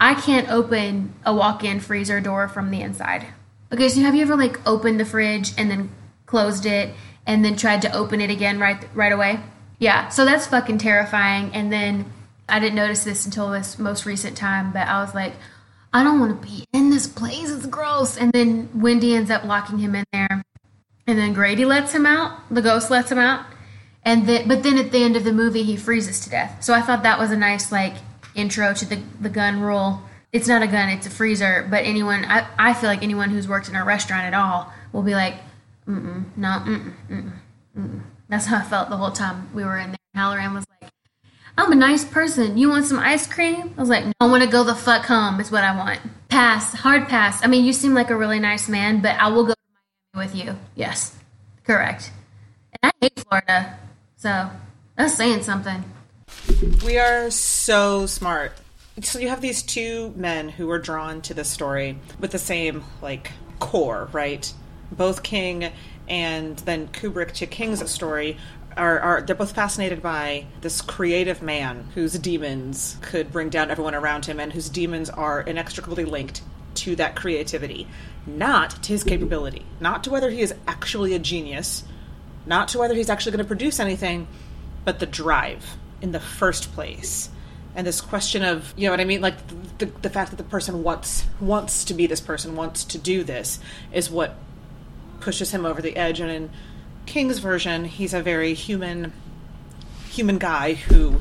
I 0.00 0.14
can't 0.14 0.50
open 0.50 1.14
a 1.24 1.34
walk-in 1.34 1.78
freezer 1.78 2.20
door 2.20 2.48
from 2.48 2.70
the 2.70 2.80
inside. 2.80 3.26
Okay, 3.72 3.88
so 3.88 4.00
have 4.00 4.14
you 4.14 4.22
ever 4.22 4.36
like 4.36 4.66
opened 4.66 4.98
the 4.98 5.04
fridge 5.04 5.52
and 5.56 5.70
then 5.70 5.90
closed 6.26 6.66
it 6.66 6.94
and 7.26 7.44
then 7.44 7.56
tried 7.56 7.82
to 7.82 7.94
open 7.94 8.20
it 8.20 8.30
again 8.30 8.58
right 8.58 8.84
right 8.94 9.12
away? 9.12 9.40
Yeah, 9.78 10.08
so 10.08 10.24
that's 10.24 10.46
fucking 10.46 10.78
terrifying. 10.78 11.52
And 11.54 11.72
then 11.72 12.12
I 12.48 12.58
didn't 12.58 12.76
notice 12.76 13.04
this 13.04 13.24
until 13.24 13.50
this 13.50 13.78
most 13.78 14.04
recent 14.04 14.36
time, 14.36 14.72
but 14.72 14.86
I 14.88 15.00
was 15.02 15.14
like, 15.14 15.34
I 15.92 16.02
don't 16.02 16.20
want 16.20 16.40
to 16.40 16.48
be 16.48 16.64
in 16.72 16.90
this 16.90 17.06
place. 17.06 17.50
It's 17.50 17.66
gross. 17.66 18.16
And 18.16 18.32
then 18.32 18.68
Wendy 18.74 19.14
ends 19.14 19.30
up 19.30 19.44
locking 19.44 19.78
him 19.78 19.94
in 19.94 20.04
there. 20.12 20.42
And 21.06 21.18
then 21.18 21.32
Grady 21.32 21.64
lets 21.64 21.92
him 21.92 22.06
out. 22.06 22.38
The 22.50 22.62
ghost 22.62 22.90
lets 22.90 23.10
him 23.10 23.18
out. 23.18 23.44
And 24.04 24.26
then, 24.26 24.48
but 24.48 24.62
then 24.62 24.78
at 24.78 24.90
the 24.90 25.02
end 25.02 25.16
of 25.16 25.24
the 25.24 25.32
movie, 25.32 25.62
he 25.62 25.76
freezes 25.76 26.20
to 26.20 26.30
death. 26.30 26.62
So 26.62 26.74
I 26.74 26.80
thought 26.80 27.02
that 27.02 27.18
was 27.18 27.30
a 27.30 27.36
nice 27.36 27.70
like 27.70 27.94
intro 28.34 28.72
to 28.74 28.84
the 28.84 29.00
the 29.20 29.28
gun 29.28 29.60
rule. 29.60 30.02
It's 30.32 30.48
not 30.48 30.62
a 30.62 30.66
gun; 30.66 30.88
it's 30.88 31.06
a 31.06 31.10
freezer. 31.10 31.66
But 31.70 31.84
anyone, 31.84 32.24
I, 32.24 32.46
I 32.58 32.74
feel 32.74 32.88
like 32.88 33.02
anyone 33.02 33.30
who's 33.30 33.46
worked 33.46 33.68
in 33.68 33.76
a 33.76 33.84
restaurant 33.84 34.24
at 34.24 34.34
all 34.34 34.72
will 34.92 35.02
be 35.02 35.14
like, 35.14 35.34
mm 35.86 36.24
no, 36.36 36.48
mm 36.48 36.94
mm 37.08 37.32
mm. 37.78 38.00
That's 38.28 38.46
how 38.46 38.58
I 38.58 38.62
felt 38.62 38.88
the 38.88 38.96
whole 38.96 39.12
time 39.12 39.50
we 39.54 39.62
were 39.64 39.78
in 39.78 39.90
there. 39.90 39.98
Hallorann 40.16 40.54
was 40.54 40.64
like, 40.80 40.81
I'm 41.56 41.72
a 41.72 41.76
nice 41.76 42.04
person. 42.04 42.56
You 42.56 42.70
want 42.70 42.86
some 42.86 42.98
ice 42.98 43.26
cream? 43.26 43.74
I 43.76 43.80
was 43.80 43.88
like, 43.88 44.04
no, 44.06 44.12
I 44.20 44.26
want 44.26 44.42
to 44.42 44.48
go 44.48 44.64
the 44.64 44.74
fuck 44.74 45.04
home. 45.04 45.38
Is 45.40 45.50
what 45.50 45.64
I 45.64 45.76
want. 45.76 46.00
Pass, 46.28 46.72
hard 46.72 47.08
pass. 47.08 47.44
I 47.44 47.46
mean, 47.46 47.64
you 47.64 47.72
seem 47.72 47.94
like 47.94 48.10
a 48.10 48.16
really 48.16 48.40
nice 48.40 48.68
man, 48.68 49.02
but 49.02 49.16
I 49.16 49.28
will 49.28 49.44
go 49.44 49.54
with 50.14 50.34
you. 50.34 50.56
Yes, 50.74 51.16
correct. 51.64 52.10
And 52.82 52.90
I 52.90 52.92
hate 53.00 53.20
Florida, 53.20 53.78
so 54.16 54.50
that's 54.96 55.14
saying 55.14 55.42
something. 55.42 55.84
We 56.84 56.98
are 56.98 57.30
so 57.30 58.06
smart. 58.06 58.52
So 59.02 59.18
you 59.18 59.28
have 59.28 59.40
these 59.40 59.62
two 59.62 60.12
men 60.16 60.48
who 60.48 60.66
were 60.66 60.78
drawn 60.78 61.22
to 61.22 61.34
this 61.34 61.48
story 61.48 61.98
with 62.18 62.30
the 62.30 62.38
same 62.38 62.84
like 63.00 63.32
core, 63.58 64.08
right? 64.12 64.52
Both 64.90 65.22
King 65.22 65.72
and 66.08 66.58
then 66.58 66.88
Kubrick 66.88 67.32
to 67.32 67.46
King's 67.46 67.88
story 67.90 68.36
are, 68.76 68.98
are 69.00 69.22
they're 69.22 69.36
both 69.36 69.52
fascinated 69.52 70.02
by 70.02 70.46
this 70.60 70.80
creative 70.80 71.42
man 71.42 71.88
whose 71.94 72.18
demons 72.18 72.96
could 73.00 73.32
bring 73.32 73.48
down 73.48 73.70
everyone 73.70 73.94
around 73.94 74.26
him 74.26 74.40
and 74.40 74.52
whose 74.52 74.68
demons 74.68 75.10
are 75.10 75.40
inextricably 75.40 76.04
linked 76.04 76.42
to 76.74 76.96
that 76.96 77.16
creativity, 77.16 77.86
not 78.26 78.82
to 78.82 78.92
his 78.92 79.04
capability, 79.04 79.64
not 79.80 80.04
to 80.04 80.10
whether 80.10 80.30
he 80.30 80.40
is 80.40 80.54
actually 80.66 81.14
a 81.14 81.18
genius, 81.18 81.84
not 82.46 82.68
to 82.68 82.78
whether 82.78 82.94
he's 82.94 83.10
actually 83.10 83.32
going 83.32 83.44
to 83.44 83.48
produce 83.48 83.78
anything, 83.78 84.26
but 84.84 84.98
the 84.98 85.06
drive 85.06 85.76
in 86.00 86.12
the 86.12 86.20
first 86.20 86.72
place. 86.72 87.30
And 87.74 87.86
this 87.86 88.00
question 88.00 88.42
of, 88.42 88.74
you 88.76 88.86
know 88.86 88.92
what 88.92 89.00
I 89.00 89.04
mean, 89.04 89.20
like 89.20 89.36
the, 89.78 89.86
the 89.86 90.10
fact 90.10 90.30
that 90.30 90.36
the 90.36 90.44
person 90.44 90.82
wants 90.82 91.24
wants 91.40 91.84
to 91.84 91.94
be 91.94 92.06
this 92.06 92.20
person, 92.20 92.54
wants 92.54 92.84
to 92.84 92.98
do 92.98 93.24
this, 93.24 93.58
is 93.92 94.10
what 94.10 94.36
pushes 95.20 95.52
him 95.52 95.64
over 95.64 95.80
the 95.80 95.96
edge. 95.96 96.20
And 96.20 96.30
in 96.30 96.50
King's 97.06 97.38
version, 97.38 97.84
he's 97.84 98.14
a 98.14 98.22
very 98.22 98.54
human 98.54 99.12
human 100.08 100.38
guy 100.38 100.74
who 100.74 101.20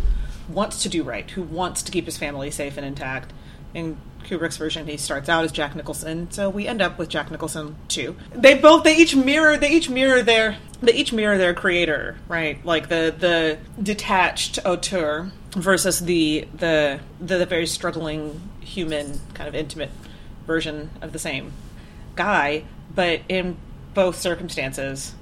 wants 0.49 0.83
to 0.83 0.89
do 0.89 1.03
right, 1.03 1.29
who 1.31 1.41
wants 1.41 1.81
to 1.83 1.91
keep 1.91 2.05
his 2.05 2.17
family 2.17 2.51
safe 2.51 2.77
and 2.77 2.85
intact. 2.85 3.31
In 3.73 3.97
Kubrick's 4.25 4.57
version, 4.57 4.85
he 4.87 4.97
starts 4.97 5.29
out 5.29 5.43
as 5.43 5.51
Jack 5.51 5.75
Nicholson, 5.75 6.29
so 6.31 6.49
we 6.49 6.67
end 6.67 6.81
up 6.81 6.97
with 6.97 7.09
Jack 7.09 7.31
Nicholson 7.31 7.75
too. 7.87 8.15
They 8.33 8.55
both 8.55 8.83
they 8.83 8.95
each 8.95 9.15
mirror 9.15 9.57
they 9.57 9.71
each 9.71 9.89
mirror 9.89 10.21
their 10.21 10.57
they 10.81 10.93
each 10.93 11.13
mirror 11.13 11.37
their 11.37 11.53
creator, 11.53 12.17
right? 12.27 12.63
Like 12.65 12.89
the 12.89 13.15
the 13.17 13.57
detached 13.81 14.59
auteur 14.65 15.31
versus 15.51 16.01
the 16.01 16.47
the 16.53 16.99
the, 17.19 17.37
the 17.39 17.45
very 17.45 17.65
struggling 17.65 18.41
human 18.59 19.19
kind 19.33 19.47
of 19.47 19.55
intimate 19.55 19.91
version 20.45 20.91
of 21.01 21.13
the 21.13 21.19
same 21.19 21.53
guy, 22.15 22.63
but 22.93 23.21
in 23.29 23.57
both 23.93 24.17
circumstances, 24.19 25.15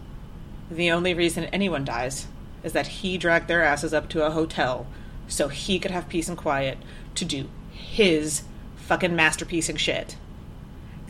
the 0.69 0.91
only 0.91 1.13
reason 1.13 1.45
anyone 1.45 1.85
dies 1.85 2.27
is 2.63 2.73
that 2.73 2.87
he 2.87 3.17
dragged 3.17 3.47
their 3.47 3.63
asses 3.63 3.93
up 3.93 4.09
to 4.09 4.25
a 4.25 4.31
hotel 4.31 4.85
so 5.27 5.47
he 5.47 5.79
could 5.79 5.91
have 5.91 6.09
peace 6.09 6.27
and 6.27 6.37
quiet 6.37 6.77
to 7.15 7.25
do 7.25 7.49
his 7.71 8.43
fucking 8.75 9.15
masterpiece 9.15 9.69
and 9.69 9.79
shit 9.79 10.17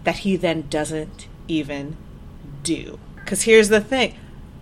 that 0.04 0.19
he 0.19 0.36
then 0.36 0.67
doesn't 0.69 1.28
even 1.48 1.98
do. 2.63 3.00
Because 3.15 3.43
here's 3.43 3.69
the 3.69 3.82
thing 3.82 4.15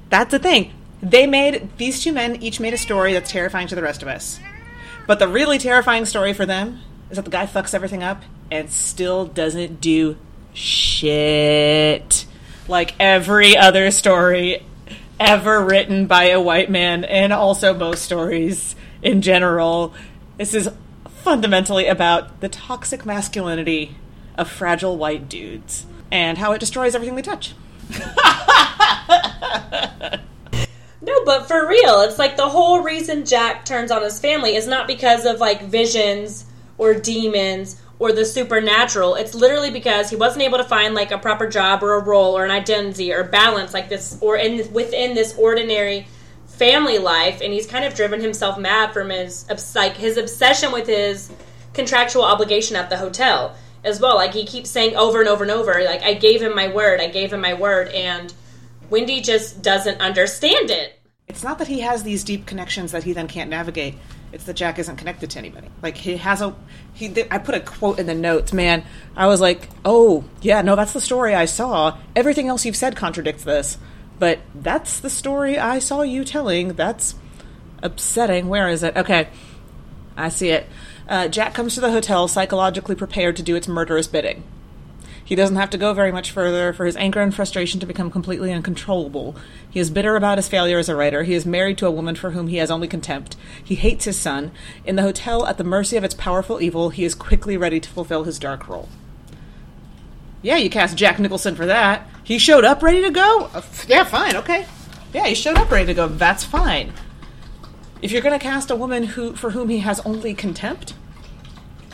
that's 0.09 0.31
the 0.31 0.39
thing. 0.39 0.73
They 1.01 1.27
made, 1.27 1.77
these 1.77 2.03
two 2.03 2.11
men 2.11 2.41
each 2.41 2.59
made 2.59 2.73
a 2.73 2.77
story 2.77 3.13
that's 3.13 3.31
terrifying 3.31 3.67
to 3.67 3.75
the 3.75 3.83
rest 3.83 4.01
of 4.01 4.07
us. 4.07 4.39
But 5.05 5.19
the 5.19 5.27
really 5.27 5.59
terrifying 5.59 6.05
story 6.05 6.33
for 6.33 6.45
them 6.45 6.81
is 7.09 7.17
that 7.17 7.25
the 7.25 7.31
guy 7.31 7.45
fucks 7.45 7.73
everything 7.73 8.03
up 8.03 8.23
and 8.49 8.69
still 8.71 9.25
doesn't 9.25 9.79
do 9.79 10.17
shit. 10.53 12.25
Like 12.67 12.95
every 12.99 13.55
other 13.55 13.91
story 13.91 14.65
ever 15.19 15.63
written 15.63 16.07
by 16.07 16.25
a 16.25 16.41
white 16.41 16.69
man, 16.69 17.03
and 17.03 17.33
also 17.33 17.73
most 17.73 18.03
stories 18.03 18.75
in 19.01 19.21
general. 19.21 19.93
This 20.37 20.53
is 20.53 20.69
fundamentally 21.09 21.87
about 21.87 22.41
the 22.41 22.49
toxic 22.49 23.05
masculinity 23.05 23.95
of 24.37 24.49
fragile 24.49 24.97
white 24.97 25.27
dudes 25.27 25.85
and 26.11 26.37
how 26.37 26.53
it 26.53 26.59
destroys 26.59 26.95
everything 26.95 27.15
they 27.15 27.21
touch. 27.21 27.53
No, 31.07 31.23
but 31.23 31.47
for 31.47 31.65
real, 31.65 32.01
it's 32.01 32.19
like 32.19 32.35
the 32.35 32.49
whole 32.49 32.81
reason 32.81 33.25
Jack 33.25 33.63
turns 33.63 33.91
on 33.91 34.01
his 34.01 34.19
family 34.19 34.57
is 34.57 34.67
not 34.67 34.87
because 34.87 35.25
of 35.25 35.39
like 35.39 35.61
visions 35.61 36.45
or 36.77 36.93
demons 36.93 37.81
or 37.99 38.11
the 38.11 38.25
supernatural. 38.25 39.15
It's 39.15 39.33
literally 39.33 39.71
because 39.71 40.09
he 40.09 40.15
wasn't 40.15 40.43
able 40.43 40.57
to 40.57 40.63
find 40.63 40.93
like 40.93 41.11
a 41.11 41.17
proper 41.17 41.47
job 41.47 41.83
or 41.83 41.93
a 41.93 42.03
role 42.03 42.37
or 42.37 42.45
an 42.45 42.51
identity 42.51 43.11
or 43.11 43.23
balance 43.23 43.73
like 43.73 43.89
this 43.89 44.17
or 44.21 44.37
in 44.37 44.71
within 44.73 45.15
this 45.15 45.35
ordinary 45.37 46.07
family 46.45 46.97
life 46.97 47.41
and 47.41 47.53
he's 47.53 47.67
kind 47.67 47.85
of 47.85 47.93
driven 47.93 48.19
himself 48.19 48.57
mad 48.57 48.91
from 48.91 49.09
his 49.09 49.47
like 49.75 49.95
his 49.95 50.17
obsession 50.17 50.71
with 50.71 50.87
his 50.87 51.31
contractual 51.73 52.23
obligation 52.23 52.75
at 52.75 52.89
the 52.89 52.97
hotel 52.97 53.55
as 53.83 53.99
well. 53.99 54.15
Like 54.15 54.33
he 54.33 54.45
keeps 54.45 54.69
saying 54.69 54.95
over 54.95 55.19
and 55.19 55.29
over 55.29 55.43
and 55.43 55.51
over 55.51 55.83
like 55.83 56.03
I 56.03 56.13
gave 56.13 56.41
him 56.41 56.55
my 56.55 56.67
word, 56.67 56.99
I 56.99 57.07
gave 57.07 57.33
him 57.33 57.41
my 57.41 57.53
word 57.53 57.89
and 57.89 58.33
Wendy 58.89 59.21
just 59.21 59.61
doesn't 59.61 59.99
understand 59.99 60.69
it. 60.69 60.99
It's 61.27 61.43
not 61.43 61.57
that 61.57 61.67
he 61.67 61.81
has 61.81 62.03
these 62.03 62.23
deep 62.23 62.45
connections 62.45 62.91
that 62.93 63.03
he 63.03 63.11
then 63.11 63.27
can't 63.27 63.49
navigate. 63.49 63.95
It's 64.31 64.43
that 64.43 64.55
Jack 64.55 64.77
isn't 64.77 64.97
connected 64.97 65.29
to 65.31 65.39
anybody. 65.39 65.69
Like 65.81 65.95
he 65.97 66.17
has 66.17 66.41
a 66.41 66.55
he. 66.93 67.13
I 67.31 67.37
put 67.37 67.55
a 67.55 67.59
quote 67.59 67.99
in 67.99 68.05
the 68.05 68.15
notes, 68.15 68.51
man. 68.51 68.83
I 69.15 69.27
was 69.27 69.39
like, 69.39 69.69
oh 69.85 70.25
yeah, 70.41 70.61
no, 70.61 70.75
that's 70.75 70.93
the 70.93 71.01
story 71.01 71.33
I 71.33 71.45
saw. 71.45 71.97
Everything 72.15 72.47
else 72.47 72.65
you've 72.65 72.75
said 72.75 72.95
contradicts 72.95 73.43
this, 73.43 73.77
but 74.19 74.39
that's 74.53 74.99
the 74.99 75.09
story 75.09 75.57
I 75.57 75.79
saw 75.79 76.01
you 76.01 76.23
telling. 76.25 76.73
That's 76.73 77.15
upsetting. 77.81 78.49
Where 78.49 78.67
is 78.67 78.83
it? 78.83 78.97
Okay, 78.97 79.29
I 80.17 80.29
see 80.29 80.49
it. 80.49 80.67
Uh, 81.07 81.29
Jack 81.29 81.53
comes 81.53 81.75
to 81.75 81.81
the 81.81 81.91
hotel 81.91 82.27
psychologically 82.27 82.95
prepared 82.95 83.37
to 83.37 83.43
do 83.43 83.55
its 83.55 83.67
murderous 83.67 84.07
bidding. 84.07 84.43
He 85.27 85.35
doesn't 85.35 85.57
have 85.57 85.71
to 85.71 85.77
go 85.77 85.93
very 85.93 86.13
much 86.13 86.31
further 86.31 86.71
for 86.71 86.85
his 86.85 86.95
anger 86.95 87.19
and 87.19 87.35
frustration 87.35 87.81
to 87.81 87.85
become 87.85 88.09
completely 88.09 88.53
uncontrollable. 88.53 89.35
He 89.69 89.77
is 89.77 89.89
bitter 89.89 90.15
about 90.15 90.37
his 90.37 90.47
failure 90.47 90.79
as 90.79 90.87
a 90.87 90.95
writer. 90.95 91.23
He 91.23 91.33
is 91.33 91.45
married 91.45 91.77
to 91.79 91.85
a 91.85 91.91
woman 91.91 92.15
for 92.15 92.31
whom 92.31 92.47
he 92.47 92.55
has 92.57 92.71
only 92.71 92.87
contempt. 92.87 93.35
He 93.61 93.75
hates 93.75 94.05
his 94.05 94.17
son. 94.17 94.53
In 94.85 94.95
the 94.95 95.01
hotel, 95.01 95.45
at 95.45 95.57
the 95.57 95.65
mercy 95.65 95.97
of 95.97 96.05
its 96.05 96.15
powerful 96.15 96.61
evil, 96.61 96.91
he 96.91 97.03
is 97.03 97.13
quickly 97.13 97.57
ready 97.57 97.81
to 97.81 97.89
fulfill 97.89 98.23
his 98.23 98.39
dark 98.39 98.69
role. 98.69 98.87
Yeah, 100.41 100.55
you 100.55 100.69
cast 100.69 100.95
Jack 100.95 101.19
Nicholson 101.19 101.55
for 101.55 101.65
that. 101.65 102.07
He 102.23 102.39
showed 102.39 102.63
up 102.63 102.81
ready 102.81 103.01
to 103.01 103.11
go? 103.11 103.49
Uh, 103.53 103.61
yeah, 103.85 104.05
fine, 104.05 104.37
okay. 104.37 104.65
Yeah, 105.13 105.27
he 105.27 105.35
showed 105.35 105.57
up 105.57 105.69
ready 105.69 105.87
to 105.87 105.93
go. 105.93 106.07
That's 106.07 106.45
fine. 106.45 106.93
If 108.01 108.13
you're 108.13 108.21
going 108.21 108.39
to 108.39 108.43
cast 108.43 108.71
a 108.71 108.77
woman 108.77 109.03
who 109.03 109.35
for 109.35 109.49
whom 109.49 109.67
he 109.67 109.79
has 109.79 109.99
only 110.05 110.33
contempt, 110.33 110.93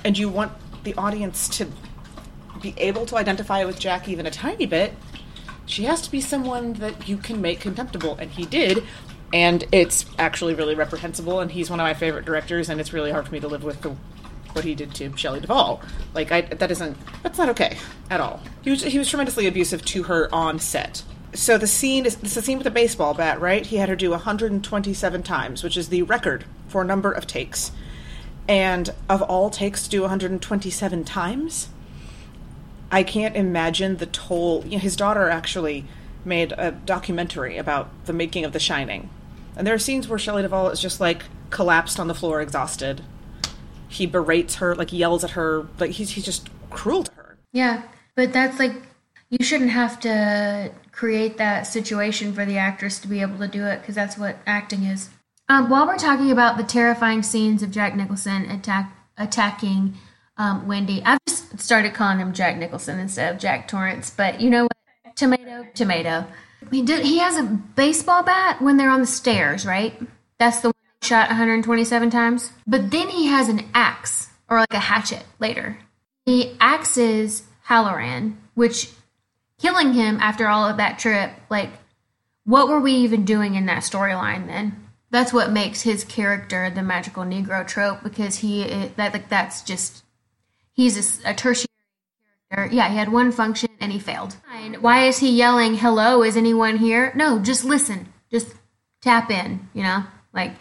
and 0.05 0.19
you 0.19 0.29
want 0.29 0.51
the 0.83 0.93
audience 0.93 1.49
to 1.57 1.65
be 2.63 2.73
able 2.77 3.05
to 3.05 3.17
identify 3.17 3.63
with 3.65 3.77
Jack 3.77 4.09
even 4.09 4.25
a 4.25 4.31
tiny 4.31 4.65
bit, 4.65 4.93
she 5.67 5.83
has 5.83 6.01
to 6.01 6.11
be 6.11 6.19
someone 6.19 6.73
that 6.73 7.07
you 7.07 7.17
can 7.17 7.41
make 7.41 7.59
contemptible, 7.59 8.15
and 8.15 8.31
he 8.31 8.45
did. 8.45 8.83
And 9.31 9.65
it's 9.71 10.05
actually 10.17 10.53
really 10.53 10.75
reprehensible, 10.75 11.39
and 11.39 11.51
he's 11.51 11.69
one 11.69 11.79
of 11.79 11.83
my 11.83 11.93
favorite 11.93 12.25
directors, 12.25 12.69
and 12.69 12.79
it's 12.79 12.93
really 12.93 13.11
hard 13.11 13.27
for 13.27 13.31
me 13.31 13.39
to 13.39 13.47
live 13.47 13.63
with 13.63 13.81
the, 13.81 13.95
what 14.53 14.63
he 14.63 14.75
did 14.75 14.93
to 14.95 15.15
Shelley 15.17 15.39
Duvall. 15.39 15.81
Like, 16.13 16.31
I, 16.31 16.41
that 16.41 16.71
isn't, 16.71 16.97
that's 17.21 17.37
not 17.37 17.49
okay 17.49 17.77
at 18.09 18.19
all. 18.19 18.41
He 18.63 18.69
was, 18.69 18.83
he 18.83 18.97
was 18.97 19.09
tremendously 19.09 19.47
abusive 19.47 19.83
to 19.85 20.03
her 20.03 20.33
on 20.33 20.59
set. 20.59 21.03
So 21.33 21.57
the 21.57 21.67
scene 21.67 22.05
is, 22.05 22.21
is 22.21 22.37
a 22.37 22.43
scene 22.43 22.59
with 22.59 22.65
the 22.65 22.71
baseball 22.71 23.15
bat, 23.15 23.41
right? 23.41 23.65
He 23.65 23.77
had 23.77 23.89
her 23.89 23.95
do 23.95 24.11
127 24.11 25.23
times, 25.23 25.63
which 25.63 25.77
is 25.77 25.89
the 25.89 26.03
record 26.03 26.45
for 26.67 26.83
number 26.83 27.11
of 27.11 27.25
takes. 27.25 27.71
And 28.47 28.93
of 29.09 29.21
all 29.23 29.49
takes 29.49 29.83
to 29.85 29.89
do 29.89 30.01
127 30.01 31.03
times, 31.05 31.69
I 32.93 33.03
can't 33.03 33.35
imagine 33.35 33.97
the 33.97 34.05
toll. 34.05 34.63
You 34.65 34.73
know, 34.73 34.77
his 34.77 34.95
daughter 34.95 35.27
actually 35.27 35.85
made 36.23 36.53
a 36.57 36.71
documentary 36.71 37.57
about 37.57 37.89
the 38.05 38.13
making 38.13 38.45
of 38.45 38.53
The 38.53 38.59
Shining, 38.59 39.09
and 39.57 39.65
there 39.65 39.73
are 39.73 39.79
scenes 39.79 40.07
where 40.07 40.19
Shelley 40.19 40.43
Duvall 40.43 40.69
is 40.69 40.79
just 40.79 41.01
like 41.01 41.23
collapsed 41.49 41.99
on 41.99 42.07
the 42.07 42.13
floor, 42.15 42.39
exhausted. 42.39 43.01
he 43.89 44.05
berates 44.05 44.55
her, 44.55 44.75
like 44.75 44.91
yells 44.91 45.23
at 45.23 45.31
her, 45.31 45.67
like 45.79 45.91
he's 45.91 46.11
he's 46.11 46.25
just 46.25 46.49
cruel 46.69 47.03
to 47.03 47.11
her. 47.13 47.37
Yeah, 47.51 47.83
but 48.15 48.33
that's 48.33 48.59
like 48.59 48.73
you 49.29 49.43
shouldn't 49.43 49.71
have 49.71 49.99
to 50.01 50.71
create 50.91 51.37
that 51.37 51.63
situation 51.63 52.33
for 52.33 52.45
the 52.45 52.57
actress 52.57 52.99
to 52.99 53.07
be 53.07 53.21
able 53.21 53.37
to 53.39 53.47
do 53.47 53.65
it 53.65 53.81
because 53.81 53.95
that's 53.95 54.17
what 54.17 54.37
acting 54.45 54.83
is. 54.83 55.09
Um, 55.49 55.69
while 55.69 55.85
we're 55.85 55.97
talking 55.97 56.31
about 56.31 56.57
the 56.57 56.63
terrifying 56.63 57.23
scenes 57.23 57.63
of 57.63 57.71
Jack 57.71 57.95
Nicholson 57.95 58.49
attack 58.49 58.95
attacking 59.17 59.95
um, 60.37 60.67
Wendy, 60.67 61.01
I've 61.03 61.19
just 61.27 61.59
started 61.59 61.93
calling 61.93 62.19
him 62.19 62.33
Jack 62.33 62.57
Nicholson 62.57 62.99
instead 62.99 63.33
of 63.33 63.39
Jack 63.39 63.67
Torrance. 63.67 64.09
But 64.09 64.41
you 64.41 64.49
know 64.49 64.63
what? 64.63 65.15
Tomato, 65.15 65.67
tomato. 65.75 66.25
He 66.71 66.81
did. 66.81 67.05
He 67.05 67.19
has 67.19 67.37
a 67.37 67.43
baseball 67.43 68.23
bat 68.23 68.61
when 68.61 68.77
they're 68.77 68.89
on 68.89 69.01
the 69.01 69.07
stairs, 69.07 69.65
right? 69.65 69.99
That's 70.39 70.61
the 70.61 70.69
one 70.69 70.73
shot 71.03 71.27
127 71.29 72.09
times. 72.09 72.51
But 72.65 72.89
then 72.89 73.09
he 73.09 73.27
has 73.27 73.49
an 73.49 73.65
axe 73.73 74.29
or 74.49 74.59
like 74.59 74.73
a 74.73 74.79
hatchet 74.79 75.23
later. 75.39 75.77
He 76.25 76.55
axes 76.59 77.43
Hallorann, 77.67 78.35
which 78.55 78.89
killing 79.59 79.93
him 79.93 80.19
after 80.19 80.47
all 80.47 80.67
of 80.67 80.77
that 80.77 80.99
trip, 80.99 81.31
like, 81.49 81.69
what 82.45 82.67
were 82.67 82.79
we 82.79 82.93
even 82.93 83.23
doing 83.25 83.55
in 83.55 83.65
that 83.67 83.83
storyline 83.83 84.47
then? 84.47 84.89
That's 85.09 85.31
what 85.31 85.51
makes 85.51 85.81
his 85.81 86.03
character 86.03 86.69
the 86.69 86.81
magical 86.81 87.23
Negro 87.23 87.65
trope 87.65 88.01
because 88.03 88.37
he 88.37 88.63
that 88.95 89.13
like 89.13 89.29
that's 89.29 89.61
just 89.61 90.03
he's 90.73 91.23
a, 91.23 91.31
a 91.31 91.33
tertiary 91.33 91.67
character. 92.51 92.75
Yeah, 92.75 92.89
he 92.89 92.97
had 92.97 93.11
one 93.11 93.31
function 93.31 93.69
and 93.79 93.91
he 93.91 93.99
failed. 93.99 94.35
Why 94.79 95.07
is 95.07 95.19
he 95.19 95.29
yelling, 95.29 95.75
"Hello, 95.75 96.23
is 96.23 96.37
anyone 96.37 96.77
here?" 96.77 97.11
No, 97.15 97.39
just 97.39 97.63
listen, 97.63 98.11
just 98.31 98.53
tap 99.01 99.31
in. 99.31 99.69
You 99.73 99.83
know, 99.83 100.03
like 100.33 100.53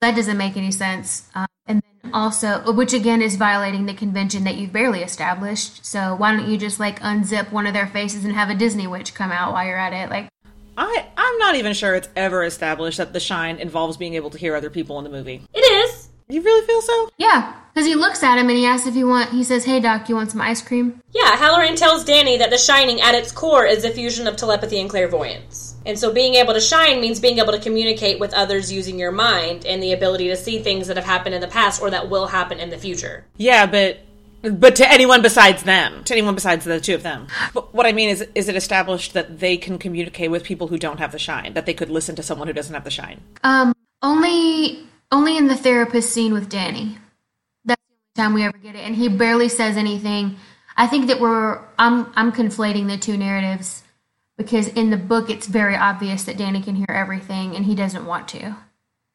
that 0.00 0.14
doesn't 0.14 0.36
make 0.36 0.56
any 0.56 0.70
sense. 0.70 1.28
Um, 1.34 1.46
and 1.66 1.82
then 2.02 2.12
also, 2.14 2.72
which 2.72 2.92
again 2.92 3.20
is 3.20 3.36
violating 3.36 3.86
the 3.86 3.94
convention 3.94 4.44
that 4.44 4.56
you've 4.56 4.72
barely 4.72 5.02
established. 5.02 5.84
So 5.84 6.14
why 6.14 6.32
don't 6.34 6.48
you 6.48 6.56
just 6.56 6.80
like 6.80 7.00
unzip 7.00 7.50
one 7.52 7.66
of 7.66 7.74
their 7.74 7.86
faces 7.86 8.24
and 8.24 8.34
have 8.34 8.50
a 8.50 8.54
Disney 8.54 8.86
witch 8.86 9.14
come 9.14 9.32
out 9.32 9.52
while 9.52 9.66
you're 9.66 9.78
at 9.78 9.92
it? 9.92 10.10
Like, 10.10 10.28
I 10.76 11.06
I'm 11.16 11.38
not 11.38 11.56
even 11.56 11.74
sure 11.74 11.94
it's 11.94 12.08
ever 12.14 12.44
established 12.44 12.98
that 12.98 13.12
the 13.12 13.20
shine 13.20 13.58
involves 13.58 13.96
being 13.96 14.14
able 14.14 14.30
to 14.30 14.38
hear 14.38 14.54
other 14.54 14.70
people 14.70 14.98
in 14.98 15.04
the 15.04 15.10
movie. 15.10 15.42
It 15.52 15.58
is. 15.58 16.07
You 16.30 16.42
really 16.42 16.66
feel 16.66 16.82
so? 16.82 17.10
yeah, 17.16 17.54
because 17.72 17.86
he 17.86 17.94
looks 17.94 18.22
at 18.22 18.38
him 18.38 18.48
and 18.48 18.58
he 18.58 18.66
asks 18.66 18.86
if 18.86 18.94
you 18.94 19.06
want. 19.08 19.30
He 19.30 19.42
says, 19.42 19.64
"Hey, 19.64 19.80
doc, 19.80 20.10
you 20.10 20.14
want 20.14 20.30
some 20.30 20.42
ice 20.42 20.60
cream?" 20.60 21.00
Yeah, 21.12 21.36
Hallorann 21.36 21.76
tells 21.76 22.04
Danny 22.04 22.36
that 22.36 22.50
the 22.50 22.58
shining 22.58 23.00
at 23.00 23.14
its 23.14 23.32
core 23.32 23.64
is 23.64 23.82
the 23.82 23.90
fusion 23.90 24.26
of 24.26 24.36
telepathy 24.36 24.78
and 24.78 24.90
clairvoyance. 24.90 25.76
And 25.86 25.98
so 25.98 26.12
being 26.12 26.34
able 26.34 26.52
to 26.52 26.60
shine 26.60 27.00
means 27.00 27.18
being 27.18 27.38
able 27.38 27.52
to 27.52 27.58
communicate 27.58 28.20
with 28.20 28.34
others 28.34 28.70
using 28.70 28.98
your 28.98 29.10
mind 29.10 29.64
and 29.64 29.82
the 29.82 29.92
ability 29.92 30.28
to 30.28 30.36
see 30.36 30.58
things 30.58 30.86
that 30.88 30.98
have 30.98 31.06
happened 31.06 31.34
in 31.34 31.40
the 31.40 31.48
past 31.48 31.80
or 31.80 31.88
that 31.88 32.10
will 32.10 32.26
happen 32.26 32.60
in 32.60 32.68
the 32.68 32.76
future. 32.76 33.24
Yeah, 33.38 33.64
but 33.64 34.00
but 34.42 34.76
to 34.76 34.92
anyone 34.92 35.22
besides 35.22 35.62
them, 35.62 36.04
to 36.04 36.12
anyone 36.12 36.34
besides 36.34 36.66
the 36.66 36.78
two 36.78 36.94
of 36.94 37.02
them. 37.02 37.26
But 37.54 37.72
what 37.72 37.86
I 37.86 37.92
mean 37.92 38.10
is, 38.10 38.26
is 38.34 38.48
it 38.48 38.54
established 38.54 39.14
that 39.14 39.40
they 39.40 39.56
can 39.56 39.78
communicate 39.78 40.30
with 40.30 40.44
people 40.44 40.68
who 40.68 40.76
don't 40.78 40.98
have 40.98 41.12
the 41.12 41.18
shine? 41.18 41.54
That 41.54 41.64
they 41.64 41.74
could 41.74 41.88
listen 41.88 42.16
to 42.16 42.22
someone 42.22 42.48
who 42.48 42.54
doesn't 42.54 42.74
have 42.74 42.84
the 42.84 42.90
shine? 42.90 43.22
Um, 43.42 43.72
only 44.02 44.87
only 45.10 45.36
in 45.36 45.46
the 45.46 45.56
therapist 45.56 46.10
scene 46.10 46.32
with 46.32 46.48
Danny. 46.48 46.98
That's 47.64 47.80
the 48.14 48.22
only 48.22 48.28
time 48.28 48.34
we 48.34 48.44
ever 48.44 48.58
get 48.58 48.74
it, 48.74 48.84
and 48.84 48.94
he 48.94 49.08
barely 49.08 49.48
says 49.48 49.76
anything. 49.76 50.36
I 50.76 50.86
think 50.86 51.08
that 51.08 51.20
we're 51.20 51.60
I'm 51.78 52.12
I'm 52.14 52.32
conflating 52.32 52.86
the 52.86 52.96
two 52.96 53.16
narratives 53.16 53.82
because 54.36 54.68
in 54.68 54.90
the 54.90 54.96
book 54.96 55.28
it's 55.28 55.46
very 55.46 55.74
obvious 55.74 56.22
that 56.24 56.38
Danny 56.38 56.62
can 56.62 56.76
hear 56.76 56.86
everything 56.88 57.56
and 57.56 57.64
he 57.64 57.74
doesn't 57.74 58.06
want 58.06 58.28
to. 58.28 58.56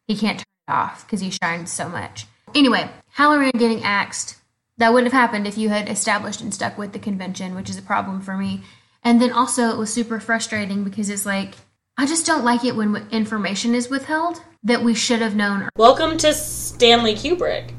He 0.06 0.18
can't 0.18 0.40
turn 0.40 0.46
it 0.68 0.72
off 0.72 1.06
because 1.06 1.22
he 1.22 1.32
shines 1.32 1.72
so 1.72 1.88
much. 1.88 2.26
Anyway, 2.54 2.90
Hallorann 3.18 3.58
getting 3.58 3.84
axed. 3.84 4.36
That 4.78 4.92
wouldn't 4.92 5.12
have 5.14 5.20
happened 5.20 5.48
if 5.48 5.58
you 5.58 5.70
had 5.70 5.88
established 5.88 6.42
and 6.42 6.54
stuck 6.54 6.78
with 6.78 6.92
the 6.92 7.00
convention, 7.00 7.56
which 7.56 7.70
is 7.70 7.78
a 7.78 7.82
problem 7.82 8.22
for 8.22 8.36
me. 8.36 8.64
And 9.04 9.22
then 9.22 9.32
also 9.32 9.70
it 9.70 9.78
was 9.78 9.94
super 9.94 10.20
frustrating 10.20 10.84
because 10.84 11.10
it's 11.10 11.26
like 11.26 11.56
I 11.96 12.08
just 12.08 12.26
don't 12.26 12.44
like 12.44 12.66
it 12.66 12.76
when 12.76 13.08
information 13.12 13.76
is 13.76 13.88
withheld 13.88 14.42
that 14.64 14.82
we 14.82 14.96
should 14.96 15.22
have 15.22 15.36
known. 15.36 15.70
Welcome 15.78 16.18
to 16.18 16.34
Stanley 16.34 17.14
Kubrick, 17.14 17.76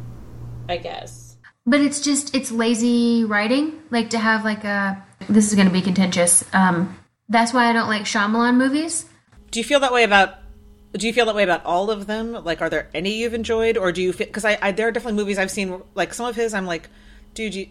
I 0.68 0.76
guess. 0.76 1.36
But 1.66 1.80
it's 1.80 2.00
just 2.00 2.32
it's 2.32 2.52
lazy 2.52 3.24
writing, 3.24 3.82
like 3.90 4.10
to 4.10 4.18
have 4.18 4.44
like 4.44 4.62
a 4.62 5.04
this 5.28 5.48
is 5.48 5.56
going 5.56 5.66
to 5.66 5.72
be 5.72 5.82
contentious. 5.82 6.44
Um, 6.52 6.96
that's 7.28 7.52
why 7.52 7.68
I 7.68 7.72
don't 7.72 7.88
like 7.88 8.02
Shyamalan 8.02 8.56
movies. 8.56 9.06
Do 9.50 9.58
you 9.58 9.64
feel 9.64 9.80
that 9.80 9.92
way 9.92 10.04
about? 10.04 10.36
Do 10.92 11.08
you 11.08 11.12
feel 11.12 11.26
that 11.26 11.34
way 11.34 11.42
about 11.42 11.64
all 11.64 11.90
of 11.90 12.06
them? 12.06 12.34
Like, 12.44 12.62
are 12.62 12.70
there 12.70 12.88
any 12.94 13.14
you've 13.14 13.34
enjoyed, 13.34 13.76
or 13.76 13.90
do 13.90 14.00
you 14.00 14.12
feel? 14.12 14.28
Because 14.28 14.44
I, 14.44 14.56
I, 14.62 14.70
there 14.70 14.86
are 14.86 14.92
definitely 14.92 15.16
movies 15.20 15.38
I've 15.38 15.50
seen. 15.50 15.82
Like 15.96 16.14
some 16.14 16.26
of 16.26 16.36
his, 16.36 16.54
I'm 16.54 16.66
like, 16.66 16.88
dude, 17.34 17.52
you, 17.52 17.66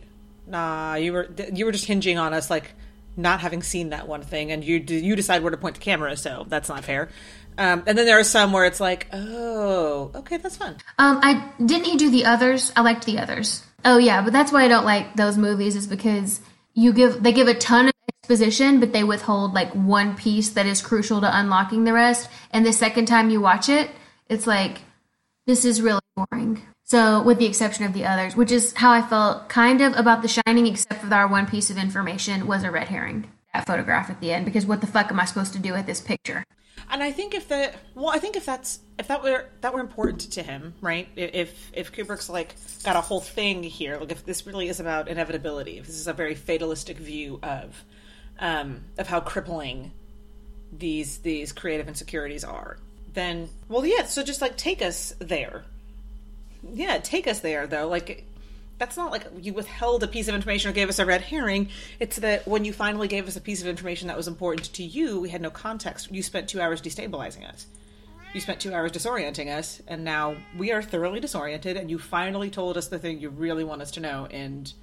nah, 0.46 0.96
you 0.96 1.14
were 1.14 1.30
you 1.54 1.66
were 1.66 1.72
just 1.72 1.86
hinging 1.86 2.18
on 2.18 2.34
us, 2.34 2.50
like 2.50 2.74
not 3.16 3.40
having 3.42 3.62
seen 3.62 3.90
that 3.90 4.08
one 4.08 4.22
thing, 4.22 4.52
and 4.52 4.64
you 4.64 4.78
you 4.78 5.16
decide 5.16 5.44
where 5.44 5.52
to 5.52 5.58
point 5.58 5.76
the 5.76 5.82
camera, 5.82 6.18
so 6.18 6.46
that's 6.48 6.70
not 6.70 6.84
fair. 6.84 7.10
Um, 7.58 7.84
and 7.86 7.98
then 7.98 8.06
there 8.06 8.20
are 8.20 8.24
some 8.24 8.52
where 8.52 8.66
it's 8.66 8.80
like, 8.80 9.08
oh, 9.14 10.12
okay, 10.16 10.38
that's 10.38 10.58
fun. 10.58 10.78
Um, 10.98 11.20
I 11.22 11.52
didn't 11.64 11.86
he 11.86 11.98
do 11.98 12.10
the 12.10 12.26
others? 12.26 12.72
I 12.76 12.82
liked 12.82 13.06
the 13.06 13.20
others. 13.20 13.64
Oh 13.86 13.98
yeah, 13.98 14.22
but 14.22 14.34
that's 14.34 14.52
why 14.52 14.64
I 14.64 14.68
don't 14.68 14.86
like 14.86 15.16
those 15.16 15.38
movies 15.38 15.76
is 15.76 15.88
because 15.88 16.42
you 16.74 16.94
give 16.94 17.22
they 17.22 17.32
give 17.32 17.48
a 17.48 17.54
ton 17.54 17.88
of 17.88 17.94
exposition, 18.20 18.80
but 18.80 18.94
they 18.94 19.04
withhold 19.04 19.54
like 19.54 19.72
one 19.74 20.16
piece 20.16 20.52
that 20.52 20.66
is 20.66 20.82
crucial 20.82 21.22
to 21.22 21.38
unlocking 21.40 21.84
the 21.84 21.94
rest. 21.94 22.30
And 22.52 22.66
the 22.66 22.74
second 22.74 23.06
time 23.06 23.30
you 23.30 23.42
watch 23.42 23.70
it, 23.70 23.92
it's 24.30 24.48
like 24.48 24.80
this 25.46 25.66
is 25.66 25.82
really 25.82 26.02
boring. 26.16 26.62
So, 26.94 27.24
with 27.24 27.40
the 27.40 27.48
exception 27.48 27.86
of 27.86 27.94
the 27.94 28.06
others, 28.06 28.36
which 28.36 28.52
is 28.52 28.72
how 28.74 28.92
I 28.92 29.02
felt 29.02 29.50
kind 29.50 29.82
of 29.82 29.96
about 29.96 30.22
The 30.22 30.28
Shining, 30.28 30.68
except 30.68 31.02
for 31.02 31.12
our 31.12 31.28
one 31.28 31.48
piece 31.48 31.72
of 31.72 31.78
information 31.80 32.46
was 32.46 32.64
a 32.64 32.70
red 32.70 32.88
herring. 32.88 33.32
That 33.52 33.66
photograph 33.66 34.12
at 34.12 34.22
the 34.22 34.32
end, 34.32 34.46
because 34.46 34.68
what 34.68 34.80
the 34.80 34.86
fuck 34.86 35.10
am 35.10 35.20
I 35.20 35.26
supposed 35.26 35.54
to 35.54 35.60
do 35.60 35.74
with 35.74 35.88
this 35.88 36.00
picture? 36.00 36.44
And 36.92 37.02
I 37.02 37.12
think 37.12 37.34
if 37.34 37.48
the 37.48 37.74
well, 37.96 38.10
I 38.10 38.20
think 38.20 38.36
if 38.36 38.46
that's 38.46 38.78
if 39.00 39.08
that 39.08 39.24
were 39.24 39.48
that 39.62 39.74
were 39.74 39.80
important 39.80 40.20
to 40.34 40.44
him, 40.44 40.76
right? 40.82 41.08
If 41.16 41.72
if 41.74 41.92
Kubrick's 41.92 42.30
like 42.30 42.54
got 42.84 42.96
a 42.96 43.02
whole 43.02 43.22
thing 43.22 43.64
here, 43.64 43.98
like 43.98 44.12
if 44.12 44.24
this 44.24 44.46
really 44.46 44.70
is 44.70 44.80
about 44.80 45.08
inevitability, 45.08 45.80
if 45.80 45.88
this 45.88 45.98
is 45.98 46.08
a 46.08 46.14
very 46.14 46.36
fatalistic 46.36 46.98
view 47.00 47.40
of 47.42 47.84
um, 48.38 48.84
of 49.00 49.08
how 49.08 49.20
crippling 49.20 49.94
these 50.72 51.18
these 51.18 51.54
creative 51.54 51.88
insecurities 51.88 52.44
are, 52.44 52.78
then 53.14 53.50
well, 53.68 53.84
yeah. 53.84 54.06
So 54.06 54.22
just 54.22 54.44
like 54.44 54.58
take 54.58 54.84
us 54.84 55.16
there. 55.18 55.66
Yeah, 56.72 56.98
take 57.00 57.28
us 57.28 57.40
there 57.40 57.68
though. 57.68 57.88
Like 57.88 58.26
that's 58.78 58.98
not 58.98 59.12
like 59.12 59.26
you 59.40 59.54
withheld 59.54 60.04
a 60.04 60.08
piece 60.08 60.28
of 60.28 60.36
information 60.36 60.70
or 60.70 60.74
gave 60.74 60.90
us 60.90 61.00
a 61.00 61.06
red 61.06 61.22
herring. 61.22 61.70
It's 62.00 62.18
that 62.18 62.48
when 62.48 62.66
you 62.66 62.74
finally 62.74 63.08
gave 63.08 63.28
us 63.28 63.36
a 63.36 63.42
piece 63.42 63.62
of 63.62 63.68
information 63.68 64.08
that 64.08 64.18
was 64.18 64.28
important 64.28 64.74
to 64.74 64.84
you, 64.84 65.20
we 65.20 65.30
had 65.30 65.42
no 65.42 65.50
context. 65.50 66.12
You 66.12 66.24
spent 66.24 66.50
two 66.50 66.60
hours 66.60 66.82
destabilizing 66.82 67.48
us. 67.48 67.68
You 68.34 68.42
spent 68.42 68.60
two 68.60 68.74
hours 68.74 68.92
disorienting 68.92 69.56
us, 69.56 69.80
and 69.88 70.04
now 70.04 70.36
we 70.58 70.72
are 70.72 70.82
thoroughly 70.82 71.20
disoriented. 71.20 71.78
And 71.78 71.90
you 71.92 72.00
finally 72.00 72.50
told 72.50 72.78
us 72.78 72.88
the 72.88 72.98
thing 72.98 73.20
you 73.20 73.30
really 73.30 73.64
want 73.64 73.84
us 73.84 73.92
to 73.92 74.00
know, 74.00 74.28
and 74.32 74.74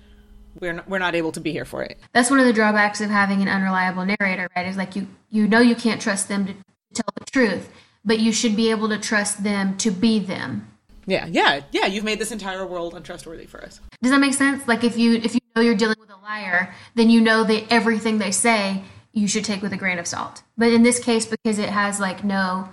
we're 0.61 0.75
not, 0.75 0.89
we're 0.89 0.99
not 1.01 1.17
able 1.17 1.33
to 1.33 1.41
be 1.41 1.51
here 1.51 1.65
for 1.65 1.83
it. 1.83 1.99
That's 2.13 2.31
one 2.31 2.39
of 2.39 2.47
the 2.47 2.53
drawbacks 2.53 3.01
of 3.01 3.11
having 3.11 3.43
an 3.43 3.49
unreliable 3.49 4.05
narrator, 4.05 4.49
right? 4.55 4.67
Is 4.67 4.77
like 4.77 4.95
you 4.95 5.09
you 5.31 5.49
know 5.49 5.61
you 5.61 5.75
can't 5.75 6.01
trust 6.01 6.29
them 6.29 6.47
to 6.47 6.55
tell 6.95 7.13
the 7.19 7.25
truth, 7.31 7.69
but 8.05 8.21
you 8.21 8.33
should 8.33 8.55
be 8.55 8.71
able 8.71 8.89
to 8.89 8.99
trust 8.99 9.43
them 9.43 9.77
to 9.79 9.91
be 9.91 10.21
them. 10.21 10.70
Yeah, 11.11 11.27
yeah, 11.27 11.63
yeah. 11.73 11.87
You've 11.87 12.05
made 12.05 12.21
this 12.21 12.31
entire 12.31 12.65
world 12.65 12.95
untrustworthy 12.95 13.47
for 13.47 13.63
us. 13.65 13.81
Does 14.01 14.13
that 14.13 14.21
make 14.21 14.33
sense? 14.33 14.67
Like 14.69 14.85
if 14.85 14.97
you 14.97 15.15
if 15.15 15.35
you 15.35 15.41
know 15.57 15.63
you're 15.63 15.75
dealing 15.75 15.99
with 15.99 16.11
a 16.11 16.17
liar, 16.23 16.73
then 16.95 17.11
you 17.11 17.21
know 17.21 17.43
that 17.43 17.65
everything 17.69 18.19
they 18.19 18.31
say 18.31 18.85
you 19.13 19.27
should 19.27 19.45
take 19.45 19.61
with 19.61 19.73
a 19.73 19.77
grain 19.77 19.99
of 19.99 20.07
salt. 20.07 20.45
But 20.57 20.73
in 20.73 20.85
this 20.85 21.01
case, 21.01 21.27
because 21.27 21.59
it 21.59 21.71
has 21.71 21.99
like 21.99 22.23
no 22.23 22.69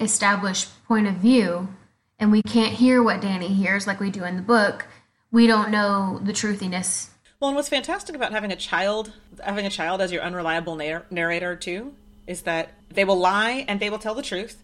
established 0.00 0.68
point 0.88 1.06
of 1.06 1.14
view, 1.14 1.68
and 2.18 2.32
we 2.32 2.42
can't 2.42 2.72
hear 2.72 3.04
what 3.04 3.20
Danny 3.20 3.48
hears 3.48 3.86
like 3.86 4.00
we 4.00 4.10
do 4.10 4.24
in 4.24 4.34
the 4.34 4.42
book, 4.42 4.86
we 5.30 5.46
don't 5.46 5.70
know 5.70 6.18
the 6.24 6.32
truthiness. 6.32 7.10
Well, 7.38 7.50
and 7.50 7.56
what's 7.56 7.68
fantastic 7.68 8.16
about 8.16 8.32
having 8.32 8.50
a 8.50 8.56
child, 8.56 9.12
having 9.44 9.64
a 9.64 9.70
child 9.70 10.00
as 10.00 10.10
your 10.10 10.22
unreliable 10.22 10.74
narr- 10.74 11.06
narrator 11.08 11.54
too, 11.54 11.94
is 12.26 12.42
that 12.42 12.72
they 12.88 13.04
will 13.04 13.16
lie 13.16 13.64
and 13.68 13.78
they 13.78 13.90
will 13.90 13.98
tell 14.00 14.16
the 14.16 14.22
truth. 14.22 14.60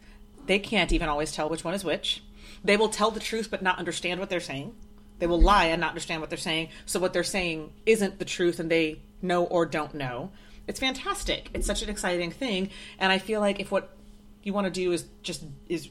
They 0.46 0.58
can't 0.58 0.92
even 0.92 1.08
always 1.08 1.30
tell 1.30 1.48
which 1.48 1.62
one 1.62 1.74
is 1.74 1.84
which. 1.84 2.22
They 2.66 2.76
will 2.76 2.88
tell 2.88 3.10
the 3.10 3.20
truth 3.20 3.48
but 3.50 3.62
not 3.62 3.78
understand 3.78 4.20
what 4.20 4.28
they're 4.28 4.40
saying. 4.40 4.74
They 5.18 5.26
will 5.26 5.40
lie 5.40 5.66
and 5.66 5.80
not 5.80 5.90
understand 5.90 6.20
what 6.20 6.30
they're 6.30 6.38
saying. 6.38 6.68
So 6.84 7.00
what 7.00 7.12
they're 7.12 7.24
saying 7.24 7.72
isn't 7.86 8.18
the 8.18 8.24
truth, 8.24 8.60
and 8.60 8.70
they 8.70 9.00
know 9.22 9.44
or 9.44 9.64
don't 9.64 9.94
know. 9.94 10.30
It's 10.66 10.80
fantastic. 10.80 11.48
It's 11.54 11.66
such 11.66 11.82
an 11.82 11.88
exciting 11.88 12.30
thing, 12.30 12.70
and 12.98 13.12
I 13.12 13.18
feel 13.18 13.40
like 13.40 13.60
if 13.60 13.70
what 13.70 13.96
you 14.42 14.52
want 14.52 14.66
to 14.66 14.70
do 14.70 14.92
is 14.92 15.06
just 15.22 15.44
is 15.68 15.88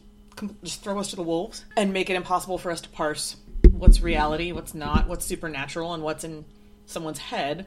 just 0.63 0.83
throw 0.83 0.99
us 0.99 1.09
to 1.11 1.15
the 1.15 1.23
wolves 1.23 1.63
and 1.77 1.93
make 1.93 2.09
it 2.09 2.15
impossible 2.15 2.57
for 2.57 2.69
us 2.69 2.81
to 2.81 2.89
parse 2.89 3.37
what's 3.71 4.01
reality, 4.01 4.51
what's 4.51 4.73
not, 4.73 5.07
what's 5.07 5.25
supernatural, 5.25 5.93
and 5.93 6.03
what's 6.03 6.23
in 6.23 6.45
someone's 6.85 7.19
head. 7.19 7.65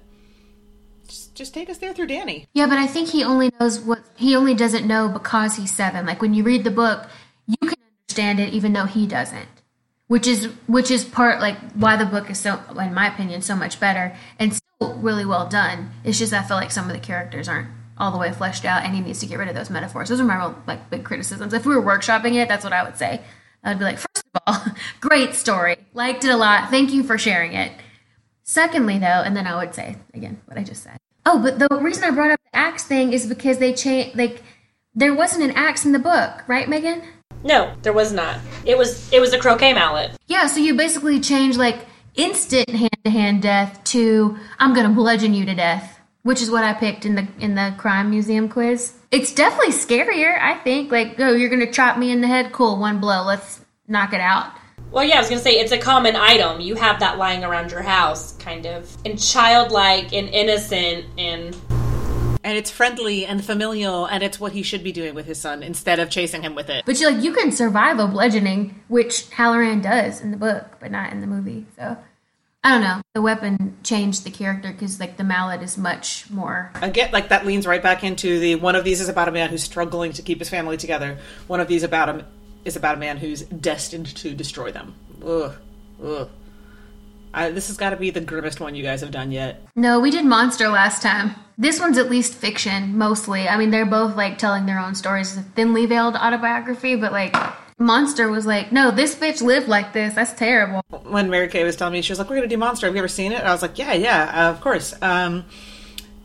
Just, 1.09 1.35
just 1.35 1.55
take 1.55 1.71
us 1.71 1.79
there 1.79 1.95
through 1.95 2.09
Danny. 2.09 2.47
Yeah, 2.53 2.67
but 2.67 2.77
I 2.77 2.87
think 2.87 3.09
he 3.09 3.25
only 3.25 3.51
knows 3.59 3.81
what 3.81 4.01
he 4.17 4.37
only 4.37 4.55
doesn't 4.55 4.87
know 4.87 5.09
because 5.09 5.57
he's 5.57 5.75
seven. 5.75 6.05
Like 6.05 6.21
when 6.21 6.35
you 6.35 6.45
read 6.45 6.65
the 6.65 6.71
book, 6.71 7.09
you 7.47 7.57
can 7.67 7.78
understand 8.19 8.41
it 8.41 8.55
even 8.55 8.73
though 8.73 8.87
he 8.87 9.07
doesn't. 9.07 9.49
which 10.09 10.27
is 10.27 10.47
which 10.67 10.91
is 10.91 11.05
part 11.05 11.41
like 11.41 11.59
why 11.73 11.95
the 11.97 12.07
book 12.07 12.31
is 12.31 12.39
so, 12.39 12.59
in 12.81 12.95
my 12.95 13.07
opinion, 13.13 13.43
so 13.43 13.55
much 13.55 13.79
better 13.79 14.17
and 14.39 14.55
still 14.55 14.95
really 14.95 15.25
well 15.27 15.47
done. 15.47 15.91
It's 16.03 16.19
just 16.19 16.33
I 16.33 16.43
feel 16.43 16.57
like 16.57 16.71
some 16.71 16.87
of 16.89 16.95
the 16.95 17.01
characters 17.01 17.47
aren't 17.49 17.69
all 17.99 18.11
the 18.11 18.19
way 18.19 18.33
fleshed 18.33 18.65
out, 18.65 18.85
and 18.85 18.95
he 18.95 19.01
needs 19.01 19.21
to 19.21 19.27
get 19.27 19.39
rid 19.39 19.49
of 19.49 19.55
those 19.55 19.71
metaphors. 19.71 20.09
Those 20.09 20.21
are 20.21 20.25
my 20.25 20.37
real 20.37 20.55
like 20.67 20.89
big 20.91 21.05
criticisms. 21.05 21.53
If 21.53 21.67
we 21.67 21.77
were 21.77 21.83
workshopping 21.83 22.35
it, 22.35 22.49
that's 22.49 22.65
what 22.65 22.73
I 22.73 22.83
would 22.85 22.97
say. 22.97 23.21
I 23.63 23.71
would 23.71 23.79
be 23.79 23.85
like, 23.85 23.99
first 23.99 24.25
of 24.35 24.43
all, 24.47 24.57
great 25.01 25.35
story, 25.35 25.77
liked 25.93 26.25
it 26.25 26.31
a 26.31 26.37
lot. 26.37 26.71
Thank 26.71 26.93
you 26.93 27.03
for 27.03 27.19
sharing 27.19 27.53
it. 27.53 27.73
Secondly, 28.45 28.99
though, 28.99 29.23
and 29.27 29.37
then 29.37 29.47
I 29.47 29.57
would 29.57 29.75
say 29.75 29.97
again 30.15 30.41
what 30.47 30.57
I 30.59 30.65
just 30.65 30.83
said. 30.83 30.97
Oh, 31.27 31.39
but 31.43 31.59
the 31.59 31.69
reason 31.83 32.05
I 32.05 32.11
brought 32.13 32.31
up 32.31 32.41
the 32.51 32.59
axe 32.59 32.85
thing 32.85 33.13
is 33.13 33.27
because 33.27 33.59
they 33.59 33.75
changed. 33.75 34.17
Like, 34.17 34.43
there 34.95 35.15
wasn't 35.15 35.45
an 35.45 35.51
axe 35.53 35.85
in 35.85 35.93
the 35.93 35.99
book, 35.99 36.43
right, 36.49 36.67
Megan? 36.69 37.03
No, 37.45 37.75
there 37.83 37.93
was 37.93 38.13
not. 38.13 38.39
It 38.65 38.77
was 38.77 39.13
it 39.13 39.21
was 39.21 39.33
a 39.33 39.39
croquet 39.39 39.73
mallet. 39.73 40.13
Yeah, 40.27 40.47
so 40.47 40.61
you 40.61 40.75
basically 40.75 41.21
change 41.21 41.57
like 41.57 41.87
instant 42.15 42.69
hand 42.71 42.99
to 43.05 43.11
hand 43.11 43.43
death 43.43 43.83
to 43.85 44.37
I'm 44.59 44.75
gonna 44.75 44.91
bludgeon 44.91 45.35
you 45.35 45.45
to 45.47 45.55
death, 45.55 46.01
which 46.23 46.43
is 46.43 46.51
what 46.51 46.65
I 46.65 46.73
picked 46.73 47.07
in 47.07 47.15
the 47.15 47.29
in 47.39 47.55
the 47.55 47.75
crime 47.79 48.11
museum 48.11 48.49
quiz. 48.49 48.95
It's 49.11 49.33
definitely 49.33 49.73
scarier, 49.73 50.39
I 50.39 50.55
think. 50.57 50.91
Like, 50.91 51.19
oh, 51.19 51.35
you're 51.35 51.51
gonna 51.51 51.73
chop 51.73 51.97
me 51.97 52.11
in 52.11 52.21
the 52.21 52.27
head? 52.27 52.53
Cool, 52.53 52.79
one 52.79 53.01
blow. 53.01 53.25
Let's 53.25 53.61
knock 53.87 54.13
it 54.13 54.21
out. 54.21 54.53
Well, 54.91 55.05
yeah, 55.05 55.17
I 55.17 55.21
was 55.21 55.29
gonna 55.29 55.41
say 55.41 55.61
it's 55.61 55.73
a 55.73 55.79
common 55.79 56.17
item. 56.17 56.61
You 56.61 56.75
have 56.75 56.99
that 57.01 57.19
lying 57.19 57.45
around 57.45 57.71
your 57.71 57.83
house, 57.83 58.33
kind 58.39 58.67
of, 58.67 58.95
and 59.05 59.19
childlike 59.19 60.13
and 60.13 60.29
innocent 60.29 61.07
and 61.19 61.57
and 62.49 62.57
it's 62.57 62.71
friendly 62.71 63.27
and 63.27 63.45
familial 63.45 64.07
and 64.07 64.23
it's 64.23 64.41
what 64.41 64.53
he 64.53 64.63
should 64.63 64.83
be 64.83 64.91
doing 64.91 65.15
with 65.15 65.27
his 65.27 65.39
son 65.39 65.63
instead 65.63 65.99
of 65.99 66.09
chasing 66.09 66.41
him 66.41 66.55
with 66.55 66.71
it. 66.71 66.83
But 66.87 66.99
you 66.99 67.11
like 67.11 67.23
you 67.23 67.35
can 67.35 67.53
survive 67.53 67.99
a 67.99 68.07
bludgeoning 68.07 68.83
which 68.89 69.29
Hallorann 69.29 69.83
does 69.83 70.23
in 70.23 70.31
the 70.31 70.39
book 70.39 70.79
but 70.81 70.91
not 70.91 71.13
in 71.13 71.21
the 71.21 71.27
movie 71.27 71.67
so. 71.77 71.99
I 72.65 72.73
don't 72.73 72.81
know. 72.81 73.03
The 73.15 73.23
weapon 73.23 73.77
changed 73.85 74.25
the 74.25 74.31
character 74.31 74.73
because 74.73 74.99
like 74.99 75.19
the 75.19 75.25
mallet 75.25 75.63
is 75.63 75.77
much 75.77 76.29
more 76.31 76.73
again 76.81 77.11
like 77.13 77.29
that 77.29 77.45
leans 77.45 77.67
right 77.67 77.83
back 77.83 78.03
into 78.03 78.39
the 78.39 78.55
one 78.55 78.75
of 78.77 78.83
these 78.83 79.03
is 79.03 79.11
about 79.11 79.29
a 79.29 79.33
man 79.33 79.51
who's 79.51 79.63
struggling 79.63 80.13
to 80.15 80.23
keep 80.23 80.39
his 80.39 80.49
family 80.49 80.79
together. 80.79 81.19
One 81.49 81.61
of 81.61 81.69
these 81.69 81.83
about 81.83 82.09
him 82.09 82.25
is 82.65 82.77
about 82.77 82.95
a 82.95 82.99
man 82.99 83.19
who's 83.19 83.43
destined 83.43 84.07
to 84.17 84.35
destroy 84.35 84.73
them. 84.73 84.95
Ugh. 85.23 85.53
Ugh 86.03 86.31
I, 87.39 87.51
this 87.51 87.69
has 87.69 87.77
got 87.77 87.91
to 87.91 87.97
be 87.97 88.11
the 88.11 88.21
grimmest 88.21 88.59
one 88.59 88.75
you 88.75 88.83
guys 88.83 89.01
have 89.01 89.13
done 89.13 89.31
yet. 89.31 89.63
No, 89.77 90.01
we 90.01 90.11
did 90.11 90.25
Monster 90.25 90.69
last 90.69 91.03
time. 91.03 91.37
This 91.57 91.79
one's 91.79 91.97
at 91.97 92.11
least 92.11 92.35
fiction, 92.35 92.99
mostly. 92.99 93.49
I 93.49 93.57
mean, 93.57 93.71
they're 93.71 93.87
both 93.87 94.17
like 94.17 94.39
telling 94.39 94.67
their 94.67 94.81
own 94.81 94.97
stories. 94.97 95.37
It's 95.37 95.47
a 95.47 95.51
thinly 95.51 95.87
veiled 95.87 96.17
autobiography, 96.17 96.97
but 96.97 97.13
like 97.13 97.37
Monster 97.79 98.29
was 98.29 98.45
like, 98.45 98.73
no, 98.73 98.91
this 98.91 99.15
bitch 99.15 99.41
lived 99.41 99.69
like 99.69 99.93
this. 99.93 100.15
That's 100.15 100.33
terrible. 100.33 100.83
When 101.05 101.31
Mary 101.31 101.47
Kay 101.47 101.63
was 101.63 101.77
telling 101.77 101.93
me, 101.93 102.03
she 102.03 102.11
was 102.11 102.19
like, 102.19 102.29
we're 102.29 102.37
going 102.37 102.49
to 102.49 102.53
do 102.53 102.59
Monster. 102.59 102.87
Have 102.87 102.97
you 102.97 102.99
ever 102.99 103.07
seen 103.09 103.31
it? 103.31 103.41
I 103.41 103.53
was 103.53 103.63
like, 103.63 103.79
yeah, 103.79 103.93
yeah, 103.93 104.49
uh, 104.49 104.51
of 104.51 104.61
course. 104.61 105.01
Um, 105.01 105.45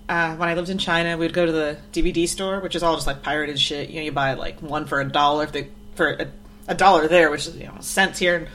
uh, 0.10 0.36
when 0.36 0.50
I 0.50 0.56
lived 0.56 0.70
in 0.70 0.80
China, 0.80 1.16
we'd 1.16 1.34
go 1.34 1.46
to 1.46 1.52
the 1.52 1.78
DVD 1.92 2.28
store, 2.28 2.60
which 2.60 2.76
is 2.76 2.82
all 2.82 2.96
just 2.96 3.06
like 3.06 3.22
pirated 3.22 3.60
shit. 3.60 3.90
You 3.90 3.98
know, 3.98 4.06
you 4.06 4.12
buy 4.12 4.34
like 4.34 4.62
one 4.62 4.88
for 4.88 5.00
a 5.00 5.08
dollar, 5.08 5.44
if 5.44 5.52
they, 5.52 5.70
for 5.94 6.10
a, 6.10 6.28
a 6.70 6.74
dollar 6.74 7.08
there, 7.08 7.30
which 7.30 7.46
is, 7.46 7.56
you 7.56 7.68
know, 7.68 7.78
cents 7.82 8.18
here 8.18 8.48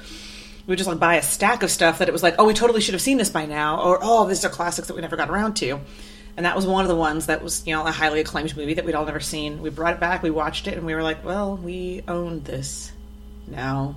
we 0.69 0.73
would 0.73 0.79
just 0.79 0.89
like 0.89 0.99
buy 0.99 1.15
a 1.15 1.23
stack 1.23 1.63
of 1.63 1.71
stuff 1.71 1.99
that 1.99 2.09
it 2.09 2.13
was 2.13 2.23
like, 2.23 2.35
oh, 2.39 2.45
we 2.45 2.53
totally 2.53 2.83
should 2.83 2.93
have 2.93 3.01
seen 3.01 3.17
this 3.17 3.31
by 3.31 3.47
now, 3.47 3.81
or 3.81 3.99
oh, 4.03 4.29
these 4.29 4.45
are 4.45 4.51
classics 4.51 4.87
that 4.89 4.95
we 4.95 5.01
never 5.01 5.17
got 5.17 5.31
around 5.31 5.55
to. 5.55 5.81
And 6.37 6.45
that 6.45 6.55
was 6.55 6.67
one 6.67 6.85
of 6.85 6.89
the 6.91 6.95
ones 6.95 7.25
that 7.25 7.43
was, 7.43 7.67
you 7.67 7.75
know, 7.75 7.87
a 7.87 7.91
highly 7.91 8.21
acclaimed 8.21 8.55
movie 8.55 8.75
that 8.75 8.85
we'd 8.85 8.95
all 8.95 9.07
never 9.07 9.19
seen. 9.19 9.63
We 9.63 9.71
brought 9.71 9.95
it 9.95 10.01
back, 10.01 10.23
we 10.23 10.31
watched 10.31 10.69
it, 10.69 10.75
and 10.75 10.85
we 10.85 10.95
were 10.95 11.03
like, 11.03 11.25
well, 11.25 11.57
we 11.57 12.03
own 12.07 12.43
this 12.43 12.93
now. 13.47 13.97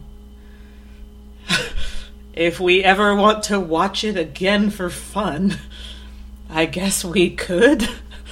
if 2.34 2.58
we 2.62 2.86
ever 2.86 3.14
want 3.16 3.44
to 3.44 3.60
watch 3.60 4.06
it 4.06 4.16
again 4.16 4.70
for 4.70 4.90
fun, 4.90 5.58
I 6.50 6.68
guess 6.68 7.04
we 7.04 7.32
could. 7.32 7.90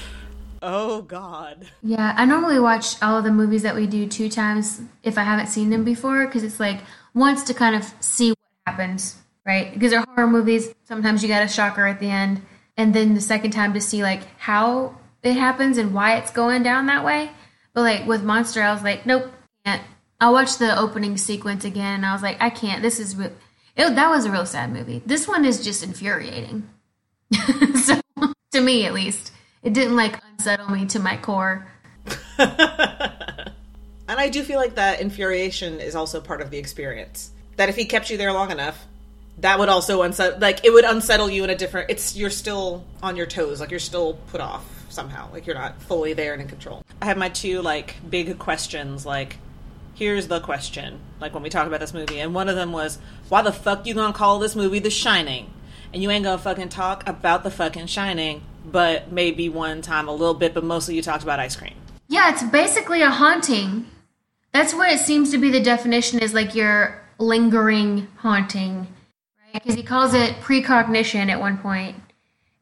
oh, 0.61 1.01
God. 1.01 1.67
Yeah, 1.83 2.13
I 2.15 2.23
normally 2.23 2.59
watch 2.59 3.03
all 3.03 3.17
of 3.17 3.25
the 3.25 3.31
movies 3.31 3.63
that 3.63 3.75
we 3.75 3.85
do 3.85 4.07
two 4.07 4.29
times 4.29 4.79
if 5.03 5.17
I 5.17 5.23
haven't 5.23 5.47
seen 5.47 5.71
them 5.71 5.83
before, 5.83 6.25
because 6.25 6.45
it's 6.45 6.61
like, 6.61 6.79
wants 7.13 7.43
to 7.43 7.53
kind 7.53 7.75
of 7.75 7.91
see 7.99 8.29
what 8.29 8.37
happens, 8.65 9.17
right? 9.45 9.73
Because 9.73 9.91
they're 9.91 10.05
horror 10.15 10.27
movies. 10.27 10.73
Sometimes 10.83 11.21
you 11.21 11.29
got 11.29 11.43
a 11.43 11.47
shocker 11.47 11.85
at 11.85 11.99
the 11.99 12.09
end, 12.09 12.41
and 12.77 12.93
then 12.93 13.13
the 13.13 13.21
second 13.21 13.51
time 13.51 13.73
to 13.73 13.81
see 13.81 14.03
like 14.03 14.21
how 14.37 14.97
it 15.23 15.33
happens 15.33 15.77
and 15.77 15.93
why 15.93 16.17
it's 16.17 16.31
going 16.31 16.63
down 16.63 16.85
that 16.87 17.03
way. 17.03 17.31
But 17.73 17.81
like 17.81 18.07
with 18.07 18.23
Monster, 18.23 18.61
I 18.61 18.73
was 18.73 18.83
like, 18.83 19.05
nope, 19.05 19.31
can't. 19.65 19.81
I 20.21 20.29
watched 20.29 20.59
the 20.59 20.77
opening 20.77 21.17
sequence 21.17 21.63
again, 21.63 21.95
and 21.95 22.05
I 22.05 22.13
was 22.13 22.21
like, 22.21 22.37
I 22.41 22.49
can't. 22.49 22.81
This 22.81 22.99
is. 22.99 23.17
It, 23.19 23.35
that 23.75 24.09
was 24.09 24.25
a 24.25 24.31
real 24.31 24.45
sad 24.45 24.71
movie. 24.73 25.01
This 25.05 25.27
one 25.27 25.45
is 25.45 25.63
just 25.63 25.83
infuriating. 25.83 26.69
so 27.83 28.01
to 28.51 28.61
me, 28.61 28.85
at 28.85 28.93
least, 28.93 29.31
it 29.63 29.73
didn't 29.73 29.95
like 29.95 30.19
unsettle 30.31 30.69
me 30.69 30.85
to 30.87 30.99
my 30.99 31.17
core. 31.17 31.67
And 34.09 34.19
I 34.19 34.29
do 34.29 34.41
feel 34.41 34.57
like 34.57 34.73
that 34.75 35.01
infuriation 35.01 35.79
is 35.79 35.93
also 35.93 36.19
part 36.19 36.41
of 36.41 36.49
the 36.49 36.57
experience. 36.57 37.29
That 37.57 37.69
if 37.69 37.75
he 37.75 37.85
kept 37.85 38.09
you 38.09 38.17
there 38.17 38.33
long 38.33 38.49
enough, 38.49 38.87
that 39.37 39.59
would 39.59 39.69
also 39.69 40.01
unsettle 40.01 40.39
like 40.39 40.65
it 40.65 40.73
would 40.73 40.83
unsettle 40.83 41.29
you 41.29 41.43
in 41.43 41.51
a 41.51 41.55
different 41.55 41.91
it's 41.91 42.17
you're 42.17 42.31
still 42.31 42.83
on 43.03 43.15
your 43.15 43.27
toes, 43.27 43.59
like 43.59 43.69
you're 43.69 43.79
still 43.79 44.15
put 44.31 44.41
off 44.41 44.65
somehow. 44.89 45.31
Like 45.31 45.45
you're 45.45 45.55
not 45.55 45.79
fully 45.83 46.13
there 46.13 46.33
and 46.33 46.41
in 46.41 46.47
control. 46.47 46.83
I 46.99 47.05
have 47.05 47.17
my 47.17 47.29
two 47.29 47.61
like 47.61 47.97
big 48.09 48.39
questions 48.39 49.05
like 49.05 49.37
here's 49.93 50.27
the 50.27 50.39
question 50.39 50.99
like 51.19 51.33
when 51.33 51.43
we 51.43 51.49
talk 51.49 51.67
about 51.67 51.79
this 51.79 51.93
movie 51.93 52.19
and 52.19 52.33
one 52.33 52.47
of 52.49 52.55
them 52.55 52.71
was 52.71 52.97
why 53.27 53.41
the 53.41 53.51
fuck 53.51 53.85
you 53.85 53.93
gonna 53.93 54.13
call 54.13 54.39
this 54.39 54.55
movie 54.55 54.79
the 54.79 54.89
shining 54.89 55.51
and 55.93 56.01
you 56.01 56.09
ain't 56.09 56.23
gonna 56.23 56.37
fucking 56.37 56.69
talk 56.69 57.05
about 57.05 57.43
the 57.43 57.51
fucking 57.51 57.85
shining 57.85 58.41
but 58.65 59.11
maybe 59.11 59.49
one 59.49 59.81
time 59.81 60.07
a 60.07 60.11
little 60.11 60.33
bit 60.33 60.53
but 60.53 60.63
mostly 60.63 60.95
you 60.95 61.01
talked 61.01 61.21
about 61.21 61.37
ice 61.37 61.57
cream 61.57 61.73
yeah 62.07 62.31
it's 62.31 62.43
basically 62.43 63.01
a 63.01 63.09
haunting 63.09 63.85
that's 64.51 64.73
what 64.73 64.91
it 64.91 64.99
seems 64.99 65.31
to 65.31 65.37
be 65.37 65.49
the 65.49 65.61
definition 65.61 66.19
is 66.19 66.33
like 66.33 66.55
your 66.55 67.01
lingering 67.17 68.07
haunting, 68.17 68.87
right? 69.43 69.53
Because 69.53 69.75
he 69.75 69.83
calls 69.83 70.13
it 70.13 70.39
precognition 70.41 71.29
at 71.29 71.39
one 71.39 71.57
point, 71.57 71.97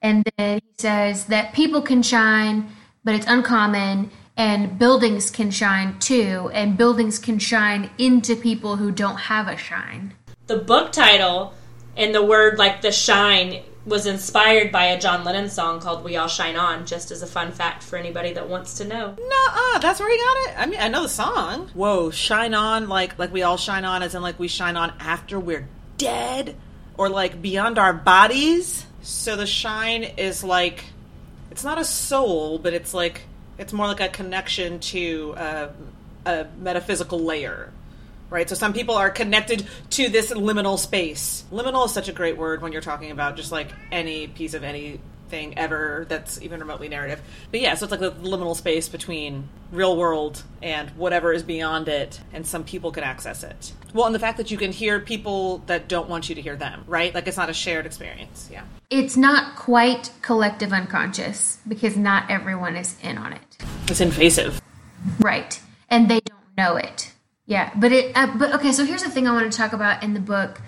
and 0.01 0.27
then 0.37 0.59
he 0.59 0.73
says 0.77 1.25
that 1.25 1.53
people 1.53 1.81
can 1.81 2.01
shine, 2.03 2.69
but 3.03 3.15
it's 3.15 3.27
uncommon, 3.27 4.11
and 4.35 4.77
buildings 4.77 5.31
can 5.31 5.49
shine 5.49 5.97
too, 5.99 6.49
and 6.53 6.77
buildings 6.77 7.19
can 7.19 7.39
shine 7.39 7.89
into 7.97 8.35
people 8.35 8.75
who 8.75 8.91
don't 8.91 9.17
have 9.17 9.47
a 9.47 9.57
shine. 9.57 10.13
The 10.47 10.57
book 10.57 10.91
title 10.91 11.53
and 11.95 12.13
the 12.13 12.23
word 12.23 12.57
like 12.57 12.81
the 12.81 12.91
shine 12.91 13.63
was 13.87 14.05
inspired 14.05 14.71
by 14.71 14.87
a 14.87 14.99
John 14.99 15.23
Lennon 15.23 15.49
song 15.49 15.79
called 15.79 16.03
"We 16.03 16.17
All 16.17 16.27
Shine 16.27 16.57
On." 16.57 16.85
Just 16.85 17.09
as 17.09 17.21
a 17.23 17.27
fun 17.27 17.51
fact 17.51 17.81
for 17.81 17.97
anybody 17.97 18.33
that 18.33 18.49
wants 18.49 18.75
to 18.75 18.85
know. 18.85 19.15
No, 19.17 19.45
uh, 19.49 19.79
that's 19.79 19.99
where 19.99 20.11
he 20.11 20.17
got 20.17 20.49
it. 20.49 20.59
I 20.59 20.65
mean, 20.65 20.79
I 20.79 20.89
know 20.89 21.03
the 21.03 21.09
song. 21.09 21.69
Whoa, 21.73 22.11
shine 22.11 22.53
on 22.53 22.89
like 22.89 23.17
like 23.17 23.31
we 23.31 23.43
all 23.43 23.57
shine 23.57 23.85
on, 23.85 24.03
as 24.03 24.13
in 24.13 24.21
like 24.21 24.37
we 24.37 24.49
shine 24.49 24.75
on 24.75 24.93
after 24.99 25.39
we're 25.39 25.67
dead, 25.97 26.55
or 26.97 27.09
like 27.09 27.41
beyond 27.41 27.79
our 27.79 27.93
bodies. 27.93 28.85
So 29.01 29.37
the 29.37 29.47
shine 29.47 30.03
is 30.03 30.43
like 30.43 30.83
it's 31.49 31.63
not 31.63 31.79
a 31.79 31.85
soul, 31.85 32.59
but 32.59 32.73
it's 32.73 32.93
like 32.93 33.21
it's 33.57 33.71
more 33.71 33.87
like 33.87 34.01
a 34.01 34.09
connection 34.09 34.79
to 34.79 35.33
uh, 35.37 35.69
a 36.25 36.45
metaphysical 36.59 37.19
layer 37.19 37.71
right? 38.29 38.47
So 38.49 38.55
some 38.55 38.73
people 38.73 38.95
are 38.95 39.09
connected 39.09 39.65
to 39.91 40.09
this 40.09 40.31
liminal 40.31 40.77
space. 40.77 41.45
Liminal 41.51 41.85
is 41.85 41.93
such 41.93 42.09
a 42.09 42.13
great 42.13 42.37
word 42.37 42.61
when 42.61 42.71
you're 42.71 42.81
talking 42.81 43.11
about 43.11 43.35
just 43.35 43.51
like 43.51 43.71
any 43.91 44.27
piece 44.27 44.53
of 44.53 44.63
anything 44.63 45.57
ever 45.57 46.05
that's 46.07 46.41
even 46.41 46.59
remotely 46.59 46.89
narrative. 46.89 47.21
But 47.51 47.61
yeah, 47.61 47.75
so 47.75 47.85
it's 47.85 47.91
like 47.91 47.99
the 47.99 48.11
liminal 48.11 48.55
space 48.55 48.89
between 48.89 49.49
real 49.71 49.97
world 49.97 50.43
and 50.61 50.89
whatever 50.91 51.33
is 51.33 51.43
beyond 51.43 51.89
it, 51.89 52.19
and 52.31 52.45
some 52.45 52.63
people 52.63 52.91
can 52.91 53.03
access 53.03 53.43
it. 53.43 53.73
Well, 53.93 54.05
and 54.05 54.15
the 54.15 54.19
fact 54.19 54.37
that 54.37 54.51
you 54.51 54.57
can 54.57 54.71
hear 54.71 54.99
people 54.99 55.59
that 55.67 55.87
don't 55.87 56.09
want 56.09 56.29
you 56.29 56.35
to 56.35 56.41
hear 56.41 56.55
them, 56.55 56.83
right? 56.87 57.13
Like 57.13 57.27
it's 57.27 57.37
not 57.37 57.49
a 57.49 57.53
shared 57.53 57.85
experience. 57.85 58.49
Yeah. 58.51 58.63
It's 58.89 59.17
not 59.17 59.57
quite 59.57 60.11
collective 60.21 60.71
unconscious 60.71 61.59
because 61.67 61.97
not 61.97 62.29
everyone 62.31 62.77
is 62.77 62.95
in 63.01 63.17
on 63.17 63.33
it. 63.33 63.57
It's 63.89 63.99
invasive. 63.99 64.61
Right. 65.19 65.61
And 65.89 66.09
they 66.09 66.21
don't 66.21 66.57
know 66.57 66.75
it 66.75 67.11
yeah, 67.47 67.71
but 67.75 67.93
it. 67.93 68.15
Uh, 68.15 68.27
but 68.37 68.53
okay, 68.55 68.73
so 68.73 68.85
here's 68.85 69.03
the 69.03 69.09
thing 69.09 69.27
I 69.27 69.31
want 69.31 69.51
to 69.51 69.57
talk 69.57 69.73
about 69.73 70.03
in 70.03 70.13
the 70.13 70.19
book. 70.19 70.61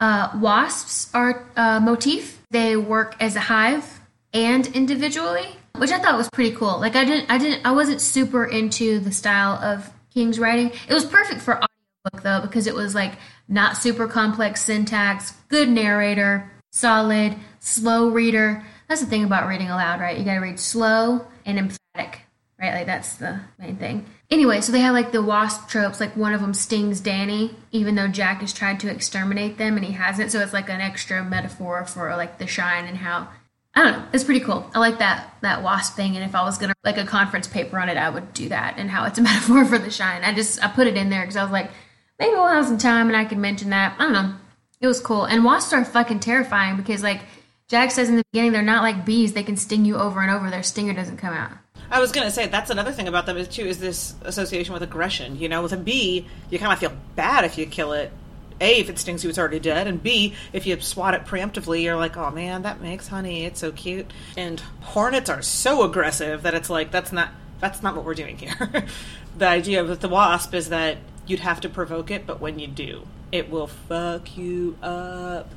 Uh, 0.00 0.30
wasps 0.40 1.08
are 1.14 1.46
a 1.56 1.80
motif. 1.80 2.42
They 2.50 2.76
work 2.76 3.14
as 3.20 3.36
a 3.36 3.40
hive 3.40 4.00
and 4.32 4.66
individually, 4.66 5.46
which 5.76 5.92
I 5.92 5.98
thought 6.00 6.16
was 6.16 6.28
pretty 6.30 6.54
cool. 6.56 6.80
Like 6.80 6.96
I 6.96 7.04
didn't, 7.04 7.30
I 7.30 7.38
didn't, 7.38 7.64
I 7.64 7.70
wasn't 7.70 8.00
super 8.00 8.44
into 8.44 8.98
the 8.98 9.12
style 9.12 9.52
of 9.62 9.88
King's 10.12 10.40
writing. 10.40 10.72
It 10.88 10.92
was 10.92 11.04
perfect 11.04 11.40
for 11.40 11.54
audiobook 11.54 12.24
though 12.24 12.40
because 12.42 12.66
it 12.66 12.74
was 12.74 12.96
like 12.96 13.12
not 13.46 13.76
super 13.76 14.08
complex 14.08 14.62
syntax, 14.62 15.32
good 15.48 15.68
narrator, 15.68 16.50
solid, 16.72 17.36
slow 17.60 18.08
reader. 18.08 18.64
That's 18.88 19.00
the 19.00 19.06
thing 19.06 19.22
about 19.22 19.46
reading 19.46 19.70
aloud, 19.70 20.00
right? 20.00 20.18
You 20.18 20.24
got 20.24 20.34
to 20.34 20.40
read 20.40 20.58
slow 20.58 21.26
and 21.46 21.58
emphatic 21.58 22.22
right? 22.64 22.74
Like 22.74 22.86
that's 22.86 23.16
the 23.16 23.40
main 23.58 23.76
thing. 23.76 24.06
Anyway, 24.30 24.60
so 24.60 24.72
they 24.72 24.80
have 24.80 24.94
like 24.94 25.12
the 25.12 25.22
wasp 25.22 25.68
tropes. 25.68 26.00
Like 26.00 26.16
one 26.16 26.32
of 26.32 26.40
them 26.40 26.54
stings 26.54 27.00
Danny, 27.00 27.54
even 27.72 27.94
though 27.94 28.08
Jack 28.08 28.40
has 28.40 28.52
tried 28.52 28.80
to 28.80 28.90
exterminate 28.90 29.58
them 29.58 29.76
and 29.76 29.84
he 29.84 29.92
hasn't. 29.92 30.32
So 30.32 30.40
it's 30.40 30.52
like 30.52 30.70
an 30.70 30.80
extra 30.80 31.22
metaphor 31.22 31.84
for 31.84 32.16
like 32.16 32.38
the 32.38 32.46
shine 32.46 32.86
and 32.86 32.96
how 32.96 33.28
I 33.74 33.82
don't 33.82 33.92
know. 33.92 34.08
It's 34.12 34.24
pretty 34.24 34.40
cool. 34.40 34.70
I 34.74 34.78
like 34.78 34.98
that 34.98 35.34
that 35.42 35.62
wasp 35.62 35.96
thing. 35.96 36.16
And 36.16 36.24
if 36.24 36.34
I 36.34 36.42
was 36.42 36.58
gonna 36.58 36.74
like 36.84 36.98
a 36.98 37.04
conference 37.04 37.46
paper 37.46 37.78
on 37.78 37.88
it, 37.88 37.96
I 37.96 38.08
would 38.08 38.32
do 38.32 38.48
that 38.48 38.74
and 38.78 38.90
how 38.90 39.04
it's 39.04 39.18
a 39.18 39.22
metaphor 39.30 39.64
for 39.64 39.78
the 39.78 39.90
shine. 39.90 40.24
I 40.24 40.32
just 40.32 40.62
I 40.64 40.68
put 40.68 40.86
it 40.86 40.96
in 40.96 41.10
there 41.10 41.22
because 41.22 41.36
I 41.36 41.42
was 41.42 41.52
like, 41.52 41.70
maybe 42.18 42.34
we'll 42.34 42.48
have 42.48 42.66
some 42.66 42.78
time 42.78 43.08
and 43.08 43.16
I 43.16 43.24
can 43.24 43.40
mention 43.40 43.70
that. 43.70 43.94
I 43.98 44.04
don't 44.04 44.12
know. 44.12 44.34
It 44.80 44.86
was 44.86 45.00
cool. 45.00 45.24
And 45.24 45.44
wasps 45.44 45.72
are 45.72 45.84
fucking 45.84 46.20
terrifying 46.20 46.76
because 46.76 47.02
like 47.02 47.22
Jack 47.68 47.90
says 47.90 48.08
in 48.08 48.16
the 48.16 48.24
beginning, 48.32 48.52
they're 48.52 48.62
not 48.62 48.82
like 48.82 49.04
bees. 49.06 49.32
They 49.32 49.42
can 49.42 49.56
sting 49.56 49.84
you 49.84 49.96
over 49.96 50.20
and 50.20 50.30
over. 50.30 50.50
Their 50.50 50.62
stinger 50.62 50.92
doesn't 50.92 51.16
come 51.16 51.32
out. 51.32 51.52
I 51.90 52.00
was 52.00 52.12
gonna 52.12 52.30
say 52.30 52.46
that's 52.46 52.70
another 52.70 52.92
thing 52.92 53.08
about 53.08 53.26
them 53.26 53.36
is 53.36 53.48
too 53.48 53.62
is 53.62 53.78
this 53.78 54.14
association 54.22 54.72
with 54.72 54.82
aggression. 54.82 55.38
You 55.38 55.48
know, 55.48 55.62
with 55.62 55.72
a 55.72 55.76
bee, 55.76 56.26
you 56.50 56.58
kind 56.58 56.72
of 56.72 56.78
feel 56.78 56.92
bad 57.16 57.44
if 57.44 57.58
you 57.58 57.66
kill 57.66 57.92
it. 57.92 58.12
A, 58.60 58.78
if 58.78 58.88
it 58.88 58.98
stings 58.98 59.24
you, 59.24 59.30
it's 59.30 59.38
already 59.38 59.58
dead, 59.58 59.88
and 59.88 60.00
B, 60.00 60.34
if 60.52 60.64
you 60.64 60.80
swat 60.80 61.12
it 61.14 61.24
preemptively, 61.24 61.82
you're 61.82 61.96
like, 61.96 62.16
oh 62.16 62.30
man, 62.30 62.62
that 62.62 62.80
makes 62.80 63.08
honey. 63.08 63.44
It's 63.44 63.58
so 63.58 63.72
cute. 63.72 64.12
And 64.36 64.60
hornets 64.80 65.28
are 65.28 65.42
so 65.42 65.82
aggressive 65.82 66.42
that 66.42 66.54
it's 66.54 66.70
like 66.70 66.92
that's 66.92 67.10
not 67.10 67.30
that's 67.60 67.82
not 67.82 67.96
what 67.96 68.04
we're 68.04 68.14
doing 68.14 68.38
here. 68.38 68.86
the 69.38 69.48
idea 69.48 69.84
with 69.84 70.00
the 70.00 70.08
wasp 70.08 70.54
is 70.54 70.68
that 70.68 70.98
you'd 71.26 71.40
have 71.40 71.60
to 71.62 71.68
provoke 71.68 72.10
it, 72.10 72.26
but 72.26 72.40
when 72.40 72.58
you 72.58 72.66
do, 72.66 73.06
it 73.32 73.50
will 73.50 73.66
fuck 73.66 74.36
you 74.36 74.76
up. 74.82 75.50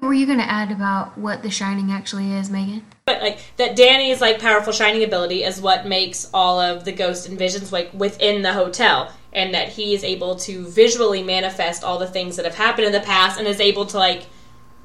Were 0.00 0.14
you 0.14 0.26
going 0.26 0.38
to 0.38 0.50
add 0.50 0.70
about 0.70 1.16
what 1.16 1.42
the 1.42 1.50
shining 1.50 1.90
actually 1.90 2.32
is, 2.32 2.50
Megan? 2.50 2.84
But 3.06 3.20
like 3.20 3.38
that 3.58 3.76
Danny's 3.76 4.22
like 4.22 4.40
powerful 4.40 4.72
shining 4.72 5.04
ability 5.04 5.44
is 5.44 5.60
what 5.60 5.86
makes 5.86 6.30
all 6.32 6.58
of 6.58 6.84
the 6.84 6.92
ghost 6.92 7.28
and 7.28 7.38
visions 7.38 7.70
like 7.70 7.92
within 7.92 8.40
the 8.40 8.54
hotel 8.54 9.12
and 9.34 9.52
that 9.52 9.68
he 9.68 9.92
is 9.92 10.02
able 10.02 10.36
to 10.36 10.66
visually 10.68 11.22
manifest 11.22 11.84
all 11.84 11.98
the 11.98 12.06
things 12.06 12.36
that 12.36 12.46
have 12.46 12.54
happened 12.54 12.86
in 12.86 12.92
the 12.92 13.00
past 13.00 13.38
and 13.38 13.46
is 13.46 13.60
able 13.60 13.84
to 13.86 13.98
like 13.98 14.24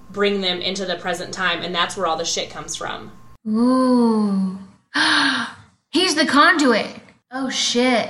bring 0.09 0.41
them 0.41 0.59
into 0.59 0.85
the 0.85 0.97
present 0.97 1.33
time 1.33 1.61
and 1.61 1.73
that's 1.73 1.95
where 1.95 2.07
all 2.07 2.17
the 2.17 2.25
shit 2.25 2.49
comes 2.49 2.75
from. 2.75 3.09
Ooh. 3.47 4.57
He's 5.91 6.15
the 6.15 6.25
conduit. 6.25 6.99
Oh 7.31 7.49
shit. 7.49 8.09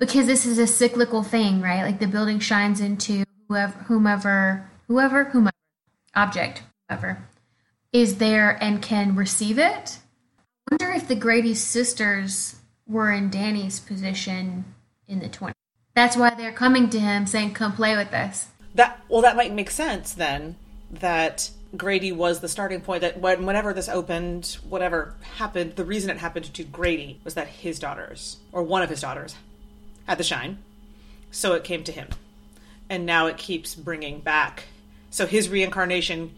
Because 0.00 0.26
this 0.26 0.44
is 0.44 0.58
a 0.58 0.66
cyclical 0.66 1.22
thing, 1.22 1.60
right? 1.60 1.84
Like 1.84 2.00
the 2.00 2.08
building 2.08 2.40
shines 2.40 2.80
into 2.80 3.22
whoever 3.46 3.78
whomever 3.84 4.68
whoever 4.88 5.24
whomever 5.24 5.54
object, 6.16 6.64
whoever 6.88 7.18
is 7.92 8.18
there 8.18 8.50
and 8.62 8.82
can 8.82 9.16
receive 9.16 9.58
it. 9.58 9.98
I 10.70 10.74
wonder 10.74 10.92
if 10.92 11.08
the 11.08 11.16
Grady 11.16 11.54
sisters 11.54 12.56
were 12.86 13.10
in 13.10 13.30
Danny's 13.30 13.80
position 13.80 14.64
in 15.08 15.20
the 15.20 15.28
20s. 15.28 15.54
That's 15.94 16.16
why 16.16 16.30
they're 16.34 16.52
coming 16.52 16.88
to 16.90 17.00
him 17.00 17.26
saying, 17.26 17.54
"Come 17.54 17.72
play 17.72 17.96
with 17.96 18.12
us." 18.14 18.48
That 18.74 19.00
well, 19.08 19.22
that 19.22 19.36
might 19.36 19.52
make 19.52 19.70
sense 19.70 20.12
then. 20.12 20.56
That 20.90 21.50
Grady 21.76 22.12
was 22.12 22.40
the 22.40 22.48
starting 22.48 22.80
point. 22.80 23.00
That 23.00 23.18
when, 23.20 23.44
whenever 23.44 23.72
this 23.72 23.88
opened, 23.88 24.58
whatever 24.68 25.14
happened, 25.36 25.74
the 25.76 25.84
reason 25.84 26.10
it 26.10 26.18
happened 26.18 26.52
to 26.54 26.64
Grady 26.64 27.20
was 27.24 27.34
that 27.34 27.48
his 27.48 27.80
daughters, 27.80 28.36
or 28.52 28.62
one 28.62 28.82
of 28.82 28.90
his 28.90 29.00
daughters, 29.00 29.34
had 30.06 30.18
the 30.18 30.24
shine. 30.24 30.58
So 31.32 31.54
it 31.54 31.64
came 31.64 31.82
to 31.84 31.92
him, 31.92 32.08
and 32.88 33.04
now 33.04 33.26
it 33.26 33.36
keeps 33.36 33.74
bringing 33.74 34.20
back. 34.20 34.64
So 35.10 35.26
his 35.26 35.48
reincarnation, 35.48 36.34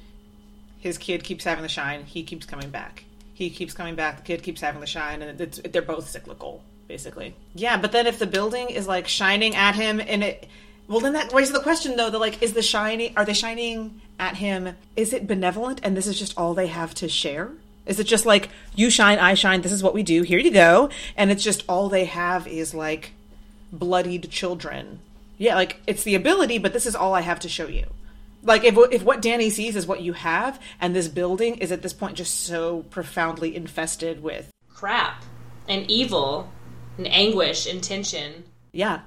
his 0.82 0.98
kid 0.98 1.22
keeps 1.22 1.44
having 1.44 1.62
the 1.62 1.68
shine. 1.68 2.02
He 2.02 2.24
keeps 2.24 2.44
coming 2.44 2.70
back. 2.70 3.04
He 3.32 3.50
keeps 3.50 3.72
coming 3.72 3.94
back. 3.94 4.16
The 4.16 4.22
kid 4.24 4.42
keeps 4.42 4.60
having 4.60 4.80
the 4.80 4.86
shine, 4.86 5.22
and 5.22 5.38
they're 5.38 5.80
both 5.80 6.08
cyclical, 6.08 6.60
basically. 6.88 7.36
Yeah, 7.54 7.76
but 7.76 7.92
then 7.92 8.08
if 8.08 8.18
the 8.18 8.26
building 8.26 8.68
is 8.68 8.88
like 8.88 9.06
shining 9.06 9.54
at 9.54 9.76
him, 9.76 10.00
and 10.00 10.24
it 10.24 10.48
well, 10.88 10.98
then 10.98 11.12
that 11.12 11.32
raises 11.32 11.52
the 11.52 11.60
question 11.60 11.96
though: 11.96 12.10
that 12.10 12.18
like, 12.18 12.42
is 12.42 12.54
the 12.54 12.62
shining? 12.62 13.12
Are 13.16 13.24
they 13.24 13.32
shining 13.32 14.00
at 14.18 14.38
him? 14.38 14.76
Is 14.96 15.12
it 15.12 15.28
benevolent, 15.28 15.80
and 15.84 15.96
this 15.96 16.08
is 16.08 16.18
just 16.18 16.36
all 16.36 16.52
they 16.52 16.66
have 16.66 16.94
to 16.96 17.08
share? 17.08 17.52
Is 17.86 18.00
it 18.00 18.04
just 18.04 18.26
like 18.26 18.50
you 18.74 18.90
shine, 18.90 19.20
I 19.20 19.34
shine? 19.34 19.62
This 19.62 19.72
is 19.72 19.84
what 19.84 19.94
we 19.94 20.02
do. 20.02 20.22
Here 20.22 20.40
you 20.40 20.50
go, 20.50 20.90
and 21.16 21.30
it's 21.30 21.44
just 21.44 21.64
all 21.68 21.88
they 21.88 22.06
have 22.06 22.48
is 22.48 22.74
like 22.74 23.12
bloodied 23.72 24.30
children. 24.30 24.98
Yeah, 25.38 25.54
like 25.54 25.80
it's 25.86 26.02
the 26.02 26.16
ability, 26.16 26.58
but 26.58 26.72
this 26.72 26.86
is 26.86 26.96
all 26.96 27.14
I 27.14 27.20
have 27.20 27.38
to 27.40 27.48
show 27.48 27.68
you. 27.68 27.86
Like 28.42 28.64
if 28.64 28.76
if 28.90 29.02
what 29.02 29.22
Danny 29.22 29.50
sees 29.50 29.76
is 29.76 29.86
what 29.86 30.02
you 30.02 30.14
have, 30.14 30.60
and 30.80 30.94
this 30.94 31.08
building 31.08 31.56
is 31.56 31.70
at 31.70 31.82
this 31.82 31.92
point 31.92 32.16
just 32.16 32.40
so 32.40 32.82
profoundly 32.90 33.54
infested 33.54 34.22
with 34.22 34.50
Crap 34.68 35.22
and 35.68 35.88
evil 35.90 36.50
and 36.98 37.06
anguish 37.08 37.66
and 37.66 37.82
tension. 37.82 38.44
yeah, 38.72 39.00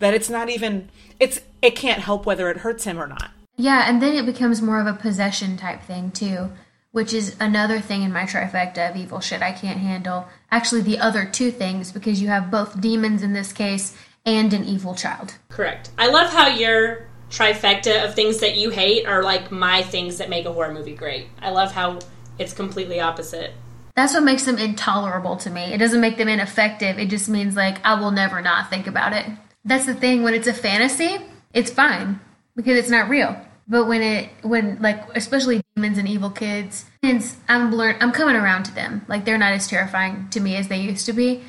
that 0.00 0.14
it's 0.14 0.28
not 0.28 0.50
even 0.50 0.90
it's 1.18 1.40
it 1.62 1.74
can't 1.74 2.00
help 2.02 2.26
whether 2.26 2.50
it 2.50 2.58
hurts 2.58 2.84
him 2.84 2.98
or 3.00 3.06
not. 3.06 3.30
Yeah, 3.56 3.88
and 3.88 4.00
then 4.00 4.14
it 4.14 4.26
becomes 4.26 4.62
more 4.62 4.80
of 4.80 4.86
a 4.86 4.92
possession 4.92 5.56
type 5.56 5.82
thing 5.82 6.10
too, 6.12 6.50
which 6.92 7.12
is 7.12 7.34
another 7.40 7.80
thing 7.80 8.02
in 8.02 8.12
my 8.12 8.22
trifecta 8.24 8.90
of 8.90 8.96
evil 8.96 9.18
shit 9.20 9.42
I 9.42 9.50
can't 9.52 9.80
handle. 9.80 10.28
Actually, 10.52 10.82
the 10.82 10.98
other 11.00 11.24
two 11.24 11.50
things 11.50 11.90
because 11.90 12.20
you 12.22 12.28
have 12.28 12.50
both 12.50 12.80
demons 12.80 13.22
in 13.22 13.32
this 13.32 13.52
case 13.52 13.96
and 14.24 14.52
an 14.52 14.64
evil 14.64 14.94
child. 14.94 15.34
Correct. 15.48 15.90
I 15.98 16.08
love 16.08 16.30
how 16.30 16.48
your 16.48 17.07
trifecta 17.30 18.04
of 18.04 18.14
things 18.14 18.38
that 18.38 18.56
you 18.56 18.70
hate 18.70 19.06
are 19.06 19.22
like 19.22 19.50
my 19.50 19.82
things 19.82 20.18
that 20.18 20.28
make 20.28 20.46
a 20.46 20.52
horror 20.52 20.72
movie 20.72 20.94
great. 20.94 21.28
I 21.40 21.50
love 21.50 21.72
how 21.72 21.98
it's 22.38 22.52
completely 22.52 23.00
opposite. 23.00 23.52
That's 23.96 24.14
what 24.14 24.22
makes 24.22 24.44
them 24.44 24.58
intolerable 24.58 25.36
to 25.38 25.50
me. 25.50 25.72
It 25.72 25.78
doesn't 25.78 26.00
make 26.00 26.18
them 26.18 26.28
ineffective. 26.28 26.98
It 26.98 27.10
just 27.10 27.28
means 27.28 27.56
like 27.56 27.84
I 27.84 28.00
will 28.00 28.12
never 28.12 28.40
not 28.40 28.70
think 28.70 28.86
about 28.86 29.12
it. 29.12 29.26
That's 29.64 29.86
the 29.86 29.94
thing 29.94 30.22
when 30.22 30.34
it's 30.34 30.46
a 30.46 30.54
fantasy, 30.54 31.18
it's 31.52 31.70
fine 31.70 32.20
because 32.54 32.78
it's 32.78 32.90
not 32.90 33.08
real. 33.08 33.36
But 33.66 33.86
when 33.86 34.00
it 34.00 34.30
when 34.42 34.80
like 34.80 35.04
especially 35.14 35.62
demons 35.74 35.98
and 35.98 36.08
evil 36.08 36.30
kids, 36.30 36.86
I'm 37.02 37.72
learn 37.72 37.96
I'm 38.00 38.12
coming 38.12 38.36
around 38.36 38.64
to 38.64 38.74
them. 38.74 39.04
Like 39.08 39.24
they're 39.24 39.36
not 39.36 39.52
as 39.52 39.66
terrifying 39.66 40.28
to 40.30 40.40
me 40.40 40.56
as 40.56 40.68
they 40.68 40.78
used 40.78 41.06
to 41.06 41.12
be. 41.12 41.42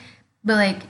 But 0.43 0.55
like 0.55 0.81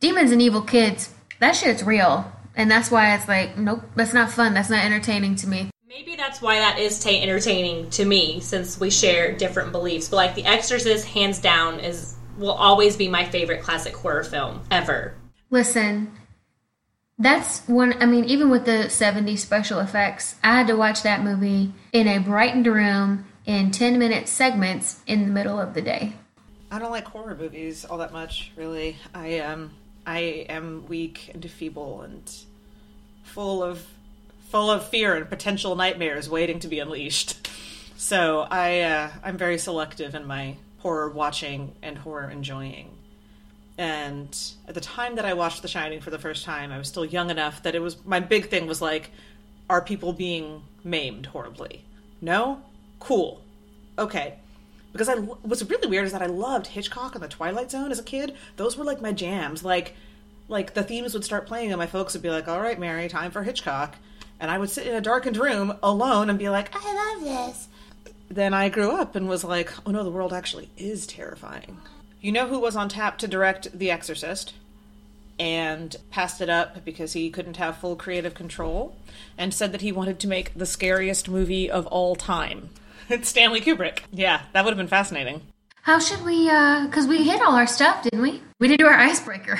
demons 0.00 0.30
and 0.30 0.40
evil 0.40 0.62
kids, 0.62 1.12
that 1.40 1.56
shit's 1.56 1.82
real. 1.82 2.32
And 2.58 2.68
that's 2.68 2.90
why 2.90 3.14
it's 3.14 3.28
like, 3.28 3.56
nope, 3.56 3.82
that's 3.94 4.12
not 4.12 4.32
fun. 4.32 4.52
That's 4.52 4.68
not 4.68 4.84
entertaining 4.84 5.36
to 5.36 5.48
me. 5.48 5.70
Maybe 5.88 6.16
that's 6.16 6.42
why 6.42 6.56
that 6.58 6.78
is 6.78 7.02
ta 7.02 7.10
entertaining 7.10 7.88
to 7.90 8.04
me 8.04 8.40
since 8.40 8.78
we 8.78 8.90
share 8.90 9.32
different 9.32 9.70
beliefs. 9.70 10.08
But 10.08 10.16
like 10.16 10.34
The 10.34 10.44
Exorcist, 10.44 11.06
hands 11.06 11.38
down, 11.38 11.78
is 11.78 12.16
will 12.36 12.50
always 12.52 12.96
be 12.96 13.08
my 13.08 13.24
favorite 13.24 13.62
classic 13.62 13.96
horror 13.96 14.24
film 14.24 14.60
ever. 14.70 15.14
Listen, 15.50 16.12
that's 17.16 17.60
one. 17.68 17.94
I 18.02 18.06
mean, 18.06 18.24
even 18.24 18.50
with 18.50 18.64
the 18.64 18.86
70s 18.88 19.38
special 19.38 19.78
effects, 19.78 20.34
I 20.42 20.56
had 20.56 20.66
to 20.66 20.76
watch 20.76 21.02
that 21.02 21.22
movie 21.22 21.72
in 21.92 22.08
a 22.08 22.18
brightened 22.18 22.66
room 22.66 23.24
in 23.46 23.70
10 23.70 23.98
minute 23.98 24.28
segments 24.28 25.00
in 25.06 25.22
the 25.22 25.32
middle 25.32 25.60
of 25.60 25.74
the 25.74 25.82
day. 25.82 26.12
I 26.70 26.78
don't 26.78 26.90
like 26.90 27.06
horror 27.06 27.36
movies 27.36 27.84
all 27.84 27.98
that 27.98 28.12
much, 28.12 28.52
really. 28.56 28.96
I 29.14 29.38
um 29.38 29.70
I 30.08 30.46
am 30.48 30.86
weak 30.88 31.30
and 31.34 31.48
feeble 31.50 32.00
and 32.00 32.34
full 33.24 33.62
of 33.62 33.86
full 34.48 34.70
of 34.70 34.88
fear 34.88 35.14
and 35.14 35.28
potential 35.28 35.76
nightmares 35.76 36.30
waiting 36.30 36.60
to 36.60 36.68
be 36.68 36.78
unleashed. 36.80 37.46
So 37.98 38.46
I 38.50 38.80
uh, 38.80 39.10
I'm 39.22 39.36
very 39.36 39.58
selective 39.58 40.14
in 40.14 40.26
my 40.26 40.56
horror 40.78 41.10
watching 41.10 41.74
and 41.82 41.98
horror 41.98 42.30
enjoying. 42.30 42.88
And 43.76 44.34
at 44.66 44.74
the 44.74 44.80
time 44.80 45.16
that 45.16 45.26
I 45.26 45.34
watched 45.34 45.60
The 45.60 45.68
Shining 45.68 46.00
for 46.00 46.08
the 46.08 46.18
first 46.18 46.42
time, 46.42 46.72
I 46.72 46.78
was 46.78 46.88
still 46.88 47.04
young 47.04 47.28
enough 47.28 47.62
that 47.64 47.74
it 47.74 47.82
was 47.82 48.02
my 48.06 48.18
big 48.18 48.48
thing 48.48 48.66
was 48.66 48.80
like, 48.80 49.10
are 49.68 49.82
people 49.82 50.14
being 50.14 50.62
maimed 50.84 51.26
horribly? 51.26 51.84
No, 52.22 52.62
cool, 52.98 53.42
okay. 53.98 54.38
Because 54.98 55.08
I 55.08 55.14
what's 55.14 55.62
really 55.62 55.86
weird 55.86 56.06
is 56.06 56.12
that 56.12 56.22
I 56.22 56.26
loved 56.26 56.66
Hitchcock 56.66 57.14
and 57.14 57.22
The 57.22 57.28
Twilight 57.28 57.70
Zone 57.70 57.92
as 57.92 58.00
a 58.00 58.02
kid. 58.02 58.34
Those 58.56 58.76
were 58.76 58.84
like 58.84 59.00
my 59.00 59.12
jams. 59.12 59.62
Like 59.62 59.94
like 60.48 60.74
the 60.74 60.82
themes 60.82 61.14
would 61.14 61.24
start 61.24 61.46
playing 61.46 61.70
and 61.70 61.78
my 61.78 61.86
folks 61.86 62.14
would 62.14 62.22
be 62.22 62.30
like, 62.30 62.48
"All 62.48 62.60
right, 62.60 62.80
Mary, 62.80 63.08
time 63.08 63.30
for 63.30 63.44
Hitchcock." 63.44 63.94
And 64.40 64.50
I 64.50 64.58
would 64.58 64.70
sit 64.70 64.88
in 64.88 64.96
a 64.96 65.00
darkened 65.00 65.36
room 65.36 65.78
alone 65.84 66.28
and 66.28 66.36
be 66.36 66.48
like, 66.48 66.70
"I 66.74 67.14
love 67.14 67.22
this." 67.22 67.68
Then 68.28 68.52
I 68.52 68.68
grew 68.70 68.90
up 68.90 69.14
and 69.14 69.28
was 69.28 69.44
like, 69.44 69.72
"Oh 69.86 69.92
no, 69.92 70.02
the 70.02 70.10
world 70.10 70.32
actually 70.32 70.68
is 70.76 71.06
terrifying." 71.06 71.78
You 72.20 72.32
know 72.32 72.48
who 72.48 72.58
was 72.58 72.74
on 72.74 72.88
tap 72.88 73.18
to 73.18 73.28
direct 73.28 73.78
The 73.78 73.92
Exorcist? 73.92 74.52
And 75.38 75.94
passed 76.10 76.40
it 76.40 76.48
up 76.48 76.84
because 76.84 77.12
he 77.12 77.30
couldn't 77.30 77.58
have 77.58 77.78
full 77.78 77.94
creative 77.94 78.34
control 78.34 78.96
and 79.36 79.54
said 79.54 79.70
that 79.70 79.82
he 79.82 79.92
wanted 79.92 80.18
to 80.18 80.26
make 80.26 80.52
the 80.54 80.66
scariest 80.66 81.28
movie 81.28 81.70
of 81.70 81.86
all 81.86 82.16
time. 82.16 82.70
It's 83.08 83.28
Stanley 83.28 83.60
Kubrick. 83.60 84.00
Yeah, 84.12 84.42
that 84.52 84.64
would 84.64 84.70
have 84.70 84.78
been 84.78 84.88
fascinating. 84.88 85.42
How 85.82 85.98
should 85.98 86.22
we, 86.24 86.50
uh, 86.50 86.86
because 86.86 87.06
we 87.06 87.24
hit 87.24 87.40
all 87.40 87.54
our 87.54 87.66
stuff, 87.66 88.02
didn't 88.02 88.20
we? 88.20 88.42
We 88.60 88.68
didn't 88.68 88.80
do 88.80 88.86
our 88.86 88.98
icebreaker. 88.98 89.58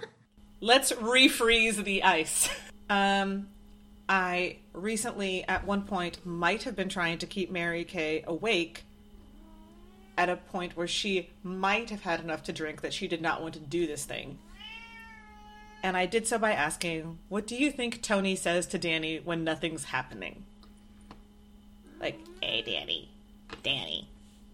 Let's 0.60 0.92
refreeze 0.92 1.82
the 1.82 2.02
ice. 2.02 2.48
Um, 2.88 3.48
I 4.08 4.58
recently, 4.72 5.42
at 5.48 5.66
one 5.66 5.82
point, 5.82 6.24
might 6.24 6.62
have 6.62 6.76
been 6.76 6.88
trying 6.88 7.18
to 7.18 7.26
keep 7.26 7.50
Mary 7.50 7.82
Kay 7.82 8.22
awake 8.28 8.84
at 10.16 10.28
a 10.28 10.36
point 10.36 10.76
where 10.76 10.86
she 10.86 11.30
might 11.42 11.90
have 11.90 12.02
had 12.02 12.20
enough 12.20 12.44
to 12.44 12.52
drink 12.52 12.82
that 12.82 12.94
she 12.94 13.08
did 13.08 13.20
not 13.20 13.42
want 13.42 13.54
to 13.54 13.60
do 13.60 13.88
this 13.88 14.04
thing. 14.04 14.38
And 15.82 15.96
I 15.96 16.06
did 16.06 16.26
so 16.28 16.38
by 16.38 16.52
asking, 16.52 17.18
What 17.28 17.46
do 17.46 17.56
you 17.56 17.72
think 17.72 18.02
Tony 18.02 18.36
says 18.36 18.66
to 18.68 18.78
Danny 18.78 19.18
when 19.18 19.42
nothing's 19.42 19.84
happening? 19.84 20.44
Like, 22.00 22.18
Hey, 22.42 22.62
Danny. 22.62 23.08
Danny. 23.62 24.08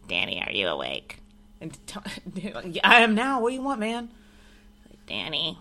Danny, 0.08 0.42
are 0.46 0.52
you 0.52 0.68
awake? 0.68 1.18
and 1.60 1.76
t- 1.86 2.80
I 2.84 3.02
am 3.02 3.14
now. 3.14 3.40
What 3.40 3.50
do 3.50 3.54
you 3.54 3.62
want, 3.62 3.78
man? 3.80 4.08
Danny. 5.06 5.58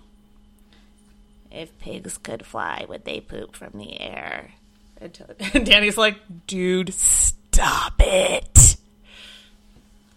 If 1.51 1.77
pigs 1.79 2.17
could 2.17 2.45
fly, 2.45 2.85
would 2.89 3.05
they 3.05 3.19
poop 3.19 3.55
from 3.55 3.77
the 3.77 3.99
air? 3.99 4.51
And, 4.99 5.13
t- 5.13 5.23
and 5.53 5.65
Danny's 5.65 5.97
like, 5.97 6.17
Dude, 6.47 6.93
Stop 6.93 7.93
it! 7.99 8.53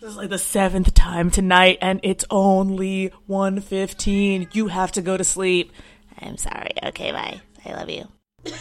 This 0.00 0.10
is 0.10 0.16
like 0.16 0.30
the 0.30 0.38
seventh 0.38 0.94
time 0.94 1.30
tonight, 1.30 1.78
and 1.82 1.98
it's 2.02 2.24
only 2.30 3.10
1.15. 3.28 4.54
You 4.54 4.68
have 4.68 4.92
to 4.92 5.02
go 5.02 5.16
to 5.16 5.24
sleep. 5.24 5.72
I'm 6.20 6.36
sorry. 6.36 6.70
Okay, 6.84 7.10
bye. 7.12 7.40
I 7.66 7.72
love 7.74 7.90
you. 7.90 8.06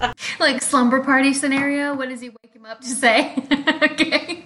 like 0.40 0.62
slumber 0.62 1.02
party 1.02 1.34
scenario. 1.34 1.94
What 1.94 2.08
does 2.08 2.20
he 2.20 2.30
wake 2.30 2.54
him 2.54 2.66
up 2.66 2.80
to 2.80 2.88
say? 2.88 3.34
okay. 3.82 4.44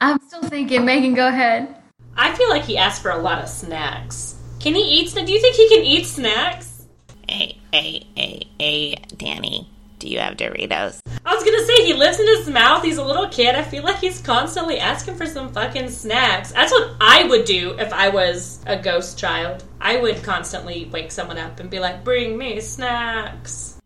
I'm 0.00 0.20
still 0.26 0.42
thinking. 0.42 0.84
Megan, 0.84 1.14
go 1.14 1.28
ahead. 1.28 1.74
I 2.16 2.34
feel 2.34 2.48
like 2.48 2.62
he 2.64 2.76
asked 2.78 3.02
for 3.02 3.10
a 3.10 3.18
lot 3.18 3.42
of 3.42 3.48
snacks. 3.48 4.36
Can 4.60 4.74
he 4.74 4.82
eat? 4.82 5.08
sna- 5.08 5.26
Do 5.26 5.32
you 5.32 5.40
think 5.40 5.54
he 5.56 5.68
can 5.68 5.84
eat 5.84 6.04
snacks? 6.04 6.86
Hey, 7.28 7.58
hey, 7.72 8.06
hey, 8.16 8.46
hey, 8.58 8.94
Danny. 9.16 9.68
Do 9.98 10.08
you 10.08 10.20
have 10.20 10.36
Doritos? 10.36 11.00
I 11.26 11.34
was 11.34 11.44
gonna 11.44 11.64
say 11.64 11.84
he 11.84 11.92
lives 11.92 12.20
in 12.20 12.26
his 12.26 12.48
mouth. 12.48 12.84
He's 12.84 12.98
a 12.98 13.04
little 13.04 13.28
kid. 13.28 13.54
I 13.56 13.62
feel 13.62 13.82
like 13.82 13.98
he's 13.98 14.20
constantly 14.20 14.78
asking 14.78 15.16
for 15.16 15.26
some 15.26 15.52
fucking 15.52 15.90
snacks. 15.90 16.52
That's 16.52 16.70
what 16.72 16.92
I 17.00 17.24
would 17.24 17.44
do 17.44 17.72
if 17.78 17.92
I 17.92 18.08
was 18.08 18.60
a 18.66 18.76
ghost 18.76 19.18
child. 19.18 19.64
I 19.80 19.96
would 20.00 20.22
constantly 20.22 20.84
wake 20.92 21.10
someone 21.10 21.38
up 21.38 21.58
and 21.58 21.68
be 21.68 21.80
like, 21.80 22.04
"Bring 22.04 22.38
me 22.38 22.60
snacks." 22.60 23.77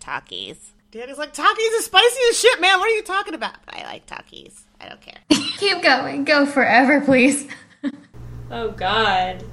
Danny, 0.00 0.20
can 0.20 0.20
I 0.20 0.20
Takis? 0.20 0.56
Danny's 0.90 1.18
like, 1.18 1.34
Takis 1.34 1.78
is 1.78 1.84
spicy 1.84 2.20
as 2.30 2.40
shit, 2.40 2.60
man. 2.60 2.78
What 2.78 2.90
are 2.90 2.94
you 2.94 3.02
talking 3.02 3.34
about? 3.34 3.56
I 3.68 3.84
like 3.84 4.06
Takis. 4.06 4.62
I 4.80 4.88
don't 4.88 5.00
care. 5.00 5.18
Keep 5.58 5.82
going. 5.82 6.24
Go 6.24 6.46
forever, 6.46 7.00
please. 7.00 7.48
Oh 8.50 8.70
God. 8.70 9.44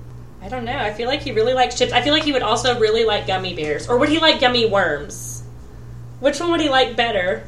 I 0.41 0.47
don't 0.47 0.63
know. 0.63 0.77
I 0.77 0.93
feel 0.93 1.07
like 1.07 1.21
he 1.21 1.31
really 1.31 1.53
likes 1.53 1.77
chips. 1.77 1.91
I 1.91 2.01
feel 2.01 2.13
like 2.13 2.23
he 2.23 2.31
would 2.31 2.43
also 2.43 2.79
really 2.79 3.03
like 3.03 3.27
gummy 3.27 3.55
bears. 3.55 3.89
Or 3.89 3.97
would 3.97 4.09
he 4.09 4.19
like 4.19 4.39
gummy 4.39 4.67
worms? 4.67 5.43
Which 6.19 6.39
one 6.39 6.51
would 6.51 6.61
he 6.61 6.69
like 6.69 6.95
better? 6.95 7.43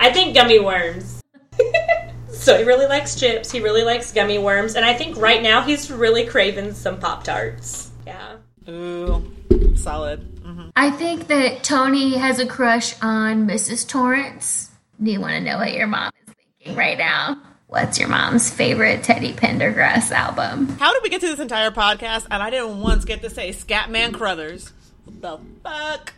I 0.00 0.12
think 0.12 0.34
gummy 0.34 0.58
worms. 0.58 1.22
so 2.30 2.56
he 2.56 2.64
really 2.64 2.86
likes 2.86 3.18
chips. 3.18 3.50
He 3.50 3.60
really 3.60 3.82
likes 3.82 4.12
gummy 4.12 4.38
worms. 4.38 4.74
And 4.74 4.84
I 4.84 4.94
think 4.94 5.16
right 5.18 5.42
now 5.42 5.62
he's 5.62 5.90
really 5.90 6.24
craving 6.24 6.72
some 6.72 6.98
Pop 6.98 7.24
Tarts. 7.24 7.90
Yeah. 8.06 8.36
Ooh, 8.68 9.30
solid. 9.74 10.35
Hmm 10.56 10.70
I 10.74 10.90
think 10.90 11.26
that 11.28 11.62
Tony 11.62 12.16
has 12.16 12.38
a 12.38 12.46
crush 12.46 12.94
on 13.02 13.46
Mrs. 13.46 13.86
Torrance. 13.86 14.70
Do 15.02 15.10
you 15.10 15.20
want 15.20 15.34
to 15.34 15.40
know 15.40 15.58
what 15.58 15.72
your 15.72 15.86
mom 15.86 16.10
is 16.26 16.34
thinking 16.34 16.76
right 16.76 16.96
now? 16.96 17.40
What's 17.66 17.98
your 17.98 18.08
mom's 18.08 18.48
favorite 18.48 19.02
Teddy 19.02 19.32
Pendergrass 19.32 20.10
album? 20.12 20.68
How 20.78 20.92
did 20.92 21.02
we 21.02 21.08
get 21.10 21.20
to 21.22 21.26
this 21.26 21.40
entire 21.40 21.70
podcast 21.70 22.26
and 22.30 22.42
I 22.42 22.50
didn't 22.50 22.80
once 22.80 23.04
get 23.04 23.22
to 23.22 23.30
say 23.30 23.50
Scatman 23.50 24.14
Crothers? 24.14 24.72
What 25.04 25.20
the 25.20 25.38
fuck? 25.62 26.14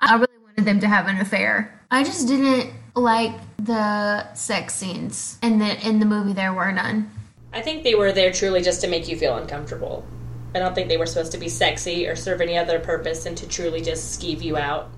I 0.00 0.14
really 0.14 0.38
wanted 0.42 0.64
them 0.64 0.80
to 0.80 0.88
have 0.88 1.08
an 1.08 1.18
affair. 1.20 1.80
I 1.90 2.04
just 2.04 2.28
didn't 2.28 2.72
like 2.94 3.34
the 3.58 4.32
sex 4.34 4.74
scenes 4.74 5.38
in 5.42 5.58
the 5.58 5.86
in 5.86 5.98
the 5.98 6.06
movie. 6.06 6.32
There 6.32 6.52
were 6.52 6.72
none. 6.72 7.10
I 7.52 7.60
think 7.60 7.82
they 7.82 7.94
were 7.94 8.12
there 8.12 8.32
truly 8.32 8.62
just 8.62 8.80
to 8.80 8.88
make 8.88 9.08
you 9.08 9.16
feel 9.16 9.36
uncomfortable. 9.36 10.06
I 10.54 10.58
don't 10.58 10.74
think 10.74 10.88
they 10.88 10.96
were 10.96 11.06
supposed 11.06 11.32
to 11.32 11.38
be 11.38 11.48
sexy 11.48 12.06
or 12.06 12.16
serve 12.16 12.40
any 12.40 12.58
other 12.58 12.78
purpose 12.78 13.24
than 13.24 13.34
to 13.36 13.48
truly 13.48 13.80
just 13.80 14.20
skeeve 14.20 14.42
you 14.42 14.56
out. 14.56 14.90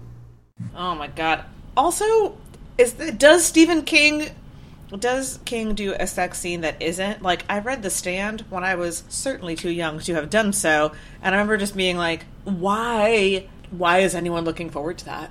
Oh 0.74 0.94
my 0.94 1.08
god. 1.08 1.44
Also, 1.76 2.36
is 2.78 2.94
the, 2.94 3.12
does 3.12 3.44
Stephen 3.44 3.82
King 3.82 4.30
does 4.98 5.40
King 5.44 5.74
do 5.74 5.94
a 5.98 6.06
sex 6.06 6.38
scene 6.38 6.60
that 6.60 6.80
isn't 6.80 7.22
like 7.22 7.44
I 7.48 7.58
read 7.58 7.82
The 7.82 7.90
Stand 7.90 8.42
when 8.50 8.64
I 8.64 8.74
was 8.74 9.02
certainly 9.08 9.56
too 9.56 9.70
young 9.70 9.98
to 10.00 10.14
have 10.14 10.30
done 10.30 10.52
so, 10.52 10.92
and 11.22 11.34
I 11.34 11.38
remember 11.38 11.56
just 11.56 11.76
being 11.76 11.96
like, 11.96 12.24
why 12.44 13.48
why 13.70 13.98
is 13.98 14.14
anyone 14.14 14.44
looking 14.44 14.70
forward 14.70 14.98
to 14.98 15.04
that? 15.06 15.30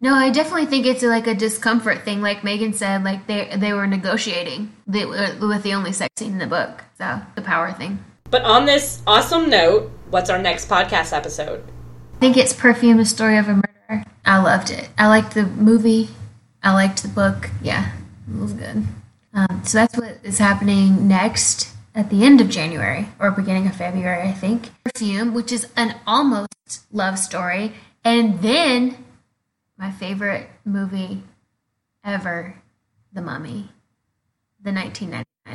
No, 0.00 0.14
I 0.14 0.30
definitely 0.30 0.66
think 0.66 0.84
it's 0.84 1.02
like 1.02 1.28
a 1.28 1.34
discomfort 1.34 2.04
thing. 2.04 2.20
Like 2.20 2.42
Megan 2.42 2.72
said, 2.72 3.04
like 3.04 3.26
they 3.26 3.54
they 3.56 3.72
were 3.72 3.86
negotiating 3.86 4.72
the, 4.86 5.06
with 5.40 5.62
the 5.62 5.74
only 5.74 5.92
sex 5.92 6.12
scene 6.18 6.32
in 6.32 6.38
the 6.38 6.46
book. 6.46 6.82
So 6.98 7.20
the 7.34 7.42
power 7.42 7.72
thing. 7.72 8.04
But 8.32 8.44
on 8.44 8.64
this 8.64 9.02
awesome 9.06 9.50
note, 9.50 9.90
what's 10.08 10.30
our 10.30 10.38
next 10.38 10.66
podcast 10.66 11.14
episode? 11.14 11.62
I 12.16 12.18
think 12.18 12.38
it's 12.38 12.54
Perfume: 12.54 12.98
A 12.98 13.04
Story 13.04 13.36
of 13.36 13.46
a 13.46 13.56
Murder. 13.56 14.06
I 14.24 14.42
loved 14.42 14.70
it. 14.70 14.88
I 14.96 15.08
liked 15.08 15.34
the 15.34 15.44
movie. 15.44 16.08
I 16.62 16.72
liked 16.72 17.02
the 17.02 17.08
book. 17.08 17.50
Yeah, 17.60 17.92
it 18.26 18.40
was 18.40 18.54
good. 18.54 18.86
Um, 19.34 19.62
so 19.64 19.76
that's 19.76 19.98
what 19.98 20.16
is 20.22 20.38
happening 20.38 21.06
next 21.06 21.76
at 21.94 22.08
the 22.08 22.24
end 22.24 22.40
of 22.40 22.48
January 22.48 23.10
or 23.18 23.30
beginning 23.30 23.66
of 23.66 23.76
February, 23.76 24.26
I 24.26 24.32
think. 24.32 24.70
Perfume, 24.82 25.34
which 25.34 25.52
is 25.52 25.68
an 25.76 25.96
almost 26.06 26.90
love 26.90 27.18
story, 27.18 27.74
and 28.02 28.40
then 28.40 28.96
my 29.76 29.90
favorite 29.90 30.48
movie 30.64 31.22
ever, 32.02 32.62
The 33.12 33.20
Mummy, 33.20 33.68
the 34.58 34.72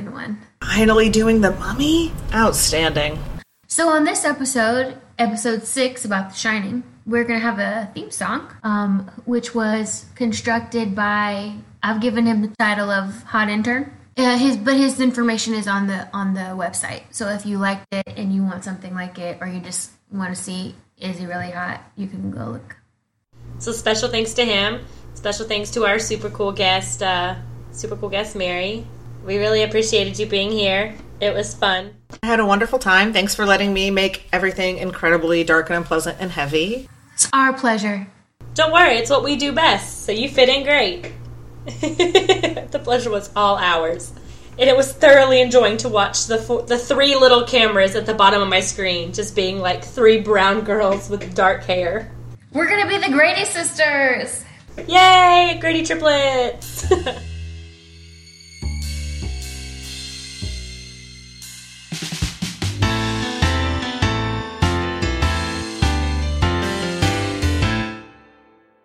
1999 0.05 0.13
one. 0.13 0.37
Finally 0.61 1.09
doing 1.09 1.41
the 1.41 1.51
mummy? 1.51 2.11
Outstanding. 2.33 3.19
So 3.67 3.89
on 3.89 4.03
this 4.03 4.25
episode, 4.25 4.97
episode 5.17 5.63
six 5.63 6.05
about 6.05 6.29
The 6.29 6.35
Shining, 6.35 6.83
we're 7.05 7.23
gonna 7.23 7.39
have 7.39 7.59
a 7.59 7.89
theme 7.93 8.11
song, 8.11 8.51
um, 8.63 9.09
which 9.25 9.55
was 9.55 10.05
constructed 10.15 10.95
by. 10.95 11.53
I've 11.83 12.01
given 12.01 12.25
him 12.25 12.41
the 12.41 12.53
title 12.59 12.89
of 12.89 13.23
Hot 13.23 13.49
Intern. 13.49 13.93
Uh, 14.17 14.37
his 14.37 14.57
but 14.57 14.75
his 14.75 14.99
information 14.99 15.53
is 15.53 15.67
on 15.67 15.87
the 15.87 16.09
on 16.13 16.33
the 16.33 16.55
website. 16.57 17.03
So 17.11 17.29
if 17.29 17.45
you 17.45 17.59
liked 17.59 17.85
it 17.91 18.13
and 18.17 18.33
you 18.33 18.43
want 18.43 18.63
something 18.63 18.93
like 18.93 19.19
it, 19.19 19.37
or 19.41 19.47
you 19.47 19.59
just 19.59 19.91
want 20.11 20.35
to 20.35 20.41
see 20.41 20.75
is 20.97 21.19
he 21.19 21.25
really 21.25 21.51
hot, 21.51 21.81
you 21.95 22.07
can 22.07 22.31
go 22.31 22.45
look. 22.45 22.75
So 23.59 23.71
special 23.71 24.09
thanks 24.09 24.33
to 24.33 24.45
him. 24.45 24.85
Special 25.13 25.47
thanks 25.47 25.71
to 25.71 25.85
our 25.85 25.99
super 25.99 26.29
cool 26.29 26.51
guest, 26.51 27.01
uh, 27.03 27.35
super 27.71 27.95
cool 27.95 28.09
guest 28.09 28.35
Mary. 28.35 28.85
We 29.27 29.39
really 29.39 29.63
appreciated 29.63 30.17
you 30.17 30.25
being 30.25 30.51
here. 30.51 30.95
It 31.19 31.33
was 31.33 31.53
fun. 31.53 31.93
I 32.23 32.27
had 32.27 32.39
a 32.39 32.45
wonderful 32.45 32.79
time. 32.79 33.11
Thanks 33.11 33.35
for 33.35 33.45
letting 33.45 33.73
me 33.73 33.91
make 33.91 34.25
everything 34.31 34.77
incredibly 34.77 35.43
dark 35.43 35.69
and 35.69 35.75
unpleasant 35.75 36.15
and 36.21 36.31
heavy. 36.31 36.87
It's 37.13 37.27
our 37.33 37.51
pleasure. 37.51 38.07
Don't 38.53 38.71
worry, 38.71 38.95
it's 38.95 39.09
what 39.09 39.25
we 39.25 39.35
do 39.35 39.51
best. 39.51 40.05
So 40.05 40.13
you 40.13 40.29
fit 40.29 40.47
in 40.47 40.63
great. 40.63 41.11
the 41.65 42.79
pleasure 42.81 43.09
was 43.09 43.29
all 43.35 43.57
ours. 43.57 44.13
And 44.57 44.69
it 44.69 44.77
was 44.77 44.93
thoroughly 44.93 45.41
enjoying 45.41 45.75
to 45.79 45.89
watch 45.89 46.27
the 46.27 46.37
four, 46.37 46.61
the 46.61 46.77
three 46.77 47.15
little 47.15 47.43
cameras 47.43 47.97
at 47.97 48.05
the 48.05 48.13
bottom 48.13 48.41
of 48.41 48.47
my 48.47 48.61
screen 48.61 49.11
just 49.11 49.35
being 49.35 49.59
like 49.59 49.83
three 49.83 50.21
brown 50.21 50.61
girls 50.61 51.09
with 51.09 51.35
dark 51.35 51.65
hair. 51.65 52.09
We're 52.53 52.69
gonna 52.69 52.87
be 52.87 52.97
the 52.97 53.11
Grady 53.11 53.43
sisters. 53.43 54.45
Yay, 54.87 55.57
Grady 55.59 55.83
triplets! 55.83 56.89